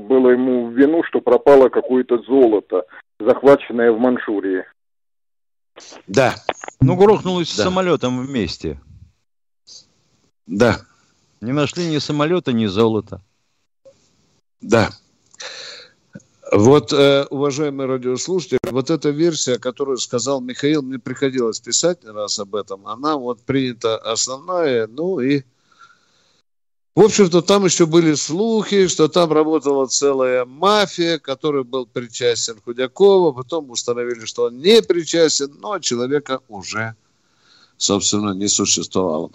было 0.07 0.29
ему 0.29 0.67
в 0.67 0.73
вину, 0.73 1.03
что 1.03 1.19
пропало 1.19 1.69
какое-то 1.69 2.19
золото, 2.19 2.83
захваченное 3.19 3.91
в 3.91 3.99
Манчжурии. 3.99 4.63
Да. 6.07 6.35
Ну, 6.81 6.95
грохнулось 6.95 7.55
да. 7.55 7.63
с 7.63 7.65
самолетом 7.65 8.25
вместе. 8.25 8.79
Да. 10.47 10.77
Не 11.41 11.51
нашли 11.51 11.87
ни 11.87 11.97
самолета, 11.99 12.53
ни 12.53 12.65
золота. 12.65 13.21
Да. 14.61 14.89
Вот, 16.51 16.93
э, 16.93 17.25
уважаемые 17.29 17.87
радиослушатели, 17.87 18.57
вот 18.71 18.89
эта 18.89 19.09
версия, 19.09 19.59
которую 19.59 19.97
сказал 19.97 20.41
Михаил, 20.41 20.81
мне 20.81 20.97
приходилось 20.97 21.59
писать 21.59 21.99
раз 22.03 22.39
об 22.39 22.55
этом, 22.55 22.87
она 22.87 23.17
вот 23.17 23.41
принята 23.41 23.97
основная, 23.97 24.87
ну 24.87 25.19
и... 25.19 25.43
В 26.95 27.01
общем-то, 27.01 27.43
там 27.43 27.65
еще 27.65 27.85
были 27.85 28.15
слухи, 28.15 28.87
что 28.87 29.07
там 29.07 29.31
работала 29.31 29.85
целая 29.85 30.43
мафия, 30.43 31.19
которой 31.19 31.63
был 31.63 31.85
причастен 31.85 32.59
Худякова, 32.65 33.31
потом 33.31 33.69
установили, 33.69 34.25
что 34.25 34.45
он 34.45 34.57
не 34.57 34.81
причастен, 34.81 35.55
но 35.61 35.79
человека 35.79 36.39
уже, 36.49 36.95
собственно, 37.77 38.31
не 38.31 38.47
существовало. 38.47 39.29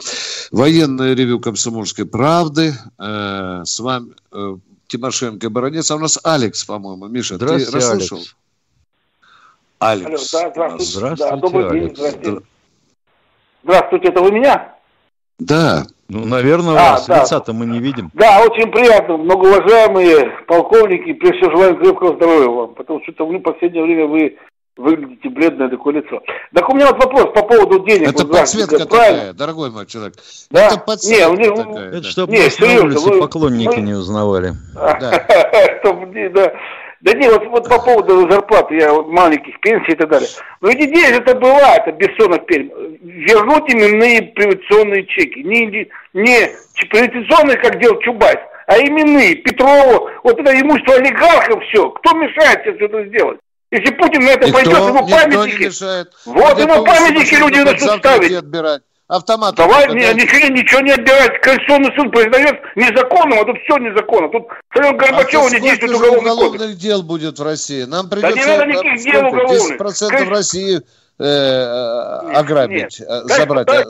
Военное 0.51 1.15
ревю 1.15 1.41
комсомольской 1.41 2.05
правды. 2.05 2.75
Э, 2.99 3.63
с 3.65 3.79
вами 3.79 4.13
э, 4.33 4.57
Тимошенко 4.95 5.47
и 5.47 5.51
Баранец. 5.51 5.91
А 5.91 5.97
у 5.97 5.99
нас 5.99 6.19
Алекс, 6.23 6.65
по-моему. 6.65 7.09
Миша, 7.09 7.39
ты 7.39 7.47
расслышал? 7.47 8.21
Алекс. 9.81 10.33
Алло, 10.33 10.45
да, 10.45 10.51
здравствуйте. 10.51 10.85
Здравствуйте, 10.85 11.35
да, 11.35 11.37
добрый 11.37 11.69
Алекс. 11.69 11.85
день. 11.85 11.97
Здравствуйте. 11.97 12.47
здравствуйте, 13.65 14.09
это 14.09 14.23
вы 14.23 14.31
меня? 14.31 14.75
Да. 15.39 15.87
Ну, 16.09 16.25
наверное, 16.27 16.75
а, 16.75 16.93
вас 16.93 17.07
да. 17.07 17.23
лица-то 17.23 17.53
мы 17.53 17.67
не 17.67 17.81
видим. 17.81 18.11
Да, 18.15 18.41
очень 18.43 18.71
приятно. 18.71 19.17
Многоуважаемые 19.17 20.45
полковники, 20.47 21.13
прежде 21.15 21.39
всего 21.39 21.51
желаю 21.51 21.77
крепкого 21.77 22.15
здоровья 22.15 22.49
вам, 22.49 22.75
потому 22.75 23.01
что 23.03 23.27
в 23.27 23.39
последнее 23.41 23.83
время 23.83 24.07
вы 24.07 24.39
выглядите 24.77 25.29
бледное 25.29 25.69
такое 25.69 25.95
лицо. 25.95 26.23
Так 26.53 26.69
у 26.69 26.75
меня 26.75 26.87
вот 26.89 27.03
вопрос 27.03 27.33
по 27.35 27.43
поводу 27.47 27.85
денег. 27.85 28.09
Это 28.09 28.27
вот, 28.27 28.39
подсветка 28.39 28.79
такая, 28.79 29.13
правильно? 29.13 29.33
дорогой 29.33 29.71
мой 29.71 29.87
человек. 29.87 30.15
Да? 30.51 30.67
Это 30.67 30.79
подсветка 30.79 31.31
не, 31.33 31.49
такая. 31.49 31.65
Ну, 31.65 31.79
это 31.79 32.03
чтобы 32.05 32.33
не, 32.33 32.43
нас 32.43 32.55
серьезно, 32.55 32.79
на 32.79 32.87
улице 32.87 33.11
вы... 33.11 33.21
поклонники 33.21 33.77
мы... 33.77 33.83
не 33.83 33.95
узнавали. 33.95 34.53
Да. 34.75 35.27
да. 36.31 36.53
Да 37.05 37.13
нет, 37.13 37.33
вот, 37.33 37.47
вот 37.49 37.69
по 37.69 37.79
поводу 37.79 38.31
зарплаты, 38.31 38.77
я 38.77 38.91
вот 38.91 39.09
маленьких 39.09 39.61
пенсий 39.61 39.93
и 39.93 39.95
так 39.95 40.09
далее. 40.09 40.29
Но 40.63 40.69
ведь 40.69 40.89
идея 40.89 41.19
это 41.19 41.35
была, 41.35 41.77
это 41.77 41.93
Бессонов 41.93 42.47
перед. 42.47 42.73
Вернуть 43.03 43.71
именные 43.71 44.23
приватационные 44.23 45.05
чеки. 45.05 45.43
Не, 45.43 45.87
не 46.15 46.49
приватационные, 46.89 47.59
как 47.59 47.79
делал 47.79 47.99
Чубайс, 48.01 48.39
а 48.67 48.79
именные. 48.79 49.35
Петрову, 49.35 50.09
вот 50.23 50.41
это 50.41 50.59
имущество 50.59 50.95
олигархов 50.95 51.63
все. 51.65 51.91
Кто 51.91 52.17
мешает 52.17 52.63
сейчас 52.65 52.77
это 52.81 53.05
сделать? 53.05 53.39
Если 53.71 53.93
Путин 53.95 54.25
на 54.25 54.31
это 54.31 54.47
никто, 54.47 54.63
пойдет, 54.63 54.79
ему 54.79 55.09
памятники... 55.09 56.07
Вот 56.27 56.59
ему 56.59 56.85
памятники 56.85 57.35
люди 57.35 57.59
начнут 57.59 57.99
ставить. 57.99 58.33
Отбирать. 58.33 58.83
Автомат. 59.07 59.55
Давай, 59.55 59.89
не, 59.89 60.15
ничего, 60.15 60.49
ничего 60.49 60.81
не 60.81 60.93
отбирать. 60.93 61.39
Конституционный 61.43 61.95
суд 61.95 62.11
признает 62.11 62.59
незаконным, 62.75 63.39
а 63.39 63.45
тут 63.45 63.59
все 63.65 63.77
незаконно. 63.77 64.31
Тут 64.31 64.47
Союз 64.73 64.97
Горбачева 64.97 65.47
а 65.47 65.51
не 65.51 65.61
действует 65.61 65.95
уголовный 65.97 66.21
уголовных 66.21 66.61
кодекс. 66.63 66.81
дел 66.81 67.03
будет 67.03 67.39
в 67.39 67.43
России? 67.43 67.83
Нам 67.83 68.09
придется... 68.09 68.37
Да 68.37 68.41
не 68.41 68.47
надо 68.47 68.67
никаких 68.67 69.05
дел 69.05 69.27
уголовных. 69.27 69.81
10% 69.81 70.09
Кон... 70.09 70.29
России 70.29 70.81
э, 71.19 72.35
ограбить, 72.35 73.01
нет. 73.01 73.09
Э, 73.09 73.23
забрать. 73.25 73.67
Дай, 73.67 73.85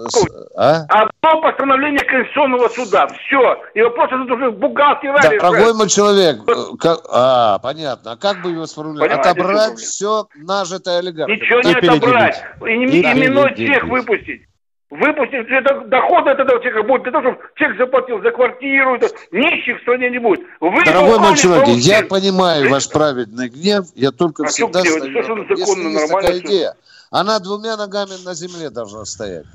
а? 0.57 0.85
Одно 0.89 1.41
постановление 1.43 2.05
Конституционного 2.05 2.69
суда. 2.69 3.07
Все. 3.09 3.63
И 3.75 3.83
вопрос 3.83 4.09
этот 4.13 4.31
уже 4.31 4.51
бухгалтерия. 4.51 5.15
Да, 5.23 5.31
дорогой 5.31 5.75
мой 5.75 5.89
человек, 5.89 6.39
э, 6.47 6.53
как, 6.79 7.01
а, 7.11 7.59
понятно. 7.59 8.13
А 8.13 8.17
как 8.17 8.43
бы 8.43 8.51
его 8.51 8.67
сформулировать? 8.67 9.13
Отобрать 9.13 9.79
все 9.79 10.27
нажитое 10.35 10.99
олигархами. 10.99 11.37
Ничего 11.37 11.61
не 11.61 11.75
отобрать. 11.75 12.43
И, 12.61 12.77
не, 12.77 13.01
именной 13.01 13.55
чех 13.57 13.85
выпустить. 13.85 14.43
Выпустить 14.91 15.49
доходы 15.89 16.31
от 16.31 16.39
этого 16.39 16.61
человека 16.61 16.83
будет 16.85 17.03
для 17.03 17.13
того, 17.13 17.25
чтобы 17.25 17.39
человек 17.57 17.79
заплатил 17.79 18.23
за 18.23 18.31
квартиру, 18.31 18.95
это, 18.95 19.09
нищих 19.33 19.79
в 19.79 19.83
стране 19.83 20.09
не 20.09 20.19
будет. 20.19 20.47
Вы 20.61 20.85
Дорогой 20.85 21.19
мой 21.19 21.37
человек, 21.37 21.67
я 21.79 22.05
понимаю 22.05 22.71
ваш 22.71 22.89
праведный 22.89 23.49
гнев, 23.49 23.87
я 23.97 24.13
только 24.13 24.45
а 24.45 24.47
всегда 24.47 24.81
стою. 24.85 25.11
Что, 25.11 25.23
что 25.25 25.57
законно, 25.57 25.89
есть 25.89 26.13
такая 26.13 26.39
идея, 26.39 26.75
она 27.11 27.38
двумя 27.38 27.77
ногами 27.77 28.12
на 28.25 28.35
земле 28.35 28.71
должна 28.71 29.05
стоять. 29.05 29.47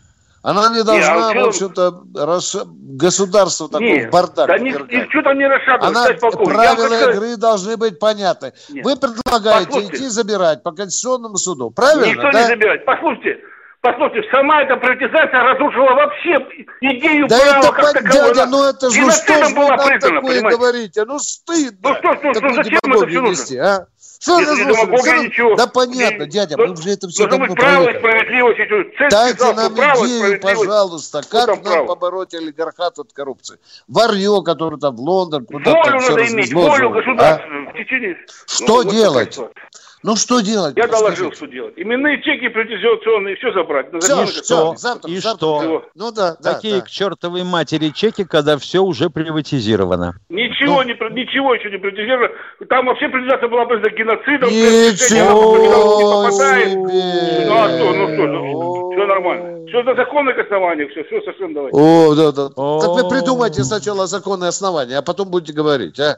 Она 0.42 0.70
не 0.70 0.84
должна, 0.84 1.34
не, 1.34 1.40
а 1.40 1.46
в 1.46 1.48
общем-то, 1.50 2.04
расш... 2.16 2.56
государство 2.64 3.68
такой 3.68 3.92
Нет, 3.92 4.12
бардак 4.12 4.48
да 4.48 4.58
ни, 4.58 4.70
ничего 4.70 5.22
там 5.22 5.38
не 5.38 5.46
расшатывает. 5.46 6.24
Она, 6.24 6.46
правила 6.46 6.94
я 6.94 7.12
игры 7.12 7.36
должны 7.36 7.76
быть 7.76 8.00
понятны. 8.00 8.54
Нет. 8.70 8.86
Вы 8.86 8.96
предлагаете 8.96 9.66
Послушайте. 9.66 9.98
идти 9.98 10.08
забирать 10.08 10.64
по 10.64 10.72
Конституционному 10.72 11.36
суду, 11.38 11.72
правильно? 11.72 12.06
Никто 12.06 12.32
да? 12.32 12.42
не 12.42 12.48
забирать. 12.48 12.86
Послушайте, 12.86 13.38
Послушайте, 13.82 14.30
сама 14.30 14.62
эта 14.62 14.76
приватизация 14.76 15.42
разрушила 15.42 15.94
вообще 15.94 16.36
идею 16.82 17.28
да 17.30 17.40
права 17.40 17.60
это, 17.60 17.72
как 17.72 17.94
таковой. 17.94 18.34
Дядя, 18.34 18.46
ну 18.48 18.64
это 18.66 18.90
же 18.90 19.00
ну 19.00 19.10
что 19.10 19.34
ж 19.34 19.54
вы 19.54 19.68
нам 19.70 19.78
такое 19.78 20.00
понимаете? 20.00 20.50
говорите? 20.50 21.06
Ну 21.06 21.20
стыдно. 21.20 21.80
Ну 21.90 21.96
что, 21.96 22.16
что, 22.16 22.34
что 22.34 22.50
зачем 22.56 22.80
это 22.84 23.08
все 23.08 23.22
нужно? 23.22 23.66
А? 23.66 23.86
Что 24.20 24.44
за 24.44 24.54
ничего. 24.54 25.56
Да 25.56 25.68
понятно, 25.68 26.26
дядя, 26.26 26.58
мы 26.58 26.72
уже 26.72 26.92
это 26.92 27.08
все 27.08 27.26
давно 27.26 27.56
проверили. 27.56 29.10
Дайте 29.10 29.54
нам 29.54 29.74
идею, 29.74 30.40
пожалуйста, 30.42 31.22
как 31.30 31.64
нам 31.64 31.88
побороть 31.88 32.34
олигархат 32.34 33.00
от 33.00 33.14
коррупции. 33.14 33.60
Варье, 33.88 34.42
который 34.44 34.78
там 34.78 34.98
в 34.98 35.00
Лондон, 35.00 35.46
куда-то 35.46 35.92
Волю 35.92 36.02
надо 36.02 36.28
иметь, 36.28 36.54
волю 36.54 36.90
государства. 36.90 37.48
А? 37.48 37.76
Что 38.46 38.84
ну, 38.84 38.92
делать? 38.92 39.40
Ну 40.02 40.16
что 40.16 40.40
делать? 40.40 40.78
Я 40.78 40.88
доложил, 40.88 41.34
что 41.34 41.46
делать. 41.46 41.74
Именные 41.76 42.22
чеки 42.22 42.48
приватизационные, 42.48 43.36
все 43.36 43.52
забрать. 43.52 43.88
Все, 44.00 44.26
что? 44.28 44.76
Завтра, 44.78 45.12
и 45.12 45.18
завтра, 45.18 45.60
что? 45.60 45.86
Ну 45.94 46.12
да, 46.12 46.38
да 46.42 46.54
Какие 46.54 46.80
да. 46.80 46.86
к 46.86 46.90
чертовой 46.90 47.44
матери 47.44 47.90
чеки, 47.90 48.24
когда 48.24 48.58
все 48.58 48.80
уже 48.80 49.10
приватизировано? 49.10 50.16
Ничего, 50.30 50.84
ну. 50.84 50.84
не, 50.84 50.94
ничего 51.22 51.54
еще 51.54 51.70
не 51.70 51.78
приватизировано. 51.78 52.30
Там 52.70 52.86
вообще 52.86 53.10
приватизация 53.10 53.50
была 53.50 53.66
бы 53.66 53.82
за 53.82 53.90
геноцидом. 53.90 54.50
Ничего 54.50 56.24
попадает. 56.24 56.76
Ну 56.76 57.58
а 57.58 57.70
что, 57.70 57.94
ну 57.94 58.14
что, 58.14 58.28
ну, 58.28 58.92
все 58.92 59.06
нормально. 59.06 59.68
Все 59.68 59.84
на 59.84 59.96
законных 59.96 60.38
основаниях, 60.38 60.92
все, 60.92 61.04
все 61.04 61.22
совершенно 61.22 61.54
давайте. 61.54 61.78
О, 61.78 62.16
да, 62.16 62.32
да. 62.32 62.48
Так 62.48 62.90
вы 62.90 63.10
придумайте 63.10 63.64
сначала 63.64 64.08
законные 64.08 64.50
основания, 64.50 64.98
а 64.98 65.02
потом 65.02 65.30
будете 65.30 65.54
говорить, 65.54 66.00
а? 66.00 66.18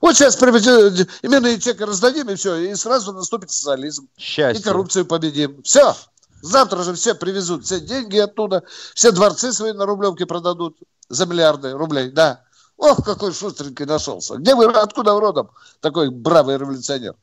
Вот 0.00 0.16
сейчас 0.16 0.36
именные 0.36 1.58
чеки 1.58 1.82
раздадим, 1.82 2.30
и 2.30 2.34
все, 2.36 2.56
и 2.56 2.74
сразу 2.74 3.12
наступит 3.12 3.50
социализм. 3.50 4.08
Счастье. 4.16 4.60
И 4.60 4.64
коррупцию 4.64 5.06
победим. 5.06 5.62
Все. 5.62 5.94
Завтра 6.40 6.82
же 6.84 6.94
все 6.94 7.14
привезут 7.14 7.64
все 7.64 7.80
деньги 7.80 8.16
оттуда, 8.18 8.62
все 8.94 9.10
дворцы 9.10 9.52
свои 9.52 9.72
на 9.72 9.86
Рублевке 9.86 10.24
продадут 10.24 10.76
за 11.08 11.26
миллиарды 11.26 11.72
рублей, 11.72 12.10
да. 12.10 12.42
Ох, 12.76 13.04
какой 13.04 13.32
шустренький 13.32 13.86
нашелся. 13.86 14.36
Где 14.36 14.54
вы, 14.54 14.66
откуда 14.66 15.18
родом 15.18 15.50
такой 15.80 16.10
бравый 16.10 16.58
революционер? 16.58 17.16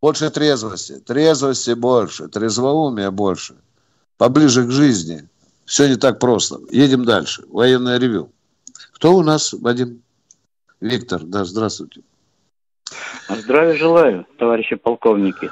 Больше 0.00 0.30
трезвости, 0.30 1.00
трезвости 1.00 1.72
больше, 1.72 2.28
трезвоумия 2.28 3.10
больше, 3.10 3.56
поближе 4.16 4.64
к 4.66 4.70
жизни. 4.70 5.28
Все 5.66 5.88
не 5.88 5.96
так 5.96 6.18
просто. 6.18 6.60
Едем 6.70 7.04
дальше. 7.04 7.44
Военное 7.48 7.98
ревю. 7.98 8.32
Кто 8.92 9.14
у 9.14 9.22
нас, 9.22 9.52
Вадим? 9.52 10.02
Виктор, 10.80 11.20
да, 11.22 11.44
здравствуйте. 11.44 12.02
Здравия 13.28 13.74
желаю, 13.74 14.26
товарищи 14.38 14.76
полковники. 14.76 15.50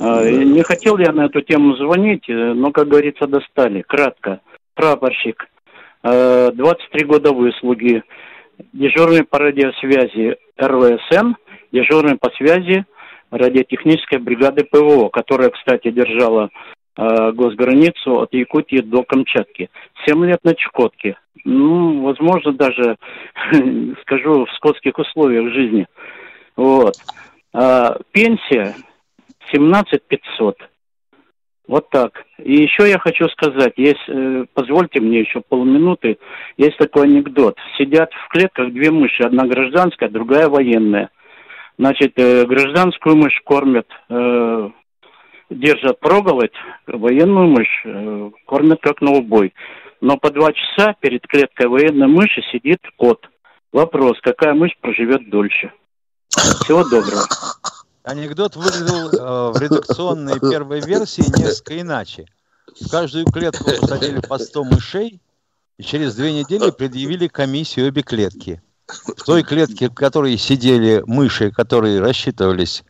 А, 0.00 0.28
не 0.28 0.62
хотел 0.62 0.98
я 0.98 1.12
на 1.12 1.26
эту 1.26 1.42
тему 1.42 1.76
звонить, 1.76 2.24
но, 2.28 2.72
как 2.72 2.88
говорится, 2.88 3.26
достали. 3.26 3.82
Кратко. 3.82 4.40
Прапорщик, 4.74 5.48
23 6.02 6.52
э, 7.02 7.04
года 7.06 7.32
выслуги, 7.32 8.02
дежурный 8.74 9.24
по 9.24 9.38
радиосвязи 9.38 10.36
РВСН, 10.58 11.32
дежурный 11.72 12.16
по 12.16 12.30
связи 12.36 12.84
радиотехнической 13.30 14.18
бригады 14.18 14.64
ПВО, 14.64 15.08
которая, 15.08 15.50
кстати, 15.50 15.90
держала 15.90 16.50
э, 16.96 17.32
госграницу 17.32 18.20
от 18.20 18.32
Якутии 18.32 18.80
до 18.80 19.02
Камчатки. 19.02 19.70
Семь 20.04 20.24
лет 20.24 20.40
на 20.44 20.54
Чукотке 20.54 21.16
ну, 21.46 22.02
возможно, 22.02 22.52
даже, 22.52 22.96
скажу, 24.02 24.44
в 24.44 24.52
скотских 24.56 24.98
условиях 24.98 25.52
жизни. 25.52 25.86
Вот. 26.56 26.94
А, 27.54 27.96
пенсия 28.12 28.74
17 29.52 30.02
500. 30.06 30.56
Вот 31.68 31.90
так. 31.90 32.24
И 32.38 32.62
еще 32.62 32.88
я 32.88 32.98
хочу 32.98 33.28
сказать, 33.28 33.72
есть, 33.76 34.08
э, 34.08 34.44
позвольте 34.54 35.00
мне 35.00 35.20
еще 35.20 35.40
полминуты, 35.40 36.18
есть 36.56 36.76
такой 36.78 37.04
анекдот. 37.06 37.56
Сидят 37.76 38.12
в 38.12 38.28
клетках 38.28 38.72
две 38.72 38.92
мыши, 38.92 39.24
одна 39.24 39.46
гражданская, 39.46 40.08
другая 40.08 40.48
военная. 40.48 41.10
Значит, 41.76 42.12
э, 42.16 42.44
гражданскую 42.44 43.16
мышь 43.16 43.40
кормят, 43.44 43.88
э, 44.08 44.70
держат 45.50 46.00
проголодь, 46.00 46.52
военную 46.86 47.48
мышь 47.48 47.82
э, 47.84 48.30
кормят 48.46 48.80
как 48.80 49.00
на 49.00 49.12
убой 49.12 49.52
но 50.00 50.16
по 50.16 50.30
два 50.30 50.52
часа 50.52 50.94
перед 51.00 51.26
клеткой 51.26 51.68
военной 51.68 52.06
мыши 52.06 52.42
сидит 52.52 52.80
кот. 52.96 53.20
Вопрос, 53.72 54.16
какая 54.22 54.54
мышь 54.54 54.76
проживет 54.80 55.28
дольше? 55.30 55.72
Всего 56.28 56.84
доброго. 56.84 57.24
Анекдот 58.04 58.56
выглядел 58.56 59.08
э, 59.08 59.52
в 59.52 59.60
редакционной 59.60 60.38
первой 60.38 60.80
версии 60.80 61.24
несколько 61.40 61.80
иначе. 61.80 62.26
В 62.80 62.88
каждую 62.88 63.26
клетку 63.26 63.64
посадили 63.64 64.20
по 64.20 64.38
100 64.38 64.64
мышей, 64.64 65.20
и 65.78 65.82
через 65.82 66.14
две 66.14 66.32
недели 66.32 66.70
предъявили 66.70 67.26
комиссию 67.26 67.88
обе 67.88 68.02
клетки. 68.02 68.62
В 68.86 69.24
той 69.24 69.42
клетке, 69.42 69.88
в 69.88 69.94
которой 69.94 70.36
сидели 70.36 71.02
мыши, 71.06 71.50
которые 71.50 72.00
рассчитывались 72.00 72.84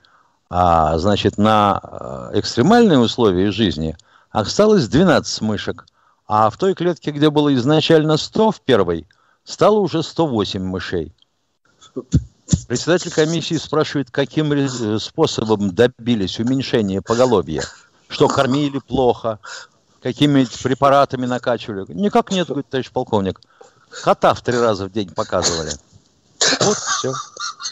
а, 0.48 0.98
значит, 0.98 1.38
на 1.38 1.80
э, 1.82 2.38
экстремальные 2.38 2.98
условия 2.98 3.50
жизни, 3.50 3.96
осталось 4.30 4.88
12 4.88 5.40
мышек– 5.42 5.86
а 6.28 6.50
в 6.50 6.56
той 6.56 6.74
клетке, 6.74 7.12
где 7.12 7.30
было 7.30 7.54
изначально 7.54 8.16
100 8.16 8.50
в 8.50 8.60
первой, 8.60 9.06
стало 9.44 9.78
уже 9.78 10.02
108 10.02 10.62
мышей. 10.62 11.14
Председатель 12.68 13.12
комиссии 13.12 13.54
спрашивает, 13.56 14.10
каким 14.10 14.68
способом 14.98 15.74
добились 15.74 16.38
уменьшения 16.40 17.00
поголовья. 17.00 17.62
Что 18.08 18.28
кормили 18.28 18.78
плохо, 18.78 19.38
какими 20.02 20.46
препаратами 20.62 21.26
накачивали. 21.26 21.84
Никак 21.92 22.30
нет, 22.30 22.48
говорит 22.48 22.68
товарищ 22.68 22.90
полковник. 22.90 23.40
Кота 24.02 24.34
в 24.34 24.42
три 24.42 24.58
раза 24.58 24.86
в 24.86 24.92
день 24.92 25.10
показывали. 25.10 25.72
Вот 26.60 26.76
все. 26.76 27.12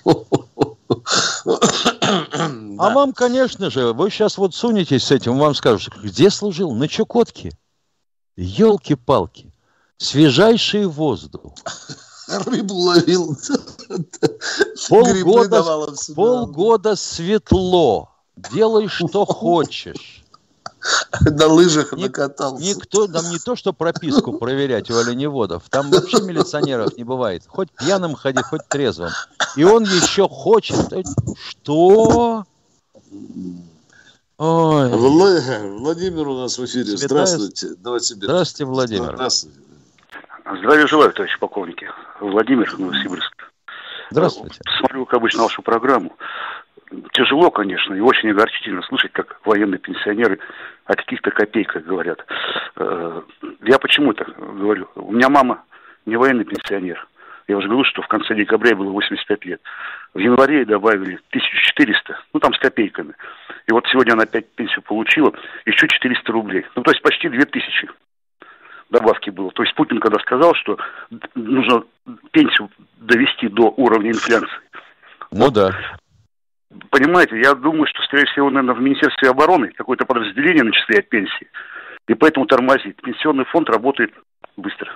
А 2.77 2.90
вам, 2.90 3.12
конечно 3.12 3.70
же, 3.70 3.92
вы 3.92 4.11
сейчас 4.11 4.37
вот 4.37 4.55
сунетесь 4.55 5.05
с 5.05 5.11
этим, 5.11 5.38
вам 5.38 5.55
скажут, 5.55 5.94
где 6.03 6.29
служил? 6.31 6.73
На 6.73 6.88
Чукотке. 6.88 7.53
Елки-палки, 8.37 9.53
свежайший 9.97 10.87
воздух. 10.87 11.55
Рыбу 12.29 12.75
ловил. 12.75 13.37
Полгода, 14.88 15.62
полгода 16.14 16.97
светло. 16.97 18.11
Делай, 18.37 18.88
что 18.88 19.25
хочешь. 19.27 20.24
На 21.25 21.47
лыжах 21.47 21.92
Ник, 21.92 22.18
накатался. 22.18 22.62
Никто, 22.62 23.07
там 23.07 23.31
не 23.31 23.38
то, 23.38 23.57
что 23.57 23.73
прописку 23.73 24.38
проверять 24.38 24.90
у 24.90 24.99
оленеводов. 24.99 25.64
Там 25.70 25.90
вообще 25.90 26.20
милиционеров 26.20 26.97
не 26.97 27.05
бывает. 27.05 27.42
Хоть 27.47 27.70
пьяным 27.70 28.14
ходи, 28.14 28.42
хоть 28.42 28.66
трезвым. 28.68 29.11
И 29.57 29.64
он 29.64 29.85
еще 29.85 30.29
хочет. 30.29 30.77
Что? 31.37 32.44
Ой. 34.38 34.88
Владимир 34.90 36.29
у 36.29 36.38
нас 36.38 36.59
в 36.59 36.64
эфире. 36.64 36.97
Святая... 36.97 37.27
Здравствуйте. 37.27 37.68
Давайте 37.79 38.14
Здравствуйте, 38.14 38.64
Владимир. 38.64 39.14
Здравствуйте. 39.14 39.59
Здравия 40.59 40.87
желаю, 40.87 41.12
товарищи 41.12 41.38
полковники. 41.38 41.88
Владимир, 42.20 42.79
Новосибирск. 42.79 43.53
Здравствуйте. 44.11 44.61
Смотрю, 44.79 45.07
как 45.07 45.18
обычно, 45.18 45.44
вашу 45.44 45.62
программу. 45.62 46.16
Тяжело, 47.12 47.51
конечно, 47.51 47.94
и 47.94 48.01
очень 48.01 48.31
огорчительно 48.31 48.83
слышать, 48.83 49.12
как 49.12 49.40
военные 49.44 49.79
пенсионеры 49.79 50.38
о 50.85 50.94
каких-то 50.94 51.31
копейках 51.31 51.85
говорят. 51.85 52.25
Э, 52.77 53.23
я 53.62 53.79
почему 53.79 54.12
это 54.12 54.25
говорю? 54.25 54.88
У 54.94 55.12
меня 55.12 55.29
мама 55.29 55.64
не 56.07 56.16
военный 56.16 56.44
пенсионер. 56.44 57.07
Я 57.47 57.59
уже 57.59 57.68
говорил, 57.68 57.85
что 57.85 58.03
в 58.03 58.09
конце 58.09 58.35
декабря 58.35 58.75
было 58.75 58.90
85 58.90 59.44
лет. 59.44 59.61
В 60.14 60.18
январе 60.18 60.64
добавили 60.64 61.20
1400, 61.29 62.18
ну 62.33 62.40
там 62.40 62.55
с 62.55 62.59
копейками. 62.59 63.14
И 63.66 63.73
вот 63.73 63.87
сегодня 63.90 64.12
она 64.12 64.23
опять 64.23 64.49
пенсию 64.55 64.83
получила, 64.83 65.33
еще 65.66 65.87
400 65.87 66.33
рублей. 66.33 66.64
Ну 66.75 66.83
то 66.83 66.90
есть 66.90 67.03
почти 67.03 67.29
2000 67.29 67.90
добавки 68.90 69.31
было. 69.31 69.51
То 69.51 69.62
есть 69.62 69.75
Путин 69.75 70.01
когда 70.01 70.18
сказал, 70.20 70.55
что 70.55 70.79
нужно 71.35 71.85
пенсию 72.31 72.70
довести 72.97 73.49
до 73.49 73.75
уровня 73.77 74.11
инфляции. 74.11 74.49
Ну 75.31 75.47
вот, 75.47 75.55
да. 75.55 75.70
Понимаете, 76.91 77.39
я 77.41 77.55
думаю, 77.55 77.87
что, 77.87 78.03
скорее 78.03 78.27
всего, 78.27 78.51
наверное, 78.51 78.75
в 78.75 78.81
Министерстве 78.81 79.31
обороны 79.31 79.73
какое-то 79.77 80.05
подразделение 80.05 80.65
начисляет 80.65 81.09
пенсии. 81.09 81.49
И 82.09 82.15
поэтому 82.15 82.47
тормозит. 82.47 83.01
Пенсионный 83.03 83.45
фонд 83.47 83.69
работает 83.71 84.13
быстро. 84.57 84.93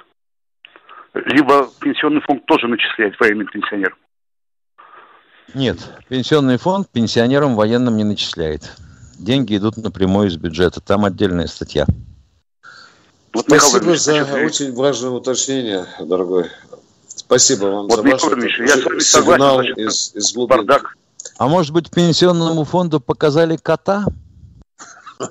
Либо 1.15 1.69
пенсионный 1.81 2.21
фонд 2.21 2.45
тоже 2.47 2.69
начисляет 2.69 3.19
военным 3.19 3.47
пенсионерам. 3.47 3.97
Нет, 5.55 5.79
пенсионный 6.09 6.59
фонд 6.59 6.89
пенсионерам 6.93 7.55
военным 7.55 7.97
не 7.97 8.05
начисляет. 8.05 8.77
Деньги 9.19 9.57
идут 9.57 9.77
напрямую 9.79 10.29
из 10.29 10.37
бюджета. 10.37 10.81
Там 10.81 11.05
отдельная 11.05 11.47
статья. 11.47 11.87
Вот, 13.33 13.47
Спасибо 13.47 13.97
за 13.97 14.25
очень 14.45 14.75
важное 14.75 15.11
уточнение, 15.11 15.87
дорогой. 16.01 16.47
Спасибо 17.07 17.67
вам 17.67 17.89
вот, 17.89 17.97
за 17.97 18.03
ваш 18.03 18.11
я 18.13 18.19
с 18.19 18.85
вами 18.85 18.99
сигнал 19.01 19.63
из, 19.63 20.15
из 20.15 20.33
глубин. 20.35 20.59
Бардак. 20.59 20.95
А 21.39 21.47
может 21.47 21.73
быть, 21.73 21.91
пенсионному 21.91 22.65
фонду 22.65 23.01
показали 23.01 23.57
кота? 23.57 24.05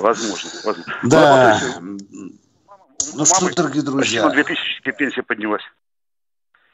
Возможно, 0.00 0.50
возможно. 0.64 0.84
Да. 1.02 1.60
Ну 1.80 3.24
что, 3.24 3.52
дорогие 3.54 3.82
друзья. 3.82 4.22
Почти 4.22 4.44
2000 4.44 4.92
пенсия 4.92 5.22
поднялась. 5.22 5.62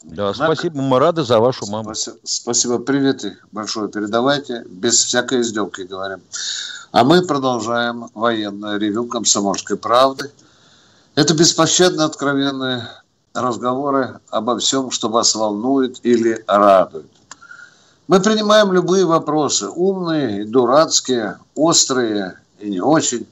Да, 0.02 0.34
спасибо, 0.34 0.82
мы 0.82 0.98
рады 0.98 1.22
за 1.22 1.40
вашу 1.40 1.66
маму. 1.66 1.94
Спасибо, 1.94 2.16
спасибо. 2.24 2.78
привет 2.78 3.24
большое 3.50 3.88
передавайте, 3.88 4.62
без 4.68 5.02
всякой 5.04 5.40
издевки 5.40 5.82
говорим. 5.82 6.20
А 6.92 7.02
мы 7.02 7.22
продолжаем 7.26 8.10
военное 8.14 8.76
ревю 8.76 9.06
комсомольской 9.06 9.78
правды. 9.78 10.30
Это 11.14 11.32
беспощадно 11.34 12.04
откровенные 12.04 12.86
разговоры 13.32 14.20
обо 14.28 14.58
всем, 14.58 14.90
что 14.90 15.08
вас 15.08 15.34
волнует 15.34 16.04
или 16.04 16.44
радует. 16.46 17.15
Мы 18.08 18.20
принимаем 18.20 18.72
любые 18.72 19.04
вопросы, 19.04 19.68
умные, 19.68 20.44
дурацкие, 20.44 21.38
острые 21.56 22.38
и 22.60 22.70
не 22.70 22.80
очень. 22.80 23.26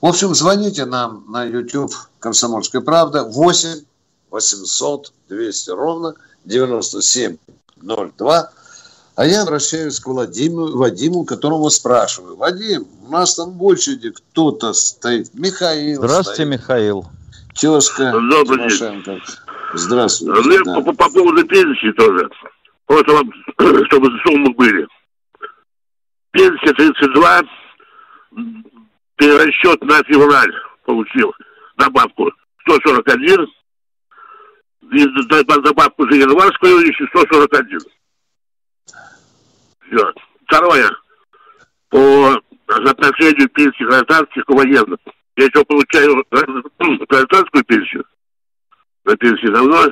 В 0.00 0.06
общем, 0.06 0.34
звоните 0.34 0.86
нам 0.86 1.24
на 1.28 1.44
YouTube 1.44 1.92
«Комсомольская 2.18 2.82
правда» 2.82 3.22
8 3.22 3.84
800 4.30 5.12
200 5.28 5.70
ровно 5.70 6.14
9702. 6.44 8.50
А 9.14 9.26
я 9.26 9.42
обращаюсь 9.42 10.00
к 10.00 10.06
Владимиру, 10.06 10.76
Вадиму, 10.76 11.24
которому 11.24 11.70
спрашиваю. 11.70 12.36
Вадим, 12.36 12.86
у 13.06 13.10
нас 13.10 13.34
там 13.34 13.52
больше 13.52 13.92
очереди 13.92 14.10
кто-то 14.10 14.72
стоит. 14.72 15.32
Михаил 15.34 15.98
Здравствуйте, 15.98 16.44
стоит. 16.44 16.48
Михаил. 16.48 17.06
Тезка 17.54 18.12
Добрый 18.12 18.68
Тимошенко. 18.68 19.20
Здравствуйте. 19.74 20.40
Ну, 20.40 20.64
да. 20.64 20.80
по, 20.80 20.92
по 20.92 21.10
поводу 21.10 21.44
пенсии 21.46 21.92
тоже. 21.92 22.30
Просто 22.88 23.12
вам, 23.12 23.30
чтобы 23.86 24.08
суммы 24.26 24.52
были. 24.54 24.88
Пенсия 26.30 26.72
32, 26.72 27.42
перерасчет 29.16 29.80
на 29.82 30.02
февраль 30.04 30.52
получил 30.84 31.34
добавку 31.76 32.30
141, 32.66 33.46
и 34.90 35.06
добавку 35.62 36.10
за 36.10 36.16
январскую 36.16 36.78
еще 36.80 37.06
141. 37.08 37.78
Все. 39.90 40.12
Второе. 40.46 40.90
По 41.90 42.42
соотношению 42.68 43.48
пенсии 43.50 43.84
гражданских 43.84 44.44
и 44.48 44.52
военных. 44.52 44.98
Я 45.36 45.44
еще 45.44 45.62
получаю 45.64 46.24
гражданскую 47.08 47.64
пенсию. 47.64 48.04
На 49.04 49.14
пенсии 49.16 49.52
давно. 49.52 49.88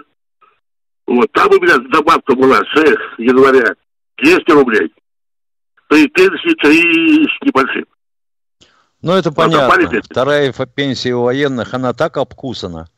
Вот 1.07 1.31
там 1.33 1.51
у 1.51 1.61
меня 1.61 1.79
добавка 1.91 2.35
была 2.35 2.59
с 2.59 2.77
января 3.19 3.75
200 4.19 4.51
рублей. 4.51 4.93
При 5.89 6.09
пенсии 6.09 6.55
3 6.55 7.25
с 7.25 7.47
небольшим. 7.47 7.87
Ну, 9.03 9.13
это 9.13 9.31
понятно. 9.31 10.01
Вторая 10.03 10.53
пенсия 10.53 11.15
у 11.15 11.23
военных, 11.23 11.75
она 11.75 11.93
так 11.93 12.17
обкусана. 12.17 12.89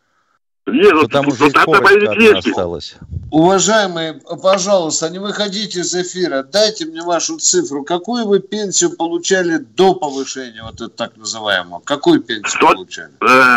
Нет, 0.67 0.93
ну, 0.93 1.03
Потому 1.03 1.35
что 1.35 1.49
ну, 1.67 2.39
осталось. 2.39 2.97
Уважаемые, 3.31 4.21
пожалуйста, 4.43 5.09
не 5.09 5.19
выходите 5.19 5.81
из 5.81 5.95
эфира. 5.95 6.43
Дайте 6.43 6.85
мне 6.87 7.03
вашу 7.03 7.39
цифру. 7.39 7.85
Какую 7.85 8.27
вы 8.27 8.41
пенсию 8.41 8.97
получали 8.97 9.59
до 9.59 9.95
повышения, 9.95 10.63
вот 10.63 10.75
это 10.75 10.89
так 10.89 11.17
называемого? 11.17 11.81
Какую 11.81 12.23
пенсию 12.23 12.49
что? 12.49 12.75
получали? 12.75 13.13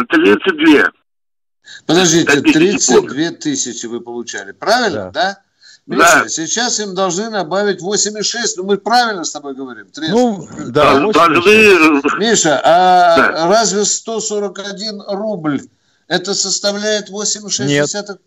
32. 0.07 0.91
Подождите, 1.85 2.41
32 2.41 3.31
тысячи 3.39 3.85
вы 3.85 4.01
получали, 4.01 4.51
правильно, 4.51 5.11
да? 5.11 5.11
да? 5.11 5.41
Миша, 5.87 6.23
да. 6.23 6.29
сейчас 6.29 6.79
им 6.79 6.93
должны 6.93 7.29
добавить 7.31 7.81
8,6. 7.81 8.53
Ну, 8.57 8.63
мы 8.65 8.77
правильно 8.77 9.23
с 9.23 9.31
тобой 9.31 9.55
говорим? 9.55 9.87
30. 9.87 10.13
Ну, 10.13 10.47
да. 10.67 10.99
Должны... 10.99 12.19
Миша, 12.19 12.61
а 12.63 13.17
да. 13.17 13.49
разве 13.49 13.83
141 13.83 15.01
рубль 15.07 15.61
это 16.07 16.33
составляет 16.33 17.09
8,6? 17.09 17.65
Нет. 17.65 17.95
Это 17.95 18.19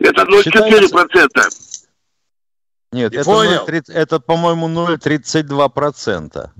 0,4%. 0.00 1.28
Нет, 2.92 3.14
это, 3.14 3.30
0, 3.30 3.64
30, 3.64 3.94
это, 3.94 4.20
по-моему, 4.20 4.68
0,32%. 4.68 6.50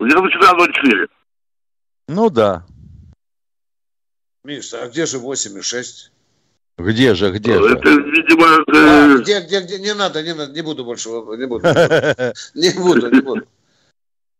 Я 0.00 0.18
вычитал 0.20 0.56
0,4. 0.56 1.08
Ну 2.06 2.30
да. 2.30 2.64
Миша, 4.44 4.82
а 4.82 4.88
где 4.88 5.06
же 5.06 5.16
8,6? 5.16 6.10
Где 6.76 7.14
же, 7.14 7.30
где 7.30 7.58
же? 7.58 7.76
Это, 7.76 7.88
видимо... 7.88 8.62
А, 8.68 9.16
где, 9.18 9.40
где, 9.40 9.60
где? 9.60 9.78
Не 9.78 9.94
надо, 9.94 10.22
не 10.22 10.34
надо, 10.34 10.52
не 10.52 10.60
буду 10.60 10.84
больше, 10.84 11.08
не 11.08 11.46
буду. 11.46 11.66
Не 12.54 12.70
буду, 12.70 13.10
не 13.10 13.20
буду. 13.20 13.46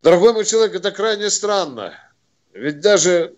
Дорогой 0.03 0.35
мой 0.35 0.45
человек, 0.45 0.75
это 0.75 0.91
крайне 0.91 1.31
странно. 1.31 1.95
Ведь 2.53 2.81
даже 2.81 3.35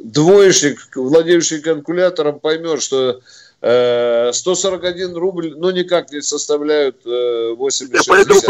двоечник, 0.00 0.96
владеющий 0.96 1.60
калькулятором, 1.60 2.40
поймет, 2.40 2.82
что 2.82 3.20
141 3.60 5.10
э, 5.10 5.14
рубль, 5.14 5.54
ну, 5.56 5.70
никак 5.70 6.12
не 6.12 6.20
составляют 6.20 7.02
86. 7.04 8.06
Я 8.06 8.12
поэтому 8.12 8.40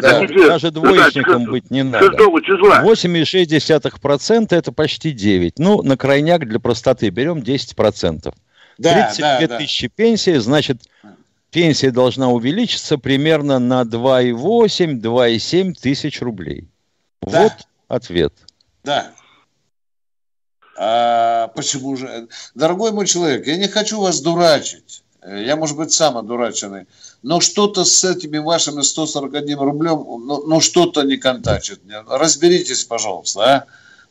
да. 0.00 0.26
Даже 0.48 0.72
двоечником 0.72 1.44
да, 1.44 1.50
быть 1.50 1.70
не 1.70 1.84
надо. 1.84 2.16
8,6% 2.16 4.46
это 4.50 4.72
почти 4.72 5.12
9. 5.12 5.58
Ну, 5.58 5.82
на 5.82 5.96
крайняк 5.96 6.48
для 6.48 6.58
простоты 6.58 7.10
берем 7.10 7.38
10%. 7.38 8.34
Да, 8.78 9.12
32 9.12 9.46
да, 9.46 9.58
тысячи 9.58 9.86
да. 9.86 9.92
пенсии, 9.94 10.38
значит, 10.38 10.78
пенсия 11.50 11.90
должна 11.90 12.28
увеличиться 12.28 12.98
примерно 12.98 13.58
на 13.58 13.80
2,8-2,7 13.82 15.72
тысяч 15.80 16.20
рублей. 16.20 16.68
Да. 17.22 17.44
Вот 17.44 17.52
ответ. 17.88 18.34
Да. 18.84 19.12
А 20.78 21.48
почему 21.48 21.96
же? 21.96 22.28
Дорогой 22.54 22.92
мой 22.92 23.06
человек, 23.06 23.46
я 23.46 23.56
не 23.56 23.68
хочу 23.68 24.00
вас 24.00 24.20
дурачить. 24.20 25.02
Я, 25.26 25.56
может 25.56 25.76
быть, 25.76 25.92
сам 25.92 26.16
одураченный. 26.16 26.86
Но 27.22 27.40
что-то 27.40 27.84
с 27.84 28.04
этими 28.04 28.38
вашими 28.38 28.82
141 28.82 29.58
рублем, 29.58 30.04
ну, 30.06 30.46
ну 30.46 30.60
что-то 30.60 31.02
не 31.02 31.16
контачит. 31.16 31.80
Разберитесь, 32.08 32.84
пожалуйста, 32.84 33.40
а? 33.40 33.64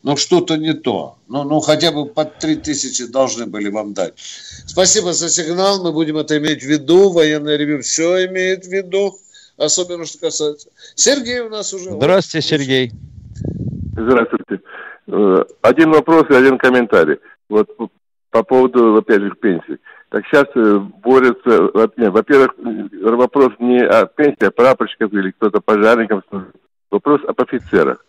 Ну, 0.04 0.18
что-то 0.18 0.58
не 0.58 0.74
то. 0.74 1.18
Ну, 1.28 1.44
ну, 1.44 1.62
хотя 1.62 1.92
бы 1.92 2.06
под 2.06 2.38
3000 2.38 3.08
должны 3.08 3.46
были 3.46 3.70
вам 3.70 3.94
дать. 3.94 4.14
Спасибо 4.68 5.14
за 5.14 5.30
сигнал. 5.30 5.82
Мы 5.82 5.94
будем 5.94 6.18
это 6.18 6.38
иметь 6.38 6.62
в 6.62 6.68
виду. 6.68 7.10
Военное 7.12 7.56
ревю 7.56 7.82
все 7.82 8.28
имеет 8.28 8.66
в 8.66 8.72
виду. 8.72 9.18
Особенно, 9.58 10.06
что 10.06 10.20
касается... 10.20 10.68
Сергей 10.96 11.40
у 11.40 11.50
нас 11.50 11.74
уже... 11.74 11.92
Здравствуйте, 11.92 12.48
Сергей. 12.48 12.92
Здравствуйте. 13.94 14.62
Э, 15.08 15.44
один 15.62 15.92
вопрос 15.92 16.26
и 16.30 16.34
один 16.34 16.58
комментарий. 16.58 17.20
Вот 17.50 17.70
по 18.32 18.44
поводу, 18.44 18.98
опять 18.98 19.22
же, 19.22 19.32
пенсии. 19.32 19.80
Так 20.10 20.26
сейчас 20.26 20.46
э, 20.56 20.80
борются, 21.04 21.70
во-первых, 21.74 22.54
вопрос 23.18 23.54
не 23.60 23.82
о 23.84 24.06
пенсии, 24.08 24.46
а 24.46 24.52
прапорщиков 24.52 25.14
или 25.14 25.32
кто-то 25.32 25.62
пожарников, 25.62 26.24
вопрос 26.92 27.22
об 27.28 27.40
офицерах. 27.42 28.04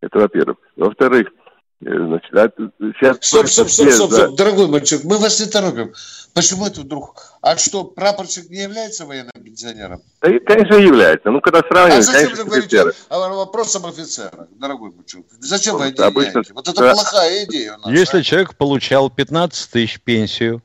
Это 0.00 0.18
во-первых. 0.18 0.58
Во-вторых, 0.76 1.28
э, 1.28 1.45
значит, 1.80 2.34
а 2.34 2.50
сейчас... 2.80 3.18
Стоп, 3.20 3.46
стоп, 3.48 3.68
стоп, 3.68 3.90
стоп, 3.90 4.12
стоп, 4.12 4.36
дорогой 4.36 4.68
мальчик, 4.68 5.04
мы 5.04 5.18
вас 5.18 5.40
не 5.40 5.46
торопим. 5.46 5.92
Почему 6.34 6.66
это 6.66 6.82
вдруг? 6.82 7.22
А 7.40 7.56
что, 7.56 7.84
прапорщик 7.84 8.50
не 8.50 8.62
является 8.62 9.06
военным 9.06 9.32
пенсионером? 9.42 10.02
Да, 10.20 10.28
конечно, 10.46 10.74
является. 10.74 11.30
Ну, 11.30 11.40
когда 11.40 11.60
сравнивать, 11.60 12.00
а 12.00 12.02
зачем 12.02 12.22
конечно, 12.22 12.44
вы 12.44 12.50
говорите 12.50 12.84
о, 13.08 13.28
вопрос 13.34 13.76
об 13.76 13.86
офицерах, 13.86 14.46
дорогой 14.58 14.92
мальчик? 14.92 15.24
Зачем 15.38 15.76
вы 15.76 15.86
это 15.86 16.06
Обычно... 16.06 16.42
Вот 16.52 16.68
это 16.68 16.80
да. 16.80 16.92
плохая 16.92 17.44
идея 17.44 17.76
у 17.76 17.88
нас. 17.88 17.98
Если 17.98 18.18
а? 18.20 18.22
человек 18.22 18.54
получал 18.56 19.10
15 19.10 19.70
тысяч 19.70 20.00
пенсию, 20.00 20.62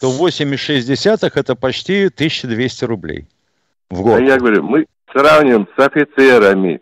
то 0.00 0.10
8,6 0.10 1.32
это 1.34 1.54
почти 1.54 2.06
1200 2.06 2.84
рублей 2.84 3.28
в 3.90 4.02
год. 4.02 4.18
А 4.18 4.20
я 4.20 4.38
говорю, 4.38 4.62
мы 4.62 4.86
сравним 5.12 5.68
с 5.76 5.78
офицерами. 5.78 6.80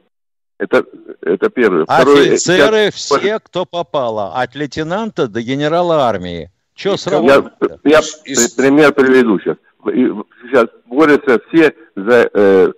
Это, 0.58 0.84
это 1.22 1.50
первое. 1.50 1.84
Офицеры 1.88 2.62
Второе, 2.62 2.90
все, 2.90 3.38
кто 3.40 3.64
попало. 3.64 4.34
От 4.34 4.54
лейтенанта 4.54 5.26
до 5.28 5.42
генерала 5.42 6.06
армии. 6.06 6.50
Что 6.74 6.96
сравнивать? 6.96 7.52
Я, 7.84 8.00
я 8.24 8.48
пример 8.56 8.92
приведу 8.92 9.38
сейчас. 9.40 9.56
Сейчас 9.84 10.66
борются 10.86 11.40
все 11.48 11.74
за 11.94 12.30
э, 12.32 12.72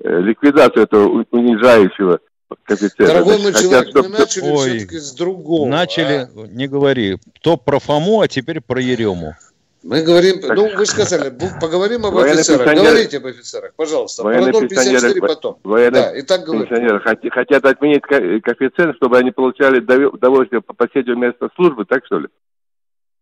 э, 0.00 0.20
ликвидацию 0.20 0.84
этого 0.84 1.24
унижающего 1.30 2.20
коэффициента. 2.64 3.14
Дорогой 3.14 3.38
мой 3.38 3.52
человек, 3.52 3.88
чтобы... 3.88 4.08
мы 4.08 4.18
начали 4.18 4.50
Ой, 4.50 4.68
все-таки 4.78 4.98
с 4.98 5.12
другого. 5.12 5.68
Начали, 5.68 6.28
а? 6.34 6.46
не 6.48 6.68
говори, 6.68 7.18
то 7.40 7.56
про 7.56 7.78
Фому, 7.78 8.20
а 8.20 8.28
теперь 8.28 8.60
про 8.60 8.80
Ерему. 8.80 9.34
Мы 9.82 10.02
говорим, 10.02 10.40
так, 10.40 10.56
ну 10.56 10.76
вы 10.76 10.84
сказали, 10.84 11.32
поговорим 11.60 12.04
об 12.04 12.16
офицерах. 12.18 12.74
Говорите 12.74 13.16
об 13.16 13.26
офицерах, 13.26 13.72
пожалуйста. 13.74 14.22
Про 14.22 14.38
0,54 14.38 15.20
потом. 15.20 15.58
Военные 15.64 16.02
да, 16.02 16.16
и 16.18 16.22
так 16.22 16.44
пенсионеры 16.44 17.00
хотят 17.00 17.64
отменить 17.64 18.02
коэффициент, 18.02 18.96
чтобы 18.96 19.16
они 19.16 19.30
получали 19.30 19.80
удовольствие 20.06 20.60
по 20.60 20.74
последнему 20.74 21.20
месту 21.20 21.50
службы, 21.56 21.86
так 21.86 22.04
что 22.04 22.18
ли? 22.18 22.28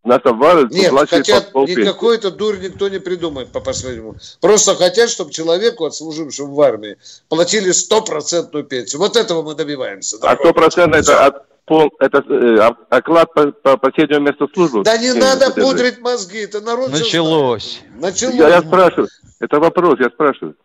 Нас 0.03 0.21
обваливают, 0.23 0.71
Нет, 0.71 0.93
хотят, 1.09 1.53
никакой 1.53 2.15
это 2.15 2.31
дурь 2.31 2.57
никто 2.57 2.87
не 2.87 2.99
придумает 2.99 3.49
по 3.49 3.59
последнему. 3.59 4.15
Просто 4.39 4.73
хотят, 4.75 5.09
чтобы 5.09 5.31
человеку, 5.31 5.85
отслужившему 5.85 6.55
в 6.55 6.61
армии, 6.61 6.97
платили 7.27 7.71
стопроцентную 7.71 8.63
пенсию. 8.63 8.99
Вот 8.99 9.17
этого 9.17 9.41
мы 9.41 9.55
добиваемся. 9.55 10.17
А 10.21 10.35
стопроцентно 10.37 10.95
это 10.95 11.25
от 11.25 11.65
пол, 11.65 11.91
это 11.99 12.23
э, 12.29 12.59
оклад 12.89 13.33
по, 13.33 13.51
по 13.51 13.75
последнему 13.75 14.21
месту 14.21 14.49
службы. 14.53 14.83
Да 14.83 14.97
не 14.97 15.11
надо 15.13 15.51
пудрить 15.51 15.99
мозги, 15.99 16.39
это 16.39 16.61
народ 16.61 16.91
Началось. 16.91 17.81
Началось. 17.99 18.35
Я, 18.35 18.47
я 18.47 18.61
спрашиваю, 18.61 19.09
это 19.41 19.59
вопрос, 19.59 19.99
я 19.99 20.09
спрашиваю. 20.09 20.55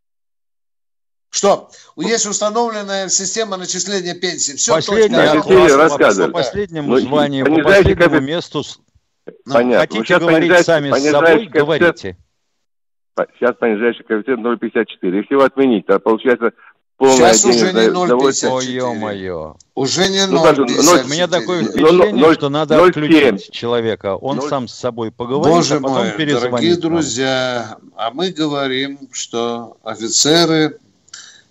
Что? 1.30 1.68
Есть 1.96 2.26
установленная 2.26 3.08
система 3.08 3.56
начисления 3.56 4.14
пенсии. 4.14 4.52
Все 4.52 4.74
Последнее 4.74 5.42
точно. 5.42 6.28
По 6.28 6.32
последнему 6.32 7.00
званию, 7.00 7.44
по 7.44 7.62
последнему 7.62 8.20
месту. 8.20 8.62
Ну, 9.26 9.52
Понятно. 9.52 9.80
Хотите 9.80 10.18
говорить 10.18 10.58
сами 10.64 10.90
с 10.90 11.10
собой, 11.10 11.46
говорите. 11.46 12.16
Сейчас 13.38 13.54
понижающий 13.56 14.04
коэффициент 14.04 14.44
0,54. 14.44 14.86
Если 15.02 15.34
его 15.34 15.44
отменить, 15.44 15.86
то 15.86 15.98
получается 16.00 16.52
полное 16.96 17.32
Сейчас 17.32 17.44
уже 17.44 17.72
не 17.72 17.88
0,54. 17.88 18.48
Ой, 18.50 18.66
ё-моё. 18.66 19.56
Уже 19.74 20.08
не 20.08 20.26
0,54. 20.26 20.66
Ну, 20.66 21.04
У 21.04 21.08
меня 21.08 21.28
такое 21.28 21.62
впечатление, 21.62 22.12
0, 22.12 22.34
что 22.34 22.48
надо 22.48 22.76
0, 22.76 22.88
отключить 22.88 23.50
человека. 23.52 24.16
Он 24.16 24.38
0. 24.38 24.48
сам 24.48 24.68
с 24.68 24.74
собой 24.74 25.12
поговорит, 25.12 25.54
Боже 25.54 25.76
а 25.76 25.80
потом 25.80 26.06
мой, 26.06 26.10
перезвонит. 26.12 26.50
Дорогие 26.50 26.76
друзья, 26.76 27.78
а 27.96 28.10
мы 28.10 28.30
говорим, 28.30 28.98
что 29.12 29.76
офицеры 29.84 30.78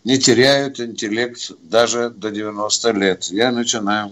не 0.03 0.17
теряют 0.17 0.79
интеллект 0.79 1.51
даже 1.61 2.09
до 2.09 2.29
90 2.29 2.91
лет. 2.91 3.23
Я 3.25 3.51
начинаю... 3.51 4.11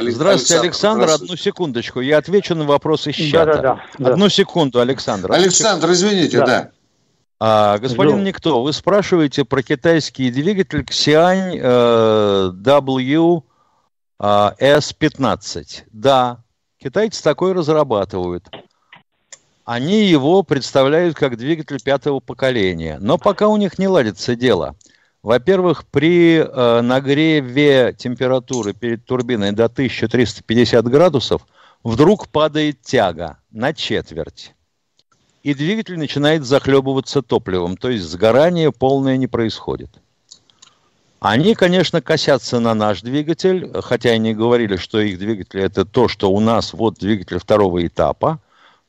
Здравствуйте, 0.00 0.60
Александр. 0.60 1.04
Александр 1.04 1.10
одну 1.10 1.36
секундочку. 1.36 2.00
Я 2.00 2.18
отвечу 2.18 2.54
на 2.54 2.64
вопрос 2.64 3.06
из 3.06 3.16
чата. 3.16 3.54
Да, 3.54 3.62
да, 3.62 3.80
да. 3.98 4.12
Одну 4.12 4.28
секунду, 4.28 4.80
Александр. 4.80 5.32
Александр, 5.32 5.90
извините, 5.90 6.38
да. 6.38 6.46
да. 6.46 6.70
А, 7.38 7.78
господин 7.78 8.16
Жду. 8.16 8.24
Никто, 8.24 8.62
вы 8.62 8.72
спрашиваете 8.72 9.44
про 9.44 9.62
китайский 9.62 10.30
двигатель 10.30 10.80
Xiaomi 10.80 11.60
э, 11.60 12.50
WS-15. 14.20 15.60
Э, 15.60 15.82
да, 15.92 16.38
китайцы 16.78 17.22
такой 17.22 17.52
разрабатывают. 17.52 18.48
Они 19.66 20.04
его 20.04 20.44
представляют 20.44 21.16
как 21.16 21.36
двигатель 21.36 21.82
пятого 21.82 22.20
поколения. 22.20 22.98
Но 23.00 23.18
пока 23.18 23.48
у 23.48 23.56
них 23.56 23.78
не 23.78 23.88
ладится 23.88 24.36
дело. 24.36 24.76
Во-первых, 25.26 25.84
при 25.86 26.36
э, 26.36 26.80
нагреве 26.82 27.92
температуры 27.98 28.74
перед 28.74 29.04
турбиной 29.04 29.50
до 29.50 29.64
1350 29.64 30.86
градусов 30.86 31.44
вдруг 31.82 32.28
падает 32.28 32.80
тяга 32.82 33.38
на 33.50 33.74
четверть 33.74 34.54
и 35.42 35.52
двигатель 35.52 35.98
начинает 35.98 36.44
захлебываться 36.44 37.22
топливом, 37.22 37.76
то 37.76 37.90
есть 37.90 38.04
сгорание 38.04 38.70
полное 38.70 39.16
не 39.16 39.26
происходит. 39.26 39.90
Они, 41.18 41.56
конечно, 41.56 42.00
косятся 42.00 42.60
на 42.60 42.74
наш 42.74 43.02
двигатель, 43.02 43.72
хотя 43.82 44.10
они 44.10 44.32
говорили, 44.32 44.76
что 44.76 45.00
их 45.00 45.18
двигатель 45.18 45.58
это 45.58 45.84
то, 45.84 46.06
что 46.06 46.30
у 46.30 46.38
нас 46.38 46.72
вот 46.72 46.98
двигатель 47.00 47.40
второго 47.40 47.84
этапа. 47.84 48.38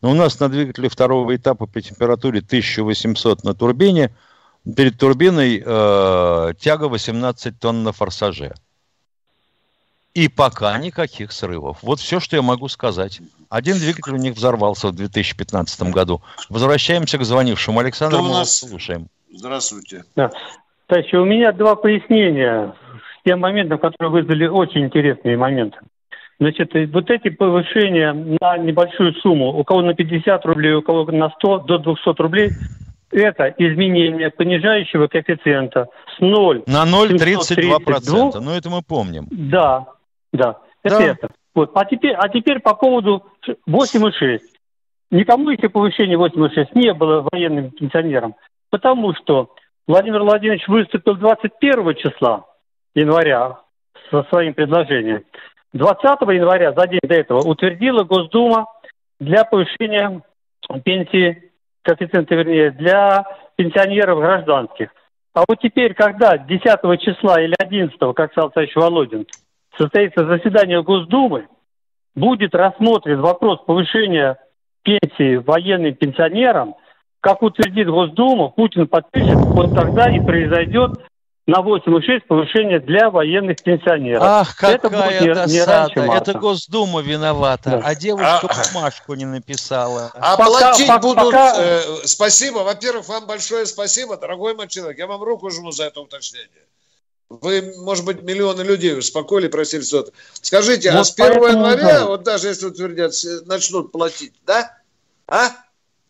Но 0.03 0.11
у 0.11 0.13
нас 0.13 0.39
на 0.39 0.49
двигателе 0.49 0.87
второго 0.87 1.35
этапа 1.35 1.65
при 1.65 1.81
температуре 1.81 2.41
1800 2.41 3.43
на 3.43 3.55
турбине, 3.55 4.11
перед 4.75 4.97
турбиной 4.97 5.61
э, 5.63 6.53
тяга 6.59 6.85
18 6.85 7.59
тонн 7.59 7.83
на 7.83 7.91
форсаже. 7.91 8.53
И 10.13 10.29
пока 10.29 10.77
никаких 10.79 11.31
срывов. 11.31 11.77
Вот 11.83 11.99
все, 11.99 12.19
что 12.19 12.35
я 12.35 12.41
могу 12.41 12.67
сказать. 12.69 13.21
Один 13.49 13.77
двигатель 13.77 14.13
у 14.13 14.17
них 14.17 14.33
взорвался 14.33 14.87
в 14.87 14.95
2015 14.95 15.93
году. 15.93 16.21
Возвращаемся 16.49 17.19
к 17.19 17.23
звонившему. 17.23 17.79
Александр, 17.79 18.17
мы 18.17 18.29
нас 18.29 18.57
слушаем. 18.57 19.07
Здравствуйте. 19.31 20.03
Да. 20.15 20.31
Товарищи, 20.87 21.15
у 21.15 21.25
меня 21.25 21.51
два 21.51 21.75
пояснения 21.75 22.73
с 23.19 23.23
тем 23.25 23.41
моментом, 23.41 23.77
которые 23.77 24.09
вызвали 24.09 24.47
очень 24.47 24.85
интересные 24.85 25.37
моменты. 25.37 25.77
Значит, 26.39 26.71
вот 26.93 27.09
эти 27.09 27.29
повышения 27.29 28.13
на 28.13 28.57
небольшую 28.57 29.13
сумму, 29.15 29.49
у 29.49 29.63
кого 29.63 29.81
на 29.81 29.93
50 29.93 30.45
рублей, 30.45 30.73
у 30.73 30.81
кого 30.81 31.03
на 31.11 31.29
100, 31.29 31.59
до 31.59 31.77
200 31.77 32.21
рублей, 32.21 32.51
это 33.11 33.53
изменение 33.57 34.29
понижающего 34.29 35.07
коэффициента 35.07 35.87
с 36.17 36.19
0 36.19 36.63
на 36.67 36.83
0,32%. 36.85 38.39
Ну, 38.39 38.51
это 38.51 38.69
мы 38.69 38.81
помним. 38.81 39.27
Да, 39.31 39.87
да, 40.33 40.57
это 40.83 40.97
да. 40.97 41.05
это. 41.05 41.29
Вот. 41.55 41.71
А, 41.73 41.85
теперь, 41.85 42.13
а 42.13 42.29
теперь 42.29 42.59
по 42.59 42.75
поводу 42.75 43.25
8,6. 43.67 44.39
Никому 45.09 45.49
еще 45.49 45.69
повышения 45.69 46.15
8,6 46.15 46.67
не 46.75 46.93
было 46.93 47.25
военным 47.31 47.71
пенсионерам, 47.71 48.35
потому 48.69 49.15
что 49.15 49.51
Владимир 49.87 50.21
Владимирович 50.21 50.67
выступил 50.67 51.15
21 51.15 51.95
числа 51.95 52.45
января 52.93 53.59
со 54.11 54.23
своим 54.23 54.53
предложением. 54.53 55.23
20 55.73 56.03
января, 56.03 56.73
за 56.73 56.87
день 56.87 56.99
до 57.03 57.15
этого, 57.15 57.39
утвердила 57.39 58.03
Госдума 58.03 58.65
для 59.19 59.45
повышения 59.45 60.21
пенсии, 60.83 61.46
коэффициента, 61.87 62.35
вернее, 62.35 62.71
для 62.71 63.25
пенсионеров 63.55 64.19
гражданских. 64.19 64.89
А 65.33 65.43
вот 65.47 65.59
теперь, 65.61 65.93
когда 65.93 66.37
10 66.37 66.61
числа 66.99 67.41
или 67.41 67.55
11, 67.57 67.97
как 68.15 68.31
сказал 68.31 68.49
товарищ 68.49 68.75
Володин, 68.75 69.25
состоится 69.77 70.25
заседание 70.25 70.83
Госдумы, 70.83 71.47
будет 72.15 72.53
рассмотрен 72.53 73.21
вопрос 73.21 73.59
повышения 73.65 74.37
пенсии 74.83 75.37
военным 75.37 75.93
пенсионерам, 75.93 76.75
как 77.21 77.41
утвердит 77.41 77.87
Госдума, 77.87 78.49
Путин 78.49 78.87
подпишет, 78.87 79.35
вот 79.35 79.73
тогда 79.73 80.09
и 80.09 80.19
произойдет 80.19 80.91
на 81.47 81.61
8,6 81.61 82.21
повышение 82.27 82.79
для 82.81 83.09
военных 83.09 83.63
пенсионеров. 83.63 84.21
Ах, 84.21 84.55
какая 84.55 84.75
это 84.75 84.89
будет 84.89 85.21
не, 85.21 85.27
досада. 85.33 85.51
Не 85.53 85.63
раньше 85.63 85.99
марта. 86.01 86.31
Это 86.31 86.39
Госдума 86.39 87.01
виновата, 87.01 87.69
да. 87.71 87.81
а 87.85 87.95
девушка 87.95 88.41
а... 88.49 88.73
бумажку 88.73 89.13
не 89.13 89.25
написала. 89.25 90.11
А 90.13 90.35
пока, 90.35 90.49
платить 90.49 90.87
пока, 90.87 90.99
будут... 90.99 91.23
Пока... 91.23 91.53
Э, 91.57 91.81
спасибо. 92.03 92.59
Во-первых, 92.59 93.07
вам 93.07 93.27
большое 93.27 93.65
спасибо, 93.65 94.17
дорогой 94.17 94.55
мой 94.55 94.67
человек. 94.67 94.99
Я 94.99 95.07
вам 95.07 95.23
руку 95.23 95.49
жму 95.49 95.71
за 95.71 95.85
это 95.85 96.01
уточнение. 96.01 96.49
Вы, 97.29 97.73
может 97.77 98.03
быть, 98.03 98.21
миллионы 98.23 98.61
людей 98.61 98.97
успокоили, 98.97 99.47
просили 99.47 99.81
что-то. 99.81 100.11
Скажите, 100.33 100.91
вот 100.91 100.99
а 100.99 101.03
с 101.05 101.17
1 101.17 101.43
января, 101.43 102.05
вот 102.05 102.23
даже 102.23 102.49
если 102.49 102.67
утвердят, 102.67 103.13
начнут 103.45 103.93
платить, 103.93 104.33
да? 104.45 104.77
А? 105.27 105.51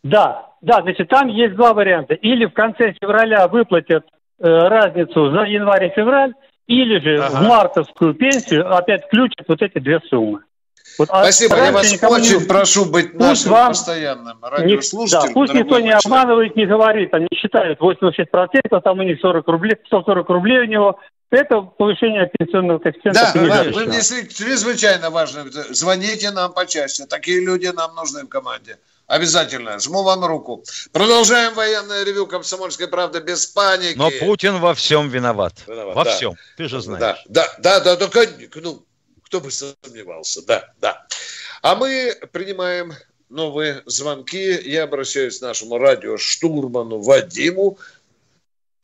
Да, 0.02 0.50
да, 0.62 0.82
значит, 0.82 1.10
там 1.10 1.28
есть 1.28 1.56
два 1.56 1.74
варианта. 1.76 2.16
Или 2.16 2.46
в 2.46 2.54
конце 2.54 2.94
февраля 3.00 3.48
выплатят 3.48 4.04
разницу 4.40 5.32
за 5.32 5.42
январь 5.44 5.88
и 5.88 5.90
февраль, 5.90 6.34
или 6.68 7.00
же 7.00 7.24
ага. 7.24 7.38
в 7.38 7.48
мартовскую 7.48 8.14
пенсию 8.14 8.76
опять 8.76 9.06
включат 9.06 9.48
вот 9.48 9.62
эти 9.62 9.80
две 9.80 10.00
суммы. 10.10 10.42
Вот, 10.98 11.10
а 11.12 11.24
Спасибо, 11.24 11.56
я 11.58 11.72
вас 11.72 11.94
очень 12.02 12.40
не... 12.40 12.46
прошу 12.46 12.86
быть 12.86 13.12
пусть 13.12 13.46
нашим 13.46 13.52
вам... 13.52 13.68
постоянным 13.70 14.38
радиослушателем. 14.42 15.28
Да, 15.28 15.34
пусть 15.34 15.54
никто 15.54 15.80
не 15.80 15.92
обманывает, 15.92 16.56
не 16.56 16.66
говорит, 16.66 17.14
они 17.14 17.28
считают 17.36 17.80
86%, 17.80 18.82
там 18.82 19.00
у 19.00 19.04
них 19.04 19.20
40 19.22 19.48
рублей, 19.48 19.76
140 19.86 20.30
рублей 20.30 20.60
у 20.62 20.66
него. 20.66 21.00
Это 21.30 21.62
повышение 21.62 22.32
пенсионного 22.40 22.80
коэффициента. 22.80 23.32
Да, 23.34 23.64
да, 23.64 23.64
вы 23.72 23.86
внесли 23.86 24.28
чрезвычайно 24.30 25.10
важно. 25.10 25.44
Звоните 25.70 26.32
нам 26.32 26.54
почаще. 26.54 27.06
Такие 27.06 27.46
люди 27.46 27.68
нам 27.68 27.94
нужны 27.96 28.24
в 28.24 28.30
команде. 28.30 28.78
Обязательно. 29.08 29.80
Жму 29.80 30.04
вам 30.04 30.26
руку. 30.26 30.66
Продолжаем 30.92 31.54
военное 31.54 32.04
ревю 32.04 32.28
«Комсомольской 32.28 32.90
правды» 32.90 33.22
без 33.22 33.46
паники. 33.46 33.98
Но 33.98 34.12
Путин 34.12 34.60
во 34.60 34.74
всем 34.76 35.10
виноват. 35.10 35.54
виноват 35.66 35.96
во 35.96 36.04
да. 36.04 36.16
всем. 36.16 36.36
Ты 36.58 36.68
же 36.68 36.82
знаешь. 36.82 37.24
Да, 37.30 37.48
да, 37.58 37.80
да, 37.80 37.80
да, 37.80 37.96
только, 37.96 38.28
ну, 38.56 38.86
кто 39.24 39.40
бы 39.40 39.50
сомневался, 39.50 40.46
да, 40.46 40.74
да. 40.82 41.08
А 41.62 41.76
мы 41.76 42.18
принимаем 42.34 42.94
новые 43.30 43.82
звонки. 43.86 44.60
Я 44.66 44.84
обращаюсь 44.84 45.40
к 45.40 45.42
нашему 45.42 45.78
радиоштурману 45.78 47.02
Вадиму. 47.02 47.80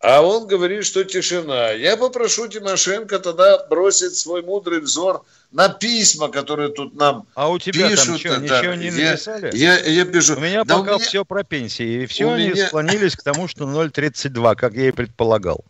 А 0.04 0.22
он 0.22 0.48
говорит, 0.48 0.86
что 0.86 1.06
тишина. 1.06 1.72
Я 1.72 1.96
попрошу 1.96 2.50
Тимошенко 2.50 3.20
тогда 3.20 3.66
бросить 3.70 4.18
свой 4.18 4.42
мудрый 4.42 4.82
взор 4.82 5.24
на 5.54 5.70
письма, 5.70 6.28
которые 6.28 6.70
тут 6.74 6.94
нам 6.96 7.26
А 7.36 7.50
у 7.50 7.58
тебя 7.58 7.88
пишут. 7.88 8.08
там 8.08 8.18
что, 8.20 8.36
ничего 8.38 8.74
не 8.74 8.92
написали? 8.92 9.56
Я, 9.56 9.80
я, 9.80 9.86
я 10.02 10.06
пишу. 10.06 10.36
У 10.36 10.42
меня 10.42 10.66
Да 10.66 10.78
пока 10.80 10.96
у 10.96 10.98
меня- 10.98 11.06
все 11.08 11.24
про 11.24 11.46
пенсии, 11.46 12.04
и 12.04 12.06
все 12.06 12.26
у 12.26 12.32
они 12.32 12.50
меня- 12.50 12.68
склонились 12.68 13.16
к 13.16 13.24
тому, 13.24 13.48
что 13.48 13.64
0,32, 13.66 14.56
как 14.56 14.74
я 14.74 14.90
и 14.90 14.92
предполагал. 14.92 15.64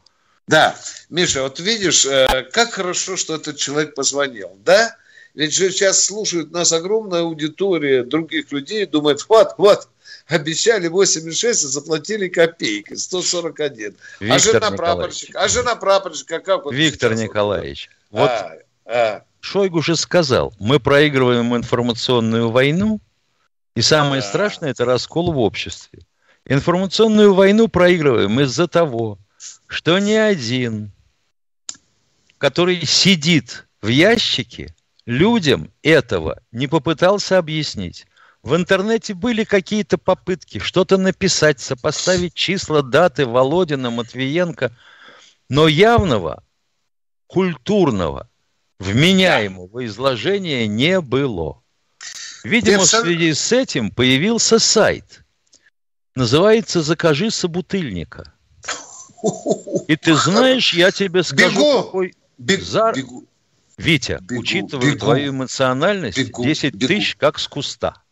Да, 0.47 0.75
Миша, 1.11 1.43
вот 1.43 1.59
видишь, 1.59 2.03
э, 2.07 2.47
как 2.51 2.71
хорошо, 2.73 3.15
что 3.17 3.35
этот 3.35 3.57
человек 3.57 3.93
позвонил, 3.93 4.49
да? 4.65 4.95
Ведь 5.35 5.53
же 5.53 5.69
сейчас 5.69 6.03
слушают 6.05 6.51
нас 6.51 6.71
огромная 6.73 7.21
аудитория 7.21 8.03
других 8.03 8.51
людей, 8.51 8.87
думают, 8.87 9.23
вот, 9.29 9.49
вот, 9.59 9.87
обещали 10.27 10.87
86, 10.87 11.65
а 11.65 11.67
заплатили 11.67 12.27
копейки, 12.27 12.93
141. 12.93 13.95
а 14.19 14.23
Виктор 14.23 14.39
жена 14.39 14.57
Николаевич. 14.57 14.77
прапорщика, 14.77 15.39
а 15.41 15.47
жена 15.47 15.75
прапорщика 15.75 16.39
как 16.39 16.65
вот 16.65 16.73
Виктор? 16.73 17.15
Николаевич, 17.15 17.89
вот 18.09 18.29
А, 18.29 18.57
а. 18.85 19.23
Шойгу 19.39 19.81
же 19.81 19.95
сказал, 19.97 20.53
мы 20.59 20.79
проигрываем 20.79 21.55
информационную 21.55 22.49
войну, 22.49 23.01
и 23.75 23.81
самое 23.81 24.21
страшное– 24.21 24.69
это 24.71 24.85
раскол 24.85 25.33
в 25.33 25.39
обществе. 25.39 25.99
Информационную 26.45 27.33
войну 27.33 27.67
проигрываем 27.67 28.39
из-за 28.41 28.67
того, 28.67 29.17
что 29.67 29.99
ни 29.99 30.13
один, 30.13 30.91
который 32.37 32.85
сидит 32.85 33.67
в 33.81 33.87
ящике, 33.87 34.73
людям 35.05 35.71
этого 35.81 36.41
не 36.51 36.67
попытался 36.67 37.37
объяснить. 37.37 38.05
В 38.43 38.55
интернете 38.57 39.13
были 39.13 39.45
какие-то 39.45 39.97
попытки 39.97 40.59
что-то 40.59 40.97
написать, 40.97 41.61
сопоставить 41.61 42.33
числа, 42.33 42.81
даты 42.81 43.25
Володина, 43.25 43.89
Матвиенко, 43.89 44.75
но 45.49 45.69
явного, 45.69 46.43
культурного, 47.27 48.29
вменяемого 48.79 49.85
изложения 49.85 50.67
не 50.67 50.99
было. 50.99 51.61
Видимо, 52.43 52.83
в 52.83 52.87
связи 52.87 53.33
с 53.33 53.53
этим 53.53 53.89
появился 53.91 54.59
сайт. 54.59 55.23
Называется 56.15 56.81
«Закажи 56.81 57.31
собутыльника». 57.31 58.33
И 59.87 59.95
ты 59.95 60.15
знаешь, 60.15 60.73
я 60.73 60.91
тебе 60.91 61.23
скажу, 61.23 61.55
Бегу! 61.61 61.83
какой 61.83 62.13
Бег- 62.37 62.61
зар... 62.61 62.93
бегу. 62.93 63.25
Витя, 63.77 64.19
Бегу, 64.21 64.41
учитывая 64.41 64.87
бегу. 64.91 64.99
твою 64.99 65.31
эмоциональность, 65.31 66.17
Бегу, 66.17 66.43
10 66.43 66.75
бегу. 66.75 66.87
тысяч 66.87 67.15
как 67.15 67.39
с 67.39 67.47
куста. 67.47 68.02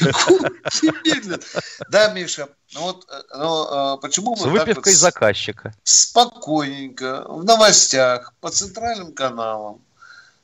Да, 1.90 2.08
Миша, 2.12 2.48
ну 2.74 2.80
вот 2.80 3.06
э, 3.10 3.20
ну, 3.36 3.94
э, 3.96 4.00
почему 4.00 4.36
С 4.36 4.44
мы 4.44 4.50
вот 4.50 4.60
выпивкой 4.60 4.94
с- 4.94 4.98
заказчика. 4.98 5.74
спокойненько 5.84 7.24
в 7.28 7.44
новостях 7.44 8.32
по 8.40 8.50
центральным 8.50 9.12
каналам 9.12 9.80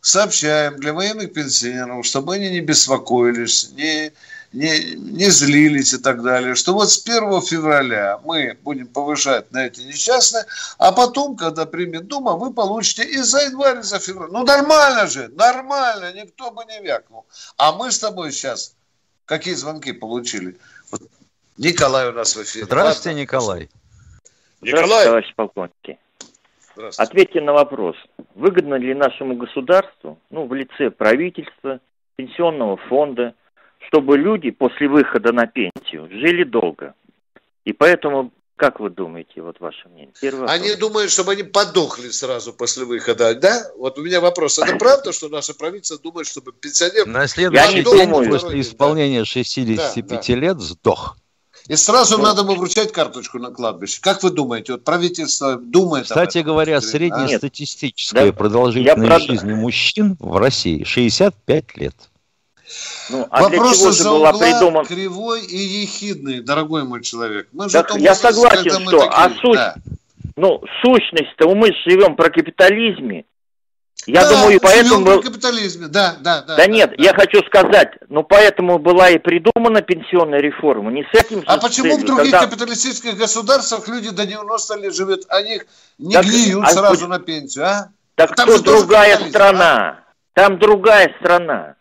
сообщаем 0.01 0.77
для 0.77 0.93
военных 0.93 1.33
пенсионеров, 1.33 2.07
чтобы 2.07 2.35
они 2.35 2.51
не 2.51 2.61
беспокоились, 2.61 3.71
не, 3.73 4.13
не, 4.53 4.95
не 4.95 5.29
злились 5.31 5.93
и 5.93 5.99
так 5.99 6.23
далее, 6.23 6.55
что 6.55 6.73
вот 6.73 6.91
с 6.91 7.03
1 7.05 7.43
февраля 7.43 8.19
мы 8.25 8.57
будем 8.63 8.87
повышать 8.87 9.51
на 9.51 9.67
эти 9.67 9.81
несчастные, 9.81 10.47
а 10.79 10.93
потом, 10.93 11.37
когда 11.37 11.67
примет 11.67 12.07
Дума, 12.07 12.33
вы 12.37 12.53
получите 12.53 13.05
и 13.05 13.19
за 13.19 13.43
январь, 13.45 13.81
и 13.81 13.83
за 13.83 13.99
февраль. 13.99 14.31
Ну 14.31 14.45
нормально 14.45 15.07
же, 15.07 15.29
нормально, 15.29 16.13
никто 16.13 16.51
бы 16.53 16.65
не 16.65 16.81
вякнул. 16.81 17.27
А 17.57 17.73
мы 17.73 17.91
с 17.91 17.99
тобой 17.99 18.33
сейчас 18.33 18.75
какие 19.29 19.55
звонки 19.55 19.93
получили? 19.93 20.57
Вот 20.91 21.03
Николай 21.59 22.09
у 22.09 22.13
нас 22.13 22.35
в 22.35 22.43
эфире. 22.43 22.65
Здравствуйте, 22.65 23.11
Ладно. 23.11 23.21
Николай. 23.21 23.69
Николай. 24.63 24.87
Здравствуйте, 24.87 25.05
товарищ 25.05 25.35
полковники. 25.37 25.99
Здравствуйте. 26.75 27.11
Ответьте 27.11 27.41
на 27.41 27.53
вопрос. 27.53 27.97
Выгодно 28.35 28.75
ли 28.75 28.95
нашему 28.95 29.37
государству, 29.37 30.19
ну, 30.31 30.47
в 30.47 30.55
лице 30.55 30.91
правительства, 30.91 31.81
пенсионного 32.17 32.77
фонда, 32.77 33.35
чтобы 33.89 34.17
люди 34.17 34.51
после 34.51 34.89
выхода 34.89 35.33
на 35.33 35.47
пенсию 35.47 36.09
жили 36.11 36.45
долго? 36.45 36.95
И 37.65 37.73
поэтому, 37.73 38.33
как 38.59 38.81
вы 38.81 38.91
думаете, 38.91 39.41
вот 39.41 39.61
ваше 39.61 39.89
мнение? 39.89 40.13
Первый 40.21 40.41
вопрос. 40.41 40.57
Они 40.61 40.75
думают, 40.75 41.11
чтобы 41.11 41.33
они 41.33 41.45
подохли 41.45 42.11
сразу 42.11 42.53
после 42.53 42.85
выхода, 42.85 43.35
да? 43.35 43.71
Вот 43.77 43.99
у 43.99 44.03
меня 44.03 44.21
вопрос. 44.21 44.59
Это 44.59 44.77
правда, 44.77 45.13
что 45.13 45.29
наше 45.29 45.55
правительство 45.55 45.99
думает, 45.99 46.27
чтобы 46.27 46.53
пенсионер... 46.53 47.07
На 47.07 47.27
следующий 47.29 47.85
день 47.85 48.11
после 48.29 48.61
исполнения 48.61 49.25
65 49.25 50.07
Да, 50.07 50.19
да. 50.19 50.35
лет 50.35 50.61
сдох. 50.61 51.17
да? 51.17 51.23
И 51.73 51.77
сразу 51.77 52.19
надо 52.19 52.43
ему 52.43 52.55
вручать 52.55 52.93
карточку 52.93 53.39
на 53.39 53.51
кладбище. 53.51 54.01
Как 54.01 54.23
вы 54.23 54.31
думаете, 54.31 54.73
вот 54.73 54.85
правительство 54.85 55.57
думает 55.57 56.05
об 56.05 56.09
Кстати 56.09 56.39
этом? 56.39 56.53
говоря, 56.53 56.79
А? 56.79 56.81
среднестатистическая 56.81 58.27
Да, 58.27 58.33
продолжительность 58.33 59.29
я 59.29 59.35
жизни 59.35 59.53
мужчин 59.53 60.17
в 60.19 60.37
России 60.37 60.83
65 60.85 61.77
лет. 61.77 61.95
Ну, 63.11 63.27
а 63.31 63.49
для 63.49 63.59
Вопрос 63.59 63.79
чего 63.79 63.91
же 63.93 64.05
была 64.05 64.33
придумана... 64.33 64.85
кривой 64.85 65.41
и 65.45 65.57
ехидный, 65.57 66.41
дорогой 66.41 66.85
мой 66.85 67.03
человек. 67.03 67.49
Мы 67.53 67.69
Так 67.69 67.93
в 67.95 67.97
я 67.99 68.15
согласен, 68.15 68.71
что 68.71 68.99
такие, 69.01 69.11
а 69.11 69.31
суть, 69.31 69.55
да. 69.55 69.75
ну, 70.37 70.61
сущность-то 70.83 71.49
мы 71.55 71.71
живем 71.87 72.17
про 72.17 72.31
капитализме. 72.31 73.25
Я 74.07 74.23
Да, 74.23 74.31
думаю, 74.31 74.61
поэтому... 74.63 75.05
при 75.05 75.23
капитализме, 75.29 75.89
да, 75.89 76.17
да, 76.21 76.43
да. 76.43 76.57
Да, 76.57 76.67
нет, 76.67 76.93
я 76.99 77.13
хочу 77.13 77.41
сказать, 77.47 77.91
ну 78.09 78.23
поэтому 78.23 78.79
была 78.79 79.11
и 79.11 79.19
придумана 79.19 79.83
пенсионная 79.83 80.39
реформа. 80.41 80.91
Не 80.91 81.03
с 81.03 81.15
этим 81.15 81.43
А 81.47 81.59
почему 81.59 81.89
в 81.89 81.99
целью, 82.01 82.07
других 82.07 82.31
когда- 82.33 82.47
капиталистических 82.47 83.17
государствах 83.19 83.89
люди 83.89 84.11
до 84.11 84.25
90 84.25 84.75
лет 84.77 84.95
живут, 84.95 85.21
а 85.29 85.43
них 85.43 85.67
не 85.99 86.15
Так, 86.15 86.25
гниют 86.27 86.65
а 86.65 86.71
сразу 86.71 87.01
хоть- 87.01 87.09
на 87.09 87.19
пенсию, 87.19 87.67
а? 87.67 87.89
Так 88.15 88.35
Там 88.37 88.47
тоже 88.47 88.63
другая 88.63 89.13
капитализм, 89.13 89.31
страна. 89.31 90.01
Там 90.33 90.59
другая 90.59 91.15
страна. 91.21 91.75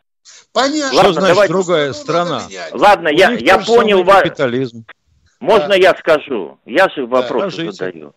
Понятно. 0.53 0.87
Что 0.87 0.95
Ладно, 0.97 1.13
значит 1.13 1.29
давайте- 1.29 1.53
другая 1.53 1.93
страна? 1.93 2.41
Ладно, 2.71 3.09
У 3.09 3.13
я, 3.13 3.31
я 3.31 3.57
понял 3.59 4.03
вас. 4.03 4.23
капитализм. 4.23 4.85
Можно 5.39 5.73
я 5.73 5.93
скажу? 5.95 6.57
Я 6.65 6.89
же 6.89 7.05
вопросы 7.05 7.51
скажите. 7.51 7.71
задаю. 7.71 8.13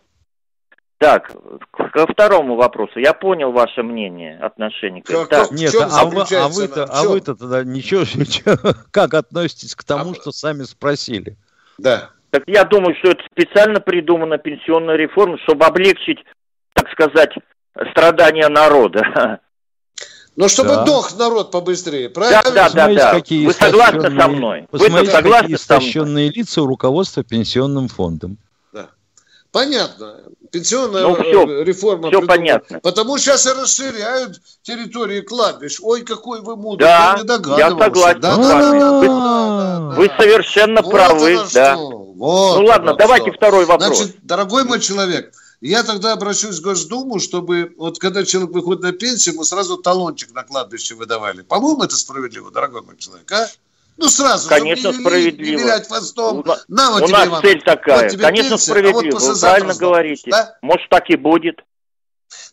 Так, 0.97 1.31
ко 1.71 2.05
второму 2.07 2.55
вопросу. 2.55 2.99
Я 2.99 3.13
понял 3.13 3.51
ваше 3.51 3.81
мнение, 3.81 4.37
отношение 4.39 5.01
к 5.01 5.09
этому. 5.09 5.25
Как- 5.25 5.49
Так, 5.49 5.51
Нет, 5.51 5.73
а, 5.75 6.05
вы, 6.05 6.21
а 6.37 6.47
вы-то, 6.47 6.83
а 6.85 7.03
вы-то 7.03 7.35
тогда 7.35 7.63
ничего, 7.63 8.01
ничего, 8.01 8.55
как 8.91 9.13
относитесь 9.15 9.75
к 9.75 9.83
тому, 9.83 10.11
А- 10.11 10.15
что 10.15 10.31
сами 10.31 10.63
спросили? 10.63 11.37
Да. 11.79 12.11
Так 12.29 12.43
я 12.47 12.63
думаю, 12.65 12.95
что 12.99 13.11
это 13.11 13.23
специально 13.31 13.79
придумана 13.79 14.37
пенсионная 14.37 14.95
реформа, 14.95 15.37
чтобы 15.39 15.65
облегчить, 15.65 16.19
так 16.73 16.89
сказать, 16.91 17.33
страдания 17.91 18.47
народа. 18.47 19.39
Но 20.37 20.47
чтобы 20.47 20.69
Да. 20.69 20.83
дох 20.85 21.15
народ 21.17 21.51
побыстрее, 21.51 22.07
Да, 22.07 22.13
правильно? 22.13 22.41
да, 22.43 22.51
да, 22.51 22.63
Посмотрите, 22.65 23.01
да. 23.01 23.11
какие 23.13 23.45
Вы 23.47 23.53
согласны 23.53 24.01
со 24.01 24.07
истощенные- 24.07 24.37
мной? 24.37 24.67
Вы 24.71 24.79
согласны 24.79 25.05
какие 25.11 25.21
со 25.21 25.21
мной? 25.43 25.55
истощенные 25.55 26.29
лица 26.31 26.61
у 26.61 26.65
руководства 26.65 27.23
пенсионным 27.23 27.87
фондом. 27.89 28.37
Понятно. 29.51 30.15
Пенсионная 30.49 31.01
Ну, 31.01 31.15
э, 31.17 31.63
реформа 31.65 32.03
всё 32.09 32.19
придумана. 32.21 32.27
понятно. 32.27 32.79
Потому 32.79 33.17
сейчас 33.17 33.45
и 33.45 33.49
расширяют 33.49 34.39
территории 34.61 35.19
кладбищ. 35.19 35.77
Ой, 35.81 36.03
какой 36.03 36.39
вы 36.41 36.55
мудрый, 36.55 36.87
Да, 36.87 37.07
я 37.09 37.13
не 37.15 37.19
я 37.19 37.23
догадывался. 37.25 37.83
согласен 37.83 38.19
Да, 38.21 38.33
с 38.33 38.37
да, 38.37 38.43
вами. 38.55 38.79
да, 38.79 38.91
Вы- 38.99 39.07
да, 39.07 39.79
да, 39.89 39.95
Вы 39.97 40.07
да. 40.07 40.17
совершенно 40.17 40.81
Вот 40.81 40.91
правы, 40.91 41.35
да. 41.53 41.75
что. 41.75 41.87
Вот 42.15 42.59
Ну 42.59 42.65
ладно, 42.65 42.93
давайте 42.95 43.29
что. 43.31 43.37
второй 43.37 43.65
вопрос. 43.65 43.97
Значит, 43.97 44.15
дорогой 44.23 44.63
мой 44.63 44.79
человек, 44.79 45.33
я 45.69 45.83
тогда 45.83 46.13
обращусь 46.13 46.57
в 46.59 46.61
Госдуму, 46.61 47.19
чтобы 47.19 47.73
вот 47.77 47.99
когда 47.99 48.25
человек 48.25 48.51
выходит 48.51 48.81
на 48.81 48.91
пенсию, 48.91 49.35
ему 49.35 49.43
сразу 49.43 49.77
талончик 49.77 50.31
на 50.33 50.43
кладбище 50.43 50.95
выдавали. 50.95 51.41
По-моему, 51.43 51.83
это 51.83 51.95
справедливо, 51.95 52.51
дорогой 52.51 52.81
мой 52.81 52.97
человек, 52.97 53.31
а? 53.31 53.47
Ну, 53.97 54.09
сразу, 54.09 54.49
Конечно, 54.49 54.91
чтобы 54.91 54.97
не, 54.97 55.03
справедливо. 55.03 55.57
не 55.57 55.63
вилять 55.63 55.87
хвостом. 55.87 56.39
У 56.39 56.43
на- 56.69 56.91
вот 56.91 57.03
У 57.03 57.05
тебе, 57.05 57.17
нас 57.17 57.27
Иван, 57.27 57.41
цель 57.41 57.61
такая. 57.61 58.09
вот 58.11 58.19
Конечно, 58.21 58.29
пенсия, 58.31 58.47
а 58.47 58.51
вот 58.51 58.61
справедливо. 58.61 59.19
Вы 59.19 59.39
правильно 59.39 59.73
говорите. 59.75 60.31
да? 60.31 60.57
Может, 60.61 60.89
так 60.89 61.09
и 61.09 61.15
будет. 61.17 61.59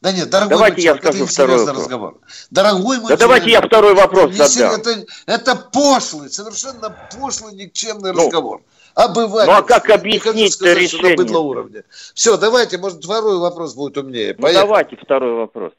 Да 0.03 0.13
нет, 0.13 0.29
дорогой 0.29 0.51
Давайте 0.57 0.75
мой 0.77 0.83
я 0.83 0.89
человек, 0.89 1.05
это 1.05 1.13
скажу 1.13 1.27
второй 1.27 1.55
интересный 1.55 1.67
вопрос. 1.67 1.85
разговор. 1.85 2.21
Дорогой 2.51 2.99
мой 2.99 3.09
Да 3.09 3.17
давайте 3.17 3.51
я 3.51 3.63
второй 3.63 3.95
вопрос 3.95 4.35
задам. 4.35 4.75
Это, 4.81 5.05
это 5.27 5.57
пошлый, 5.57 6.31
совершенно 6.31 7.09
пошлый, 7.17 7.55
никчемный 7.55 8.13
Ну, 8.13 8.25
разговор. 8.27 8.63
Обыватель. 8.99 9.53
ну, 9.53 9.59
а 9.59 9.63
как 9.63 9.89
объяснить-то 9.91 10.73
решение? 10.73 11.39
уровня. 11.39 11.85
Все, 12.15 12.37
давайте, 12.37 12.79
может, 12.79 13.05
второй 13.05 13.39
вопрос 13.39 13.77
будет 13.77 13.97
умнее. 13.97 14.35
Ну, 14.37 14.49
давайте 14.53 14.97
второй 14.97 15.35
вопрос. 15.35 15.73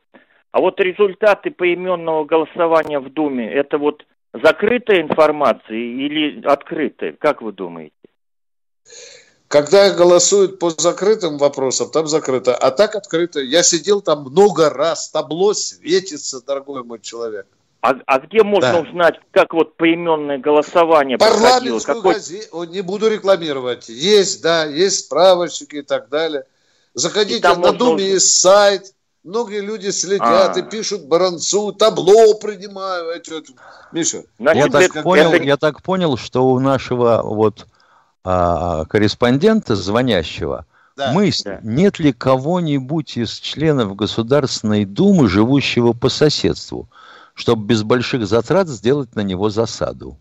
А 0.51 0.61
вот 0.61 0.79
результаты 0.79 1.51
поименного 1.51 2.23
голосования 2.23 2.99
в 3.01 3.11
Думе, 3.11 3.51
это 3.51 3.77
вот 3.77 4.05
закрытая 4.33 5.01
информация 5.01 5.75
или 5.75 6.41
открытая? 6.45 7.11
Как 7.19 7.41
вы 7.41 7.51
думаете? 7.51 7.91
Когда 9.49 9.93
голосуют 9.93 10.57
по 10.57 10.69
закрытым 10.69 11.39
вопросам, 11.39 11.91
там 11.91 12.07
закрыто. 12.07 12.55
А 12.55 12.71
так 12.71 12.95
открыто. 12.95 13.41
Я 13.41 13.63
сидел 13.63 13.99
там 13.99 14.21
много 14.21 14.69
раз. 14.69 15.09
Табло 15.09 15.53
светится, 15.53 16.41
дорогой 16.45 16.85
мой 16.85 17.01
человек. 17.01 17.47
А, 17.81 17.95
а 18.05 18.19
где 18.19 18.43
можно 18.43 18.73
да. 18.73 18.79
узнать, 18.81 19.19
как 19.31 19.53
вот 19.53 19.77
поименное 19.77 20.37
голосование 20.37 21.17
Парламентскую 21.17 21.97
Какой... 21.97 22.13
газету, 22.15 22.63
не 22.65 22.81
буду 22.81 23.09
рекламировать. 23.09 23.87
Есть, 23.87 24.41
да, 24.41 24.65
есть 24.65 25.05
справочники 25.05 25.77
и 25.77 25.81
так 25.81 26.09
далее. 26.09 26.43
Заходите 26.93 27.47
на 27.47 27.55
можно... 27.55 27.77
Думе, 27.77 28.03
есть 28.03 28.39
сайт. 28.39 28.93
Многие 29.23 29.61
люди 29.61 29.89
следят 29.89 30.21
А-а-а. 30.57 30.59
и 30.59 30.61
пишут 30.61 31.05
Баранцу, 31.05 31.71
табло 31.71 32.33
принимаю. 32.35 33.11
Эти 33.11 33.31
вот. 33.31 33.45
Миша, 33.91 34.23
Значит, 34.39 34.73
я, 34.73 34.87
так 34.89 35.03
понял, 35.03 35.31
это... 35.31 35.43
я 35.43 35.57
так 35.57 35.81
понял, 35.81 36.17
что 36.17 36.49
у 36.49 36.59
нашего 36.59 37.21
вот 37.23 37.65
а, 38.23 38.85
корреспондента, 38.85 39.75
звонящего, 39.75 40.65
да. 40.97 41.11
мысль, 41.13 41.43
да. 41.45 41.59
нет 41.63 41.99
ли 41.99 42.11
кого-нибудь 42.11 43.17
из 43.17 43.39
членов 43.39 43.95
Государственной 43.95 44.85
Думы, 44.85 45.29
живущего 45.29 45.93
по 45.93 46.09
соседству, 46.09 46.89
чтобы 47.39 47.65
без 47.65 47.83
больших 47.83 48.27
затрат 48.27 48.67
сделать 48.67 49.15
на 49.15 49.21
него 49.21 49.49
засаду. 49.49 50.17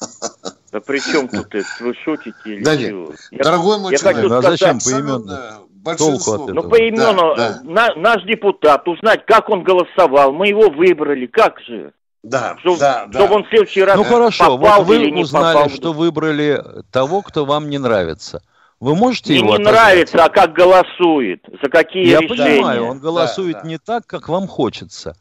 Да 0.70 0.80
при 0.80 0.98
чем 0.98 1.28
тут 1.28 1.54
это? 1.54 1.66
Вы 1.80 1.94
шутите 2.04 2.36
или 2.44 2.62
да 2.62 2.76
чего? 2.76 3.14
Я, 3.30 3.42
Дорогой 3.42 3.78
мой 3.78 3.92
я 3.92 3.98
человек, 3.98 4.16
хочу 4.18 4.28
ну, 4.28 4.36
а 4.36 4.42
зачем 4.42 4.78
поименно? 4.78 5.60
Толку 5.96 6.32
от 6.32 6.40
этого. 6.42 6.52
Ну, 6.52 6.68
поименно 6.68 7.14
да, 7.14 7.34
да. 7.36 7.60
На, 7.64 7.94
наш 7.94 8.22
депутат, 8.24 8.86
узнать, 8.86 9.24
как 9.24 9.48
он 9.48 9.62
голосовал. 9.62 10.34
Мы 10.34 10.48
его 10.48 10.68
выбрали, 10.68 11.24
как 11.24 11.58
же? 11.60 11.94
Да, 12.22 12.58
чтобы, 12.58 12.80
да, 12.80 13.06
да. 13.06 13.18
Чтобы 13.18 13.36
он 13.36 13.44
в 13.44 13.48
следующий 13.48 13.82
раз 13.82 13.96
Ну 13.96 14.04
хорошо, 14.04 14.58
вот 14.58 14.84
вы 14.84 15.10
узнали, 15.18 15.54
попал. 15.54 15.70
что 15.70 15.94
выбрали 15.94 16.62
того, 16.92 17.22
кто 17.22 17.46
вам 17.46 17.70
не 17.70 17.78
нравится. 17.78 18.42
Вы 18.78 18.94
можете 18.94 19.32
Мне 19.32 19.38
его 19.38 19.56
не 19.56 19.64
нравится, 19.64 20.22
а 20.22 20.28
как 20.28 20.52
голосует, 20.52 21.46
за 21.62 21.70
какие 21.70 22.06
Я 22.06 22.18
решения. 22.18 22.42
Я 22.42 22.56
понимаю, 22.56 22.84
он 22.88 22.98
голосует 22.98 23.54
да, 23.54 23.62
да. 23.62 23.68
не 23.68 23.78
так, 23.78 24.06
как 24.06 24.28
вам 24.28 24.46
хочется. 24.46 25.16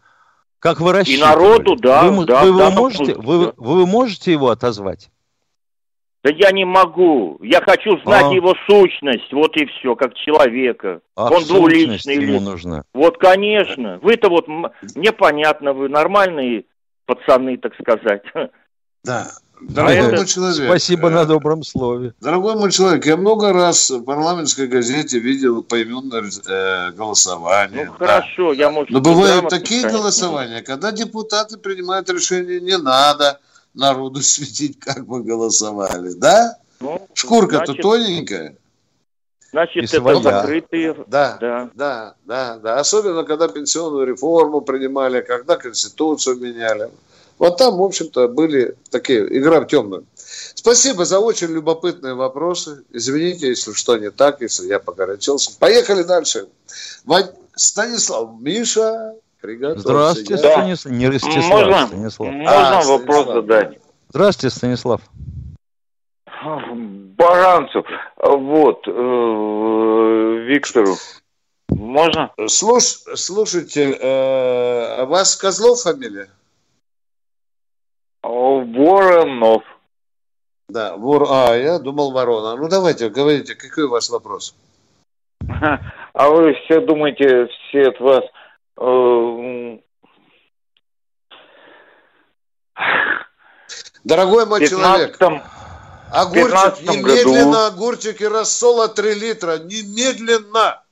Как 0.60 0.80
вы 0.80 0.92
рассчитывали. 0.92 1.20
И 1.20 1.36
народу, 1.36 1.76
да. 1.76 2.04
Вы, 2.04 2.26
да, 2.26 2.44
вы, 2.44 2.58
да, 2.58 2.72
можете, 2.72 3.16
вы, 3.16 3.54
вы 3.58 3.86
можете 3.86 4.32
его 4.32 4.50
отозвать? 4.50 5.10
Да 6.24 6.32
я 6.34 6.52
не 6.52 6.66
могу. 6.66 7.38
Я 7.42 7.62
хочу 7.62 8.00
знать 8.02 8.26
а. 8.26 8.34
его 8.34 8.54
сущность, 8.70 9.32
вот 9.32 9.56
и 9.56 9.66
все, 9.66 9.96
как 9.96 10.14
человека. 10.16 11.02
Ах, 11.16 11.32
Он 11.32 11.44
двуличный. 11.44 12.16
ему 12.16 12.42
нужна. 12.42 12.84
Вот, 12.94 13.18
конечно. 13.18 14.00
Вы-то 14.02 14.30
вот, 14.30 14.48
мне 14.48 15.12
понятно, 15.12 15.74
вы 15.74 15.90
нормальные 15.90 16.66
пацаны, 17.06 17.58
так 17.58 17.74
сказать. 17.76 18.24
Да. 19.04 19.28
Дорогой 19.62 20.00
а 20.00 20.16
мой 20.18 20.26
человек. 20.28 20.70
Спасибо 20.70 21.10
на 21.10 21.26
добром 21.26 21.64
слове. 21.64 22.14
Дорогой 22.22 22.56
мой 22.56 22.72
человек, 22.72 23.06
я 23.06 23.18
много 23.18 23.54
раз 23.54 23.90
в 23.90 24.04
парламентской 24.04 24.68
газете 24.68 25.20
видел 25.20 25.64
поименное 25.64 26.24
э, 26.24 26.92
голосование. 26.92 27.86
Ну 27.86 27.96
да. 28.00 28.06
хорошо, 28.06 28.54
я 28.54 28.70
может. 28.70 28.92
Но 28.92 29.02
бывают 29.02 29.50
такие 29.50 29.82
сказать. 29.82 30.00
голосования, 30.00 30.62
когда 30.62 30.92
депутаты 30.92 31.58
принимают 31.58 32.10
решение, 32.10 32.62
не 32.62 32.78
надо 32.78 33.40
народу 33.74 34.22
светить, 34.22 34.80
как 34.80 35.08
мы 35.08 35.24
голосовали, 35.24 36.14
да? 36.14 36.58
Ну, 36.80 37.08
Шкурка-то 37.14 37.74
тоненькая. 37.74 38.56
Значит, 39.52 39.86
это 39.86 40.02
своя. 40.02 40.20
закрытые. 40.22 40.94
Да, 41.08 41.38
да, 41.40 41.70
да, 41.74 42.16
да, 42.26 42.60
да. 42.62 42.80
Особенно, 42.80 43.24
когда 43.24 43.48
пенсионную 43.48 44.06
реформу 44.06 44.62
принимали, 44.62 45.22
когда 45.22 45.56
Конституцию 45.56 46.38
меняли. 46.38 46.92
Вот 47.40 47.58
там, 47.58 47.78
в 47.78 47.84
общем-то, 47.84 48.28
были 48.28 48.76
такие, 48.90 49.26
игра 49.38 49.62
в 49.62 49.68
темную. 49.68 50.06
Спасибо 50.16 51.06
за 51.06 51.20
очень 51.20 51.48
любопытные 51.48 52.16
вопросы. 52.16 52.84
Извините, 52.92 53.50
если 53.50 53.74
что 53.74 53.98
не 53.98 54.10
так, 54.10 54.42
если 54.42 54.68
я 54.68 54.80
погорячился. 54.80 55.58
Поехали 55.60 56.04
дальше. 56.04 56.48
Станислав, 57.56 58.30
Миша, 58.40 59.14
приготовься. 59.42 59.82
Здравствуйте, 59.88 60.34
я... 60.34 60.38
Станислав. 60.40 60.94
Не 60.94 61.08
Ростислав, 61.08 61.50
можно, 61.50 61.88
Станислав. 61.88 62.32
Можно 62.32 62.80
а, 62.80 62.84
вопрос 62.84 63.24
Станислав. 63.24 63.36
задать? 63.36 63.80
Здравствуйте, 64.10 64.56
Станислав. 64.56 65.02
Баранцев, 67.18 67.86
вот, 68.18 68.88
э, 68.88 68.92
Виктору. 70.48 70.96
Можно? 71.70 72.32
Слуш, 72.48 72.84
слушайте, 73.16 73.92
э, 73.92 75.04
у 75.04 75.08
вас 75.08 75.36
Козлов 75.36 75.82
фамилия? 75.82 76.30
Воронов. 78.28 79.64
Да, 80.70 80.98
вор... 80.98 81.28
А, 81.30 81.56
я 81.56 81.80
думал 81.80 82.12
ворона. 82.12 82.56
Ну, 82.56 82.68
давайте, 82.68 83.10
говорите, 83.10 83.56
какой 83.56 83.86
у 83.86 83.90
вас 83.90 84.10
вопрос? 84.10 84.56
А 86.14 86.30
вы 86.30 86.54
все 86.56 86.82
думаете, 86.82 87.48
все 87.48 87.90
от 87.90 88.00
вас... 88.00 88.24
Э... 88.80 89.78
Дорогой 94.04 94.46
мой 94.46 94.60
15... 94.62 94.70
человек, 94.70 95.44
огурчик, 96.12 96.82
немедленно 96.82 97.46
году... 97.46 97.76
огурчик 97.76 98.22
и 98.22 98.28
рассола 98.28 98.88
3 98.88 99.14
литра, 99.16 99.58
немедленно! 99.58 100.84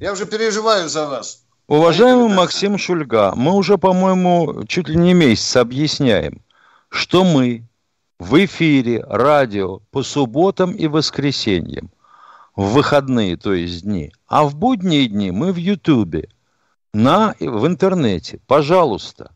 Я 0.00 0.12
уже 0.12 0.26
переживаю 0.26 0.88
за 0.88 1.06
вас. 1.06 1.44
Уважаемый 1.70 2.34
Максим 2.34 2.76
Шульга, 2.78 3.32
мы 3.36 3.52
уже, 3.52 3.78
по-моему, 3.78 4.64
чуть 4.66 4.88
ли 4.88 4.96
не 4.96 5.14
месяц 5.14 5.54
объясняем, 5.54 6.42
что 6.88 7.22
мы 7.22 7.62
в 8.18 8.44
эфире 8.44 9.04
радио 9.06 9.78
по 9.92 10.02
субботам 10.02 10.72
и 10.72 10.88
воскресеньям, 10.88 11.92
в 12.56 12.72
выходные, 12.72 13.36
то 13.36 13.54
есть 13.54 13.84
дни, 13.84 14.12
а 14.26 14.46
в 14.46 14.56
будние 14.56 15.06
дни 15.06 15.30
мы 15.30 15.52
в 15.52 15.58
Ютубе, 15.58 16.30
на, 16.92 17.36
в 17.38 17.64
интернете. 17.68 18.40
Пожалуйста. 18.48 19.30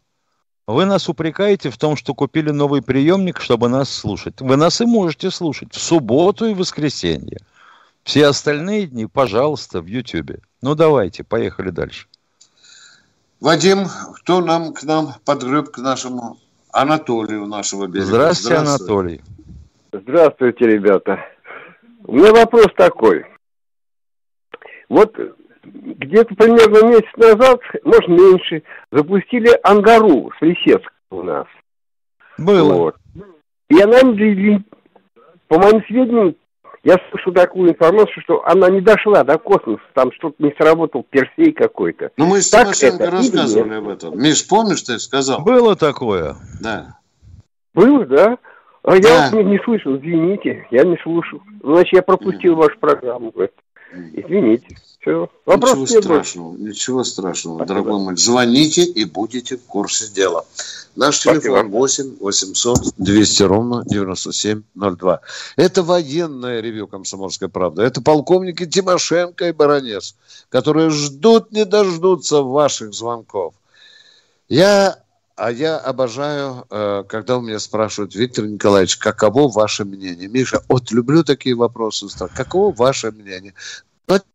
Вы 0.66 0.87
нас 0.87 1.09
упрекаете 1.09 1.70
в 1.70 1.78
том, 1.78 1.95
что 1.95 2.14
купили 2.14 2.51
новый 2.51 2.82
приемник, 2.82 3.41
чтобы 3.41 3.68
нас 3.68 3.89
слушать. 3.89 4.41
Вы 4.41 4.57
нас 4.57 4.80
и 4.80 4.87
можете 4.87 5.30
слушать 5.30 5.72
в 5.72 5.80
субботу 5.80 6.47
и 6.47 6.55
воскресенье. 6.55 7.39
Все 8.03 8.26
остальные 8.26 8.89
дни, 8.89 9.07
пожалуйста, 9.07 9.80
в 9.80 9.87
Ютубе. 9.87 10.41
Ну 10.62 10.74
давайте, 10.74 11.22
поехали 11.22 11.70
дальше. 11.70 12.09
Вадим, 13.41 13.87
кто 14.16 14.41
нам 14.41 14.72
к 14.72 14.82
нам 14.85 15.09
подгреб 15.24 15.70
к 15.70 15.78
нашему 15.78 16.39
Анатолию 16.72 17.47
нашего 17.47 17.87
берега? 17.87 18.07
Здравствуйте, 18.07 18.59
Здравствуйте, 18.59 18.93
Анатолий. 18.93 19.20
Здравствуйте, 19.93 20.66
ребята. 20.66 21.20
У 22.05 22.16
меня 22.16 22.32
вопрос 22.32 22.66
такой. 22.76 23.24
Вот 24.89 25.14
где-то 25.62 26.35
примерно 26.35 26.87
месяц 26.89 27.16
назад, 27.16 27.61
может 27.85 28.09
меньше, 28.09 28.62
запустили 28.91 29.51
Ангару 29.62 30.30
с 30.39 30.43
Лисецка 30.43 30.91
у 31.11 31.22
нас. 31.22 31.47
Было. 32.39 32.74
Вот. 32.74 32.97
И 33.68 33.80
она, 33.80 34.01
по 35.49 35.59
моим 35.59 35.85
сведениям, 35.87 36.35
я 36.85 36.99
слышал 37.11 37.32
такую 37.32 37.70
информацию, 37.70 38.22
что 38.22 38.47
она 38.47 38.68
не 38.68 38.80
дошла 38.80 39.24
до 39.24 39.39
космоса, 39.39 39.82
там 39.95 40.12
что-то 40.12 40.37
не 40.39 40.55
сработал 40.59 41.05
Персей 41.09 41.53
какой-то. 41.53 42.11
Ну, 42.18 42.26
мы 42.26 42.43
с 42.43 42.51
Тимошенко 42.51 43.11
рассказывали 43.11 43.74
об 43.74 43.89
этом. 43.89 44.20
Миш, 44.20 44.47
помнишь, 44.47 44.82
ты 44.82 44.99
сказал? 44.99 45.43
Было 45.43 45.76
такое. 45.76 46.37
Да. 46.61 46.99
Было, 47.72 48.05
да? 48.05 48.39
А 48.82 49.01
да. 49.01 49.09
я 49.09 49.30
не, 49.30 49.45
не 49.45 49.59
слышал, 49.64 49.97
извините, 49.97 50.66
я 50.70 50.85
не 50.85 50.99
слушал. 51.03 51.41
Значит, 51.62 51.95
я 51.95 52.03
пропустил 52.03 52.53
mm. 52.53 52.57
вашу 52.57 52.78
программу. 52.78 53.32
Извините. 54.13 54.77
Все. 55.01 55.29
Вопрос 55.45 55.77
ничего 55.77 56.01
страшного, 56.01 56.51
больше. 56.53 56.65
ничего 56.65 57.05
страшного, 57.05 57.57
Спасибо. 57.57 57.75
дорогой 57.75 58.01
мой. 58.01 58.17
Звоните 58.17 58.85
и 58.85 59.05
будете 59.05 59.59
в 59.59 59.65
курсе 59.65 60.09
дела. 60.09 60.47
Наш 60.97 61.21
телефон 61.21 61.71
8 61.71 62.17
800 62.21 62.95
200 62.97 63.43
ровно 63.43 63.85
9702. 63.85 65.21
Это 65.57 65.83
военное 65.83 66.61
ревю 66.61 66.87
«Комсомольской 66.87 67.49
правды». 67.49 67.83
Это 67.83 68.01
полковники 68.01 68.65
Тимошенко 68.65 69.49
и 69.49 69.53
Баранец, 69.53 70.15
которые 70.49 70.89
ждут, 70.89 71.53
не 71.53 71.67
дождутся 71.67 72.41
ваших 72.43 72.95
звонков. 72.95 73.55
Я, 74.49 75.04
а 75.37 75.51
я 75.51 75.78
обожаю, 75.78 76.66
э, 76.70 77.05
когда 77.09 77.39
у 77.39 77.41
меня 77.41 77.59
спрашивают, 77.59 78.14
Виктор 78.14 78.47
Николаевич, 78.47 78.97
каково 78.97 79.49
ваше 79.49 79.85
мнение? 79.85 80.28
Миша, 80.28 80.62
вот 80.68 80.93
люблю 80.93 81.24
такие 81.24 81.55
вопросы. 81.55 82.07
Каково 82.35 82.74
ваше 82.74 83.11
мнение? 83.11 83.55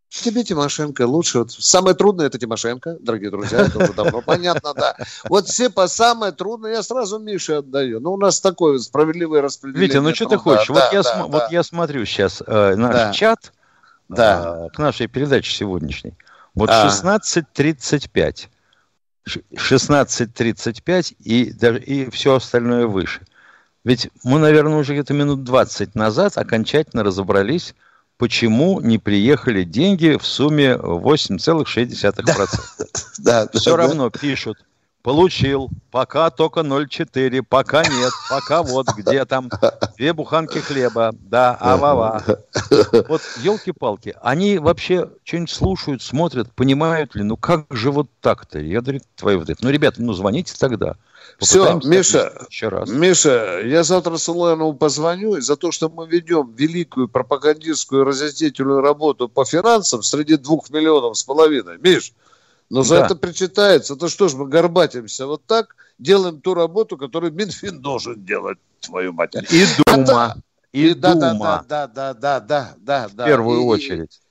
Тебе 0.09 0.43
Тимошенко 0.43 1.05
лучше. 1.05 1.39
Вот 1.39 1.51
самое 1.51 1.95
трудное 1.95 2.25
это 2.25 2.39
Тимошенко, 2.39 2.97
дорогие 2.99 3.29
друзья, 3.29 3.59
это 3.59 3.77
уже 3.77 3.93
давно 3.93 4.21
понятно, 4.21 4.73
да. 4.73 4.95
Вот 5.29 5.47
все 5.47 5.69
по 5.69 5.87
самое 5.87 6.31
трудное 6.31 6.71
я 6.73 6.83
сразу 6.83 7.19
Мише 7.19 7.53
отдаю. 7.53 7.99
Ну, 7.99 8.13
у 8.13 8.17
нас 8.17 8.41
такое 8.41 8.79
справедливое 8.79 9.41
распределение. 9.41 9.87
Витя, 9.87 9.97
ну 9.97 10.15
что 10.15 10.25
ты 10.25 10.37
хочешь? 10.37 10.67
Да, 10.67 10.73
вот, 10.73 10.79
да, 10.79 10.89
я 10.91 11.03
да, 11.03 11.09
см- 11.09 11.31
да. 11.31 11.37
вот 11.37 11.51
я 11.51 11.63
смотрю 11.63 12.05
сейчас 12.05 12.41
э, 12.45 12.75
наш 12.75 12.93
да. 12.93 13.11
чат 13.13 13.53
да. 14.09 14.65
Э, 14.65 14.75
к 14.75 14.79
нашей 14.79 15.05
передаче 15.05 15.51
сегодняшней. 15.51 16.15
Вот 16.55 16.71
а. 16.71 16.87
16.35. 16.87 18.47
16.35 19.27 21.15
и, 21.23 21.51
даже, 21.51 21.79
и 21.79 22.09
все 22.09 22.35
остальное 22.35 22.87
выше. 22.87 23.21
Ведь 23.83 24.09
мы, 24.23 24.39
наверное, 24.39 24.77
уже 24.77 24.93
где-то 24.93 25.13
минут 25.13 25.43
20 25.43 25.95
назад 25.95 26.37
окончательно 26.37 27.03
разобрались 27.03 27.75
почему 28.19 28.81
не 28.81 28.99
приехали 28.99 29.63
деньги 29.63 30.17
в 30.17 30.25
сумме 30.25 30.73
8,6%. 30.73 32.21
Да, 33.17 33.45
да, 33.45 33.59
Все 33.59 33.71
да, 33.71 33.77
равно 33.77 34.09
да. 34.09 34.19
пишут, 34.19 34.57
Получил. 35.01 35.69
Пока 35.91 36.29
только 36.29 36.59
0,4. 36.59 37.43
Пока 37.47 37.83
нет. 37.83 38.11
Пока 38.29 38.63
вот 38.63 38.87
где 38.97 39.23
там. 39.25 39.49
Две 39.97 40.13
буханки 40.13 40.59
хлеба. 40.59 41.11
Да, 41.13 41.55
авава. 41.55 42.23
Вот 43.07 43.21
елки-палки. 43.41 44.15
Они 44.21 44.57
вообще 44.57 45.09
что-нибудь 45.23 45.49
слушают, 45.51 46.01
смотрят, 46.01 46.53
понимают 46.53 47.15
ли? 47.15 47.23
Ну 47.23 47.37
как 47.37 47.65
же 47.69 47.91
вот 47.91 48.07
так-то? 48.21 48.59
Я 48.59 48.81
говорю, 48.81 48.99
твои 49.15 49.35
вот 49.35 49.49
это. 49.49 49.63
Ну, 49.63 49.69
ребята, 49.69 50.01
ну 50.01 50.13
звоните 50.13 50.53
тогда. 50.57 50.95
Все, 51.39 51.79
Миша, 51.85 52.33
еще 52.49 52.67
раз. 52.67 52.89
Миша, 52.89 53.61
я 53.63 53.83
завтра 53.83 54.17
Солонову 54.17 54.73
позвоню, 54.73 55.35
и 55.35 55.41
за 55.41 55.55
то, 55.55 55.71
что 55.71 55.89
мы 55.89 56.07
ведем 56.07 56.53
великую 56.55 57.07
пропагандистскую 57.07 58.03
разъяснительную 58.03 58.81
работу 58.81 59.29
по 59.29 59.45
финансам 59.45 60.03
среди 60.03 60.37
двух 60.37 60.69
миллионов 60.69 61.17
с 61.17 61.23
половиной. 61.23 61.77
Миш, 61.77 62.13
но 62.69 62.83
за 62.83 62.99
да. 62.99 63.05
это 63.05 63.15
причитается. 63.15 63.95
То 63.95 64.07
что 64.07 64.27
ж 64.27 64.35
мы 64.35 64.47
горбатимся 64.47 65.25
вот 65.25 65.43
так, 65.45 65.75
делаем 65.97 66.39
ту 66.39 66.53
работу, 66.53 66.97
которую 66.97 67.33
Минфин 67.33 67.81
должен 67.81 68.23
делать, 68.23 68.57
твою 68.81 69.13
мать. 69.13 69.35
И 69.35 69.65
Дума. 69.85 70.33
А 70.33 70.35
и, 70.71 70.89
и 70.89 70.93
Дума. 70.93 71.65
Да, 71.67 71.87
да, 71.87 72.13
да, 72.13 72.13
да, 72.13 72.39
да, 72.39 72.75
да. 72.79 73.07
В 73.07 73.27
первую 73.27 73.61
и, 73.61 73.65
очередь. 73.65 74.21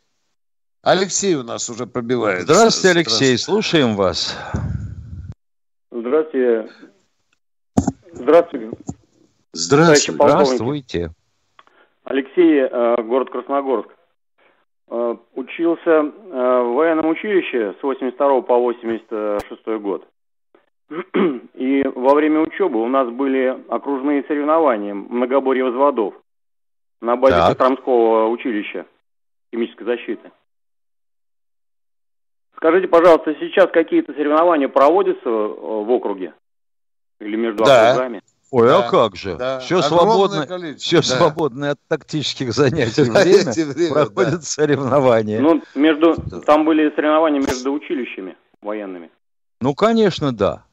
Алексей 0.82 1.34
у 1.34 1.42
нас 1.42 1.68
уже 1.68 1.86
пробивает. 1.86 2.42
Здравствуйте, 2.42 2.98
Алексей, 2.98 3.36
Здравствуйте. 3.36 3.44
слушаем 3.44 3.96
вас. 3.96 4.36
Здравствуйте. 5.90 6.70
Здравствуйте. 8.12 8.70
Здравствуйте. 9.52 10.12
Здравствуйте. 10.12 11.10
Алексей, 12.04 12.60
э, 12.60 13.02
город 13.02 13.30
Красногорск. 13.30 13.90
Э, 14.90 15.16
учился 15.34 15.90
э, 15.90 16.02
в 16.02 16.74
военном 16.74 17.08
училище 17.08 17.74
с 17.78 17.82
82 17.82 18.40
по 18.42 18.58
86 18.58 19.66
год. 19.82 20.08
И 21.54 21.82
во 21.94 22.14
время 22.14 22.40
учебы 22.40 22.82
у 22.82 22.88
нас 22.88 23.08
были 23.10 23.64
окружные 23.68 24.24
соревнования 24.24 24.94
многоборье 24.94 25.66
взводов 25.66 26.14
на 27.02 27.16
базе 27.16 27.36
так. 27.36 27.48
Костромского 27.48 28.28
училища 28.28 28.86
химической 29.52 29.84
защиты. 29.84 30.30
Скажите, 32.56 32.88
пожалуйста, 32.88 33.34
сейчас 33.34 33.70
какие-то 33.70 34.14
соревнования 34.14 34.68
проводятся 34.68 35.28
в 35.28 35.90
округе? 35.90 36.32
Или 37.20 37.36
между 37.36 37.64
да. 37.64 37.92
округами? 37.92 38.22
Ой, 38.50 38.66
а 38.68 38.78
да, 38.78 38.86
а 38.86 38.90
как 38.90 39.16
же? 39.16 39.36
Да. 39.36 39.58
Все, 39.60 39.82
свободно, 39.82 40.46
все 40.78 40.96
да. 40.96 41.02
свободное 41.02 41.70
от 41.72 41.78
тактических 41.86 42.52
занятий 42.52 43.02
время, 43.02 43.52
время 43.52 43.92
проходят 43.92 44.40
да. 44.40 44.42
соревнования. 44.42 45.40
Ну, 45.40 45.62
между, 45.74 46.14
там 46.46 46.64
были 46.64 46.90
соревнования 46.94 47.40
между 47.40 47.72
училищами 47.72 48.36
военными. 48.62 49.10
Ну, 49.60 49.74
конечно, 49.74 50.32
да. 50.32 50.64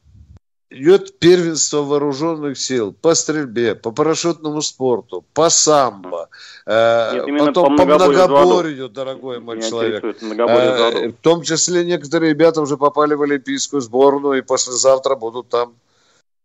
Идет 0.68 1.20
первенство 1.20 1.82
вооруженных 1.82 2.58
сил 2.58 2.92
по 2.92 3.14
стрельбе, 3.14 3.76
по 3.76 3.92
парашютному 3.92 4.62
спорту, 4.62 5.24
по 5.32 5.48
самбо, 5.48 6.28
э, 6.66 7.24
Нет, 7.24 7.38
потом 7.38 7.76
по 7.76 7.84
многоборью, 7.84 8.88
дорогой 8.88 9.38
мой 9.38 9.56
Меня 9.58 9.68
человек. 9.68 10.04
Э, 10.04 11.08
в 11.10 11.22
том 11.22 11.42
числе 11.42 11.84
некоторые 11.84 12.30
ребята 12.30 12.62
уже 12.62 12.76
попали 12.76 13.14
в 13.14 13.22
олимпийскую 13.22 13.80
сборную 13.80 14.38
и 14.38 14.42
послезавтра 14.42 15.14
будут 15.14 15.48
там 15.50 15.74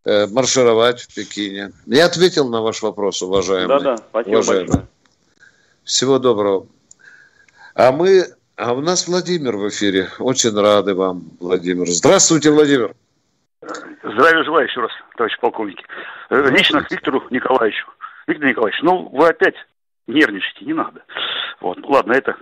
маршировать 0.05 1.01
в 1.01 1.15
Пекине. 1.15 1.71
Я 1.85 2.05
ответил 2.05 2.49
на 2.49 2.61
ваш 2.61 2.81
вопрос, 2.81 3.21
уважаемый. 3.21 3.67
Да-да, 3.67 3.97
спасибо 3.97 4.35
уважаемый. 4.35 4.67
большое. 4.67 4.87
Всего 5.83 6.19
доброго. 6.19 6.67
А 7.75 7.91
мы, 7.91 8.25
а 8.55 8.73
у 8.73 8.81
нас 8.81 9.07
Владимир 9.07 9.57
в 9.57 9.69
эфире. 9.69 10.09
Очень 10.19 10.59
рады 10.59 10.93
вам, 10.93 11.31
Владимир. 11.39 11.87
Здравствуйте, 11.87 12.51
Владимир. 12.51 12.93
Здравия 14.03 14.43
желаю 14.43 14.67
еще 14.67 14.81
раз, 14.81 14.91
товарищ 15.15 15.37
полковник. 15.39 15.79
Э, 16.29 16.49
лично 16.49 16.83
к 16.83 16.91
Виктору 16.91 17.23
Николаевичу. 17.29 17.87
Виктор 18.27 18.49
Николаевич, 18.49 18.81
ну 18.81 19.09
вы 19.09 19.27
опять 19.27 19.55
нервничайте, 20.11 20.65
не 20.65 20.73
надо. 20.73 21.03
Вот, 21.59 21.77
ну 21.77 21.89
ладно, 21.89 22.13
это 22.13 22.35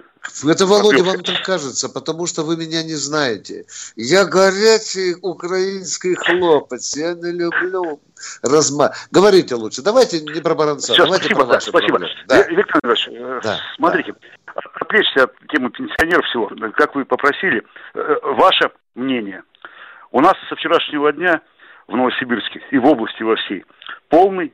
это, 0.46 0.66
Володя, 0.66 1.04
вам 1.04 1.24
так 1.24 1.44
кажется, 1.44 1.90
потому 1.90 2.28
что 2.28 2.44
вы 2.44 2.58
меня 2.58 2.84
не 2.84 2.96
знаете. 2.96 3.66
Я 3.96 4.26
горячий 4.26 5.16
украинский 5.22 6.16
хлопец, 6.16 6.96
я 6.98 7.14
не 7.14 7.32
люблю 7.32 8.02
разма... 8.44 8.92
Говорите 9.12 9.56
лучше, 9.56 9.82
давайте 9.82 10.20
не 10.20 10.42
про 10.42 10.56
Баранца, 10.56 10.94
Все, 10.94 11.04
давайте 11.04 11.26
спасибо, 11.26 11.46
про 11.46 11.54
ваши 11.54 11.72
да, 11.72 11.80
спасибо. 11.80 12.00
Да. 12.28 12.48
Виктор 12.50 12.80
Иванович, 12.84 13.08
э, 13.08 13.40
да, 13.44 13.60
смотрите, 13.76 14.14
да. 14.46 14.62
отвлечься 14.82 15.24
от 15.24 15.34
темы 15.48 15.70
пенсионеров 15.72 16.26
всего, 16.26 16.52
как 16.76 16.96
вы 16.96 17.06
попросили, 17.06 17.64
э, 17.94 18.16
ваше 18.24 18.72
мнение. 18.96 19.44
У 20.12 20.20
нас 20.20 20.34
со 20.50 20.56
вчерашнего 20.56 21.12
дня 21.14 21.42
в 21.88 21.96
Новосибирске 21.96 22.62
и 22.72 22.78
в 22.78 22.86
области 22.86 23.24
во 23.24 23.36
всей 23.38 23.66
полный 24.10 24.54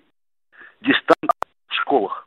дистант 0.81 1.31
в 1.67 1.73
школах. 1.73 2.24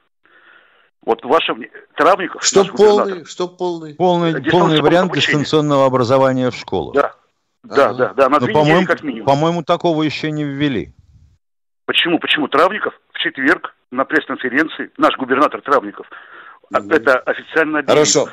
Вот 1.08 1.24
ваше 1.24 1.54
Травников... 1.96 2.44
Что 2.44 2.66
полный, 2.66 3.24
что 3.24 3.48
полный? 3.48 3.94
Полный, 3.94 4.42
полный 4.42 4.82
вариант 4.82 5.10
обучения. 5.10 5.38
дистанционного 5.38 5.86
образования 5.86 6.50
в 6.50 6.54
школах. 6.54 6.94
Да, 6.94 7.14
да, 7.62 7.94
да, 7.94 8.12
да, 8.12 8.28
на 8.28 8.38
Но, 8.38 8.46
по-моему, 8.48 8.86
как 8.86 9.02
минимум. 9.02 9.24
По-моему, 9.24 9.62
такого 9.62 10.02
еще 10.02 10.30
не 10.30 10.44
ввели. 10.44 10.92
Почему? 11.86 12.18
Почему 12.18 12.46
Травников 12.48 12.92
в 13.14 13.18
четверг 13.20 13.74
на 13.90 14.04
пресс-конференции, 14.04 14.90
наш 14.98 15.16
губернатор 15.16 15.62
Травников, 15.62 16.06
mm 16.74 16.94
это 16.94 17.20
официально 17.20 17.78
объявил. 17.78 17.94
Хорошо. 17.94 18.28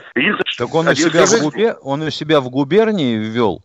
Так 0.57 0.76
он 0.76 0.89
у, 0.89 0.95
себя 0.95 1.26
в 1.26 1.43
губе, 1.43 1.76
он 1.82 2.01
у 2.01 2.09
себя 2.09 2.41
в 2.41 2.49
губернии 2.49 3.15
ввел? 3.15 3.61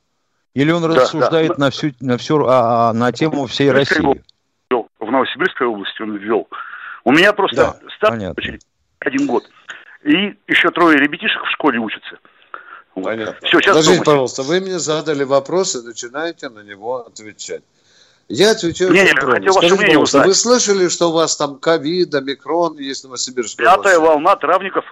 Или 0.55 0.71
он 0.71 0.83
да, 0.83 0.89
рассуждает 0.89 1.57
да. 1.57 1.65
на 1.65 1.71
всю, 1.73 1.91
на 2.01 2.17
всю, 2.17 2.47
а, 2.47 2.91
а, 2.91 2.93
на 2.93 3.11
тему 3.11 3.47
всей 3.47 3.73
России? 3.73 4.23
В 4.71 5.11
Новосибирской 5.11 5.67
области 5.67 6.01
он 6.01 6.15
ввел. 6.15 6.47
У 7.03 7.11
меня 7.11 7.33
просто 7.33 7.57
да, 7.57 7.77
старшая 7.97 8.35
очередь 8.37 8.63
один 9.01 9.27
год. 9.27 9.49
И 10.05 10.37
еще 10.47 10.71
трое 10.71 10.99
ребятишек 10.99 11.43
в 11.43 11.51
школе 11.53 11.79
учатся. 11.79 12.19
Понятно. 12.95 13.37
Все, 13.47 13.61
сейчас 13.61 13.77
Скажите, 13.77 14.05
пожалуйста, 14.05 14.43
вы 14.43 14.61
мне 14.61 14.79
задали 14.79 15.25
вопрос 15.25 15.77
и 15.77 15.83
начинаете 15.83 16.49
на 16.49 16.61
него 16.61 17.07
отвечать. 17.07 17.63
Я 18.29 18.53
отвечаю. 18.53 18.93
Не, 18.93 19.03
не, 19.03 19.09
хотел 19.09 19.55
ваше 19.55 19.75
мнение 19.75 19.99
узнать. 19.99 20.27
Вы 20.27 20.35
слышали, 20.35 20.89
что 20.89 21.09
у 21.09 21.13
вас 21.13 21.37
там 21.37 21.59
ковид, 21.59 22.15
омикрон 22.15 22.79
есть 22.79 23.03
в 23.03 23.05
Новосибирске? 23.05 23.65
Пятая 23.65 23.99
волна 23.99 24.37
травников 24.37 24.85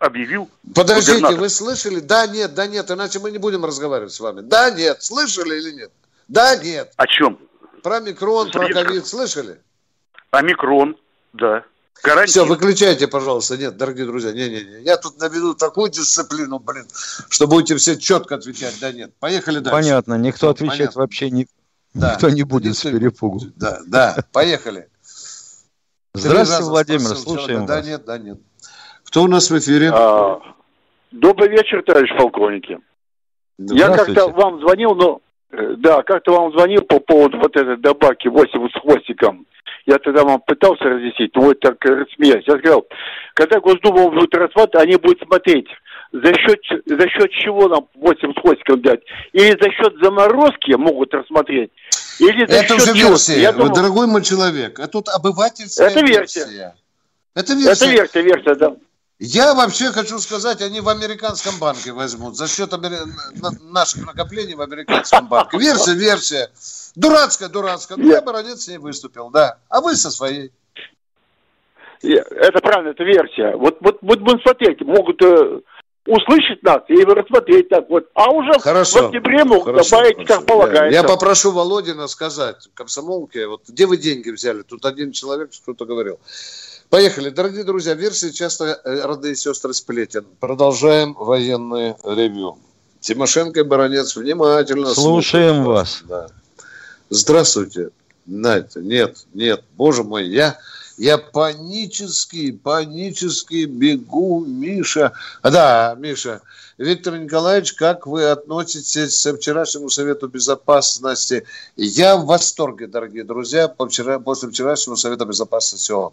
объявил. 0.00 0.48
Подождите, 0.74 1.12
губернатор. 1.12 1.40
вы 1.40 1.48
слышали? 1.50 2.00
Да, 2.00 2.26
нет, 2.26 2.54
да, 2.54 2.66
нет, 2.66 2.90
иначе 2.90 3.18
мы 3.18 3.30
не 3.30 3.38
будем 3.38 3.64
разговаривать 3.64 4.12
с 4.12 4.20
вами. 4.20 4.40
Да, 4.40 4.70
нет, 4.70 5.02
слышали 5.02 5.58
или 5.58 5.72
нет? 5.72 5.90
Да, 6.28 6.56
нет. 6.56 6.92
О 6.96 7.06
чем? 7.06 7.38
Про 7.82 8.00
микрон, 8.00 8.50
про 8.50 8.68
ковид 8.68 9.06
слышали? 9.06 9.60
Омикрон, 10.30 10.96
да. 11.34 11.64
Гарантии. 12.02 12.30
Все, 12.30 12.44
выключайте, 12.44 13.08
пожалуйста. 13.08 13.56
Нет, 13.56 13.76
дорогие 13.76 14.06
друзья, 14.06 14.32
не-не-не. 14.32 14.82
Я 14.82 14.96
тут 14.96 15.18
наведу 15.18 15.54
такую 15.54 15.90
дисциплину, 15.90 16.58
блин, 16.58 16.86
что 17.28 17.46
будете 17.46 17.76
все 17.76 17.98
четко 17.98 18.36
отвечать. 18.36 18.76
Да 18.80 18.92
нет. 18.92 19.12
Поехали 19.18 19.58
дальше. 19.58 19.70
Понятно, 19.70 20.14
никто 20.14 20.50
отвечать 20.50 20.78
Понятно. 20.78 21.00
вообще 21.00 21.30
не, 21.30 21.46
да. 21.94 22.12
никто 22.12 22.28
не 22.30 22.42
будет 22.42 22.74
никто... 22.74 22.88
с 22.88 22.92
перепугу. 22.92 23.40
Да, 23.56 23.80
да, 23.86 24.16
поехали. 24.32 24.88
Здравствуйте, 26.14 26.64
Владимир, 26.64 27.16
слушаем 27.16 27.66
Да 27.66 27.82
нет, 27.82 28.04
да 28.04 28.18
нет. 28.18 28.38
Кто 29.04 29.24
у 29.24 29.28
нас 29.28 29.50
в 29.50 29.58
эфире? 29.58 29.90
А, 29.92 30.40
добрый 31.10 31.48
вечер, 31.48 31.82
товарищ 31.82 32.10
полковники. 32.16 32.78
Я 33.58 33.88
как-то 33.88 34.28
вам 34.28 34.60
звонил, 34.60 34.94
но... 34.94 35.20
Э, 35.50 35.74
да, 35.78 36.02
как-то 36.02 36.32
вам 36.32 36.52
звонил 36.52 36.82
по 36.82 37.00
поводу 37.00 37.38
вот 37.38 37.56
этой 37.56 37.76
добавки 37.76 38.28
8 38.28 38.68
с 38.68 38.80
хвостиком 38.80 39.46
я 39.86 39.98
тогда 39.98 40.24
вам 40.24 40.40
пытался 40.40 40.84
разъяснить, 40.84 41.34
но 41.34 41.42
вы 41.42 41.54
так 41.54 41.82
рассмеялись. 41.84 42.44
Я 42.46 42.58
сказал, 42.58 42.86
когда 43.34 43.60
Госдума 43.60 44.10
будет 44.10 44.34
рассматривать, 44.34 44.86
они 44.86 44.96
будут 44.96 45.20
смотреть, 45.22 45.68
за 46.12 46.34
счет, 46.34 46.60
за 46.86 47.08
счет 47.08 47.30
чего 47.30 47.68
нам 47.68 47.88
8 47.94 48.32
с 48.32 48.40
хвостиком 48.40 48.82
дать. 48.82 49.00
Или 49.32 49.50
за 49.50 49.70
счет 49.70 49.94
заморозки 50.02 50.72
могут 50.72 51.14
рассмотреть, 51.14 51.70
или 52.18 52.46
за 52.46 52.56
это 52.56 52.78
счет 52.78 52.82
уже 52.82 52.92
версия, 52.92 53.40
я 53.40 53.52
думал, 53.52 53.74
дорогой 53.74 54.06
мой 54.06 54.22
человек. 54.22 54.78
Это 54.78 54.88
тут 54.88 55.08
обывательская 55.08 55.88
это 55.90 56.00
версия. 56.00 56.40
версия. 56.40 56.74
Это 57.34 57.52
версия. 57.54 57.70
Это 57.72 57.86
версия, 57.90 58.22
версия, 58.22 58.54
да. 58.54 58.76
Я 59.18 59.54
вообще 59.54 59.92
хочу 59.92 60.18
сказать, 60.18 60.60
они 60.60 60.80
в 60.80 60.88
американском 60.90 61.58
банке 61.58 61.92
возьмут 61.92 62.36
за 62.36 62.48
счет 62.48 62.72
амери... 62.74 62.98
наших 63.62 64.04
накоплений 64.04 64.54
в 64.54 64.60
американском 64.60 65.26
банке. 65.26 65.56
Версия, 65.56 65.94
версия. 65.94 66.50
Дурацкая, 66.96 67.48
дурацкая. 67.48 67.96
Ну, 67.96 68.10
я 68.10 68.20
Бородец 68.20 68.64
с 68.64 68.68
ней 68.68 68.76
выступил, 68.76 69.30
да. 69.30 69.58
А 69.70 69.80
вы 69.80 69.96
со 69.96 70.10
своей. 70.10 70.52
Это 72.02 72.60
правильно, 72.60 72.90
это 72.90 73.04
версия. 73.04 73.56
Вот, 73.56 73.78
вот, 73.80 73.98
вот 74.02 74.20
будем 74.20 74.40
смотреть, 74.40 74.82
могут 74.82 75.20
э, 75.22 75.60
услышать 76.06 76.62
нас 76.62 76.82
и 76.88 77.02
рассмотреть 77.02 77.70
так 77.70 77.88
вот. 77.88 78.08
А 78.14 78.30
уже 78.30 78.52
хорошо, 78.60 79.04
в 79.04 79.06
октябре 79.06 79.44
могут 79.44 79.64
хорошо, 79.64 79.96
добавить, 79.96 80.16
хорошо. 80.16 80.34
как 80.34 80.46
полагается. 80.46 80.94
Я, 80.94 81.00
я 81.00 81.08
попрошу 81.08 81.52
Володина 81.52 82.06
сказать 82.06 82.68
комсомолке, 82.74 83.46
вот 83.46 83.62
где 83.66 83.86
вы 83.86 83.96
деньги 83.96 84.30
взяли? 84.30 84.60
Тут 84.60 84.84
один 84.84 85.12
человек 85.12 85.54
что-то 85.54 85.86
говорил. 85.86 86.20
Поехали. 86.90 87.30
Дорогие 87.30 87.64
друзья, 87.64 87.94
версии 87.94 88.30
часто 88.30 88.80
э, 88.84 89.00
родные 89.04 89.34
сестры 89.34 89.74
сплетен. 89.74 90.24
Продолжаем 90.40 91.14
военное 91.14 91.96
ревю. 92.04 92.58
Тимошенко 93.00 93.60
и 93.60 93.62
Баранец 93.62 94.16
внимательно 94.16 94.94
слушаем 94.94 95.64
вас. 95.64 96.02
Да. 96.04 96.28
Здравствуйте. 97.10 97.90
Надя, 98.26 98.80
нет, 98.80 99.24
нет, 99.34 99.62
боже 99.76 100.02
мой, 100.02 100.26
я, 100.26 100.58
я 100.98 101.16
панически, 101.16 102.50
панически 102.50 103.66
бегу, 103.66 104.44
Миша. 104.44 105.12
А, 105.42 105.50
да, 105.50 105.94
Миша, 105.96 106.40
Виктор 106.76 107.16
Николаевич, 107.16 107.74
как 107.74 108.06
вы 108.08 108.28
относитесь 108.28 109.22
к 109.22 109.36
вчерашнему 109.36 109.90
Совету 109.90 110.26
Безопасности? 110.26 111.44
Я 111.76 112.16
в 112.16 112.26
восторге, 112.26 112.88
дорогие 112.88 113.22
друзья, 113.22 113.68
после 113.68 114.48
вчерашнего 114.50 114.96
Совета 114.96 115.24
Безопасности 115.24 115.92
ООН. 115.92 116.12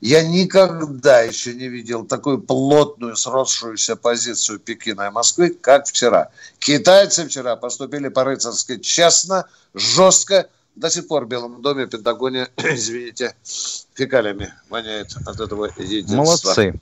Я 0.00 0.22
никогда 0.22 1.22
еще 1.22 1.54
не 1.54 1.68
видел 1.68 2.04
такую 2.04 2.40
плотную, 2.40 3.16
сросшуюся 3.16 3.96
позицию 3.96 4.58
Пекина 4.58 5.08
и 5.08 5.10
Москвы, 5.10 5.50
как 5.50 5.86
вчера. 5.86 6.28
Китайцы 6.58 7.26
вчера 7.26 7.56
поступили 7.56 8.08
по-рыцарски 8.08 8.78
честно, 8.78 9.46
жестко. 9.74 10.48
До 10.74 10.90
сих 10.90 11.08
пор 11.08 11.24
в 11.24 11.28
Белом 11.28 11.62
доме, 11.62 11.86
в 11.86 11.88
Пентагоне, 11.88 12.48
извините, 12.56 13.34
фекалиями 13.94 14.52
воняет 14.68 15.16
от 15.26 15.40
этого 15.40 15.70
единства. 15.78 16.16
Молодцы. 16.16 16.74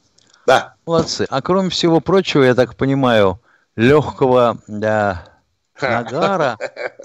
Да. 0.46 0.74
Молодцы. 0.84 1.26
А 1.30 1.40
кроме 1.40 1.70
всего 1.70 2.00
прочего, 2.00 2.42
я 2.42 2.56
так 2.56 2.74
понимаю, 2.74 3.40
легкого 3.76 4.58
да, 4.66 5.28
нагара 5.80 6.58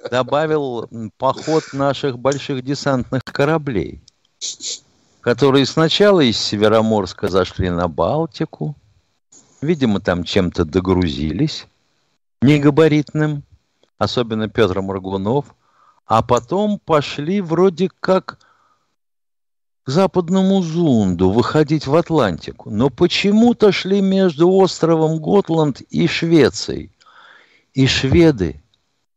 добавил 0.09 0.89
поход 1.17 1.63
наших 1.73 2.17
больших 2.17 2.63
десантных 2.63 3.23
кораблей 3.23 4.01
которые 5.29 5.67
сначала 5.67 6.21
из 6.21 6.39
Североморска 6.39 7.27
зашли 7.27 7.69
на 7.69 7.87
Балтику, 7.87 8.75
видимо, 9.61 9.99
там 9.99 10.23
чем-то 10.23 10.65
догрузились, 10.65 11.67
негабаритным, 12.41 13.43
особенно 13.99 14.49
Петр 14.49 14.81
Моргунов, 14.81 15.53
а 16.07 16.23
потом 16.23 16.79
пошли 16.83 17.41
вроде 17.41 17.91
как 17.99 18.39
к 19.83 19.89
западному 19.91 20.63
Зунду, 20.63 21.29
выходить 21.29 21.85
в 21.85 21.95
Атлантику. 21.95 22.71
Но 22.71 22.89
почему-то 22.89 23.71
шли 23.71 24.01
между 24.01 24.49
островом 24.49 25.19
Готланд 25.19 25.81
и 25.81 26.07
Швецией. 26.07 26.91
И 27.75 27.85
шведы 27.85 28.63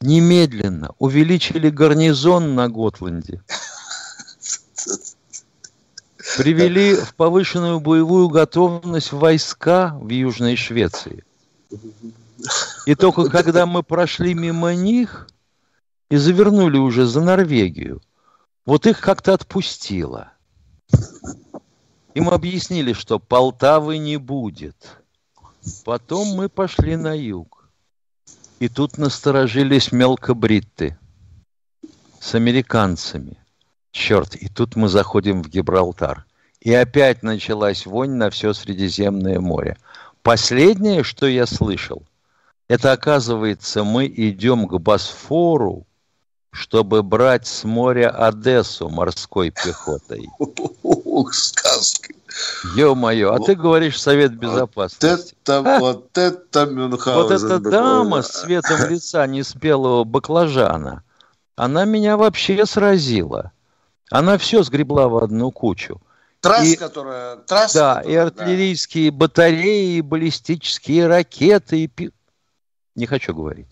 немедленно 0.02 0.90
увеличили 0.98 1.70
гарнизон 1.70 2.54
на 2.54 2.68
Готланде 2.68 3.42
привели 6.36 6.94
в 6.94 7.14
повышенную 7.14 7.80
боевую 7.80 8.28
готовность 8.28 9.12
войска 9.12 9.96
в 10.00 10.08
Южной 10.08 10.56
Швеции. 10.56 11.24
И 12.86 12.94
только 12.94 13.28
когда 13.28 13.66
мы 13.66 13.82
прошли 13.82 14.34
мимо 14.34 14.74
них 14.74 15.28
и 16.10 16.16
завернули 16.16 16.78
уже 16.78 17.06
за 17.06 17.20
Норвегию, 17.20 18.02
вот 18.66 18.86
их 18.86 19.00
как-то 19.00 19.34
отпустило. 19.34 20.32
Им 22.14 22.28
объяснили, 22.28 22.92
что 22.92 23.18
Полтавы 23.18 23.98
не 23.98 24.16
будет. 24.16 24.98
Потом 25.84 26.28
мы 26.28 26.48
пошли 26.48 26.96
на 26.96 27.16
юг. 27.16 27.68
И 28.58 28.68
тут 28.68 28.98
насторожились 28.98 29.92
мелкобритты 29.92 30.98
с 32.20 32.34
американцами. 32.34 33.41
Черт, 33.92 34.34
и 34.34 34.48
тут 34.48 34.74
мы 34.74 34.88
заходим 34.88 35.42
в 35.42 35.48
Гибралтар. 35.48 36.24
И 36.60 36.72
опять 36.72 37.22
началась 37.22 37.86
вонь 37.86 38.12
на 38.12 38.30
все 38.30 38.54
Средиземное 38.54 39.38
море. 39.38 39.76
Последнее, 40.22 41.02
что 41.02 41.26
я 41.26 41.46
слышал, 41.46 42.02
это 42.68 42.92
оказывается, 42.92 43.84
мы 43.84 44.06
идем 44.06 44.66
к 44.66 44.78
Босфору, 44.78 45.86
чтобы 46.50 47.02
брать 47.02 47.46
с 47.46 47.64
моря 47.64 48.10
Одессу 48.10 48.88
морской 48.88 49.50
пехотой. 49.50 50.28
Ух, 50.38 51.34
сказки. 51.34 52.14
Ё-моё, 52.76 53.34
а 53.34 53.40
ты 53.40 53.54
говоришь 53.54 54.00
Совет 54.00 54.34
Безопасности. 54.34 55.04
Вот 55.04 55.34
это, 55.42 55.78
вот 55.80 56.18
это 56.18 56.66
Мюнхгаузен. 56.66 57.22
Вот 57.22 57.30
эта 57.30 57.58
дама 57.58 58.22
с 58.22 58.42
цветом 58.42 58.88
лица 58.88 59.26
неспелого 59.26 60.04
баклажана, 60.04 61.02
она 61.56 61.84
меня 61.84 62.16
вообще 62.16 62.64
сразила. 62.64 63.52
Она 64.12 64.36
все 64.36 64.62
сгребла 64.62 65.08
в 65.08 65.16
одну 65.16 65.50
кучу. 65.50 66.00
Трасс, 66.40 66.64
и, 66.66 66.76
которая... 66.76 67.36
Трасс, 67.36 67.72
да, 67.72 67.96
которая, 67.96 68.12
и 68.12 68.16
артиллерийские 68.16 69.10
да. 69.10 69.16
батареи, 69.16 69.96
и 69.96 70.00
баллистические 70.02 71.06
ракеты. 71.06 71.84
И... 71.84 72.10
Не 72.94 73.06
хочу 73.06 73.34
говорить. 73.34 73.68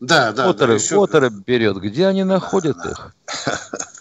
Да, 0.00 0.32
да. 0.32 0.48
Оторы, 0.48 0.78
да, 0.78 0.82
еще... 0.82 1.02
Оторы 1.02 1.30
берет. 1.30 1.76
Где 1.78 2.06
они 2.06 2.24
находят 2.24 2.78
их? 2.86 3.14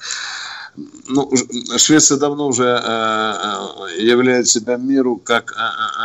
ну, 1.07 1.32
Швеция 1.78 2.17
давно 2.17 2.47
уже 2.47 2.65
э, 2.65 2.78
э, 2.78 4.01
являет 4.01 4.47
себя 4.47 4.78
миру 4.78 5.17
как 5.17 5.51
э, 5.51 5.55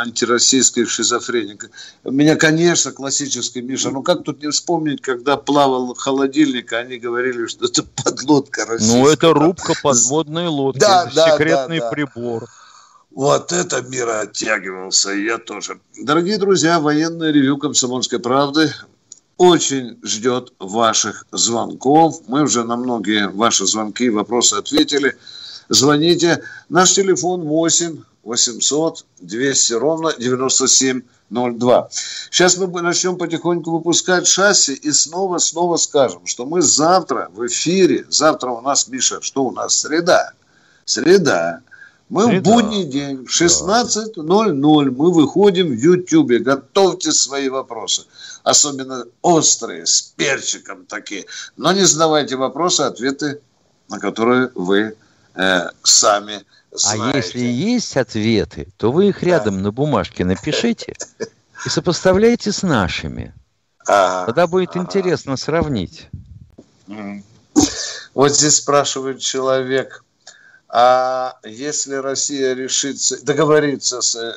антироссийская 0.00 0.86
шизофреника. 0.86 1.68
У 2.04 2.10
меня, 2.10 2.36
конечно, 2.36 2.90
классический 2.92 3.60
Миша, 3.60 3.90
но 3.90 4.02
как 4.02 4.24
тут 4.24 4.42
не 4.42 4.50
вспомнить, 4.50 5.02
когда 5.02 5.36
плавал 5.36 5.94
холодильник, 5.94 6.72
они 6.72 6.98
говорили, 6.98 7.46
что 7.46 7.66
это 7.66 7.82
подлодка 8.04 8.64
российская. 8.64 8.98
Ну, 8.98 9.08
это 9.08 9.32
рубка 9.34 9.74
подводной 9.82 10.48
лодки, 10.48 10.80
да, 10.80 11.04
это 11.06 11.14
да, 11.16 11.30
секретный 11.32 11.78
да, 11.78 11.84
да. 11.84 11.90
прибор. 11.90 12.48
Вот 13.10 13.52
это 13.52 13.82
мира 13.82 14.20
оттягивался, 14.20 15.12
и 15.12 15.24
я 15.24 15.36
тоже. 15.36 15.78
Дорогие 15.98 16.38
друзья, 16.38 16.80
военное 16.80 17.30
ревю 17.30 17.58
«Комсомольской 17.58 18.18
правды» 18.18 18.72
очень 19.36 19.98
ждет 20.02 20.52
ваших 20.58 21.26
звонков. 21.32 22.20
Мы 22.28 22.42
уже 22.42 22.64
на 22.64 22.76
многие 22.76 23.28
ваши 23.28 23.66
звонки 23.66 24.04
и 24.04 24.10
вопросы 24.10 24.54
ответили. 24.54 25.16
Звоните. 25.68 26.42
Наш 26.68 26.92
телефон 26.92 27.42
8 27.42 28.02
800 28.22 29.04
200 29.20 29.72
ровно 29.74 30.12
9702. 30.18 31.88
Сейчас 32.30 32.56
мы 32.56 32.82
начнем 32.82 33.16
потихоньку 33.16 33.70
выпускать 33.70 34.26
шасси 34.26 34.74
и 34.74 34.92
снова-снова 34.92 35.76
скажем, 35.76 36.26
что 36.26 36.46
мы 36.46 36.62
завтра 36.62 37.30
в 37.32 37.46
эфире, 37.46 38.06
завтра 38.08 38.50
у 38.50 38.60
нас, 38.60 38.88
Миша, 38.88 39.20
что 39.22 39.44
у 39.44 39.50
нас? 39.50 39.74
Среда. 39.76 40.32
Среда. 40.84 41.60
Мы 42.12 42.26
Среда. 42.26 42.50
в 42.50 42.54
будний 42.54 42.84
день 42.84 43.24
в 43.24 43.30
16.00 43.30 44.52
мы 44.52 45.12
выходим 45.12 45.68
в 45.68 45.78
Ютьюбе. 45.78 46.40
Готовьте 46.40 47.10
свои 47.10 47.48
вопросы 47.48 48.02
особенно 48.42 49.06
острые, 49.22 49.86
с 49.86 50.02
перчиком 50.02 50.84
такие. 50.84 51.24
Но 51.56 51.72
не 51.72 51.84
задавайте 51.84 52.36
вопросы, 52.36 52.82
ответы, 52.82 53.40
на 53.88 53.98
которые 53.98 54.50
вы 54.54 54.94
э, 55.36 55.68
сами 55.82 56.44
знаете. 56.70 57.12
А 57.14 57.16
если 57.16 57.38
есть 57.38 57.96
ответы, 57.96 58.68
то 58.76 58.92
вы 58.92 59.08
их 59.08 59.22
рядом 59.22 59.56
да. 59.56 59.62
на 59.62 59.72
бумажке 59.72 60.26
напишите 60.26 60.94
и 61.64 61.68
сопоставляйте 61.70 62.52
с 62.52 62.62
нашими. 62.62 63.32
А, 63.88 64.26
Тогда 64.26 64.46
будет 64.46 64.76
а, 64.76 64.80
интересно 64.80 65.38
сравнить. 65.38 66.10
Вот 68.12 68.32
здесь 68.32 68.56
спрашивает 68.56 69.20
человек, 69.20 70.04
а 70.74 71.36
если 71.44 71.96
Россия 71.96 72.54
решится 72.54 73.22
договориться 73.22 74.00
с 74.00 74.16
э, 74.16 74.32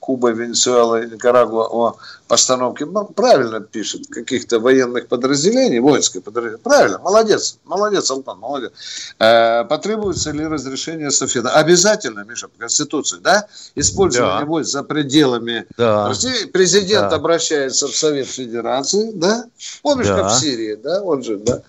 Кубой, 0.00 0.34
Венесуэлой, 0.34 1.08
Никарагуа 1.08 1.68
о 1.70 1.96
постановке, 2.26 2.84
ну, 2.84 3.04
правильно 3.04 3.60
пишет, 3.60 4.08
каких-то 4.08 4.58
военных 4.58 5.06
подразделений, 5.06 5.78
воинских 5.78 6.24
подразделений, 6.24 6.60
правильно, 6.60 6.98
молодец, 6.98 7.58
молодец, 7.64 8.10
Алтан, 8.10 8.40
молодец. 8.40 8.72
Э, 9.20 9.62
потребуется 9.64 10.32
ли 10.32 10.44
разрешение 10.44 11.12
Софида? 11.12 11.50
Обязательно, 11.50 12.24
Миша, 12.24 12.48
по 12.48 12.58
Конституции, 12.58 13.18
да? 13.20 13.46
Использование 13.76 14.40
да. 14.40 14.46
войск 14.46 14.70
за 14.72 14.82
пределами 14.82 15.64
да. 15.76 16.08
России. 16.08 16.46
Президент 16.46 17.10
да. 17.10 17.16
обращается 17.16 17.86
в 17.86 17.94
Совет 17.94 18.26
Федерации, 18.26 19.12
да? 19.12 19.44
Помнишь, 19.82 20.08
да. 20.08 20.16
как 20.16 20.32
в 20.32 20.40
Сирии, 20.40 20.74
да? 20.74 21.04
Он 21.04 21.22
же, 21.22 21.36
да? 21.36 21.62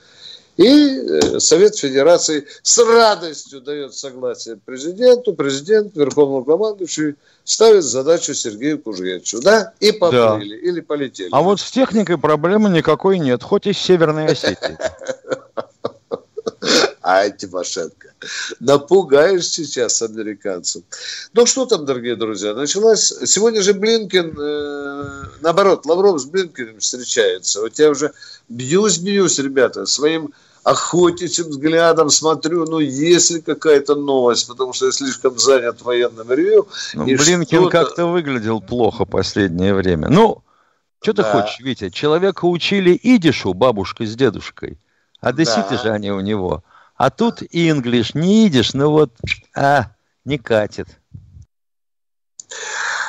И 0.58 0.66
э, 0.66 1.40
Совет 1.40 1.78
Федерации 1.78 2.48
с 2.64 2.78
радостью 2.80 3.62
дает 3.62 3.94
согласие 3.94 4.58
президенту, 4.58 5.34
президент, 5.34 5.96
верховному 5.96 6.44
командующему 6.44 7.14
ставит 7.44 7.84
задачу 7.84 8.34
Сергею 8.34 8.80
Кужевичу, 8.80 9.40
да, 9.42 9.74
и 9.80 9.92
поплыли, 9.92 10.56
да. 10.56 10.70
или 10.70 10.82
полетели. 10.82 11.30
А 11.32 11.42
вот 11.42 11.60
с 11.60 11.72
техникой 11.72 12.18
проблемы 12.18 12.70
никакой 12.70 13.20
нет, 13.20 13.44
хоть 13.44 13.68
из 13.68 13.78
Северной 13.78 14.26
Осетии. 14.26 14.78
Ай, 17.08 17.32
Тимошенко, 17.32 18.10
напугаешь 18.60 19.48
сейчас 19.48 20.02
американцев. 20.02 20.84
Ну, 21.32 21.46
что 21.46 21.66
там, 21.66 21.86
дорогие 21.86 22.18
друзья, 22.18 22.54
началась... 22.54 23.14
Сегодня 23.26 23.62
же 23.62 23.74
Блинкен, 23.74 24.36
э, 24.38 25.24
наоборот, 25.40 25.86
Лавров 25.86 26.20
с 26.20 26.26
Блинкиным 26.26 26.80
встречается. 26.80 27.62
Вот 27.62 27.80
я 27.80 27.92
уже 27.92 28.12
бьюсь-бьюсь, 28.50 29.40
ребята, 29.40 29.86
своим 29.86 30.34
охотничьим 30.64 31.48
взглядом 31.48 32.10
смотрю, 32.10 32.66
ну, 32.66 32.80
есть 32.80 33.32
ли 33.32 33.40
какая-то 33.40 33.96
новость, 33.96 34.46
потому 34.50 34.74
что 34.74 34.88
я 34.88 34.92
слишком 34.92 35.40
занят 35.40 35.82
военным 35.84 36.30
ревью. 36.30 36.68
Ну, 36.94 37.06
Блинкин 37.06 37.70
как-то 37.70 38.08
выглядел 38.08 38.60
плохо 38.60 39.06
последнее 39.06 39.74
время. 39.74 40.10
Ну, 40.10 40.44
что 41.02 41.14
да. 41.14 41.24
ты 41.24 41.30
хочешь, 41.30 41.62
Витя? 41.62 41.90
Человека 41.90 42.44
учили 42.44 43.00
идишу, 43.02 43.54
бабушка 43.54 44.06
с 44.06 44.14
дедушкой. 44.14 44.78
Одесситы 45.22 45.78
да. 45.78 45.84
же 45.84 45.90
они 45.92 46.12
у 46.12 46.20
него. 46.20 46.66
А 46.98 47.10
тут 47.12 47.44
инглиш, 47.52 48.16
не 48.16 48.48
идешь, 48.48 48.74
ну 48.74 48.90
вот, 48.90 49.12
а, 49.56 49.92
не 50.26 50.40
катит. 50.40 50.88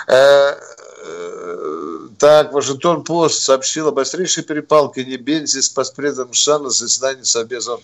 Э, 0.06 0.54
так, 2.18 2.52
Вашингтон 2.52 3.04
Пост 3.04 3.42
сообщил 3.42 3.88
об 3.88 3.98
острейшей 3.98 4.44
перепалке 4.44 5.04
Небензи 5.04 5.60
с 5.60 5.68
поспредом 5.68 6.32
Шана 6.32 6.70
за 6.70 6.86
заседание 6.86 7.24
Совбеза. 7.24 7.78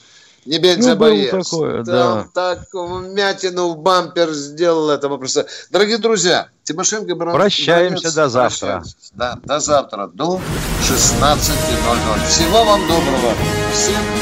Небензи 0.45 0.91
ну, 0.91 0.97
боец. 0.97 1.31
Такое, 1.31 1.85
Там 1.85 1.85
да. 1.85 2.27
так 2.35 2.69
вмятину 2.75 3.71
в 3.71 3.79
бампер 3.79 4.31
сделал 4.33 4.91
это. 4.91 5.09
Просто... 5.09 5.47
Дорогие 5.71 5.97
друзья, 5.97 6.49
Тимошенко. 6.65 7.17
Прощаемся 7.17 7.95
Баранец, 7.95 8.15
до 8.15 8.29
завтра. 8.29 8.67
Прощаемся. 8.67 8.97
Да, 9.15 9.39
до 9.43 9.61
завтра, 9.61 10.07
до 10.09 10.41
16.00. 10.83 12.29
Всего 12.29 12.65
вам 12.65 12.81
доброго. 12.83 13.33
Всем. 13.73 14.14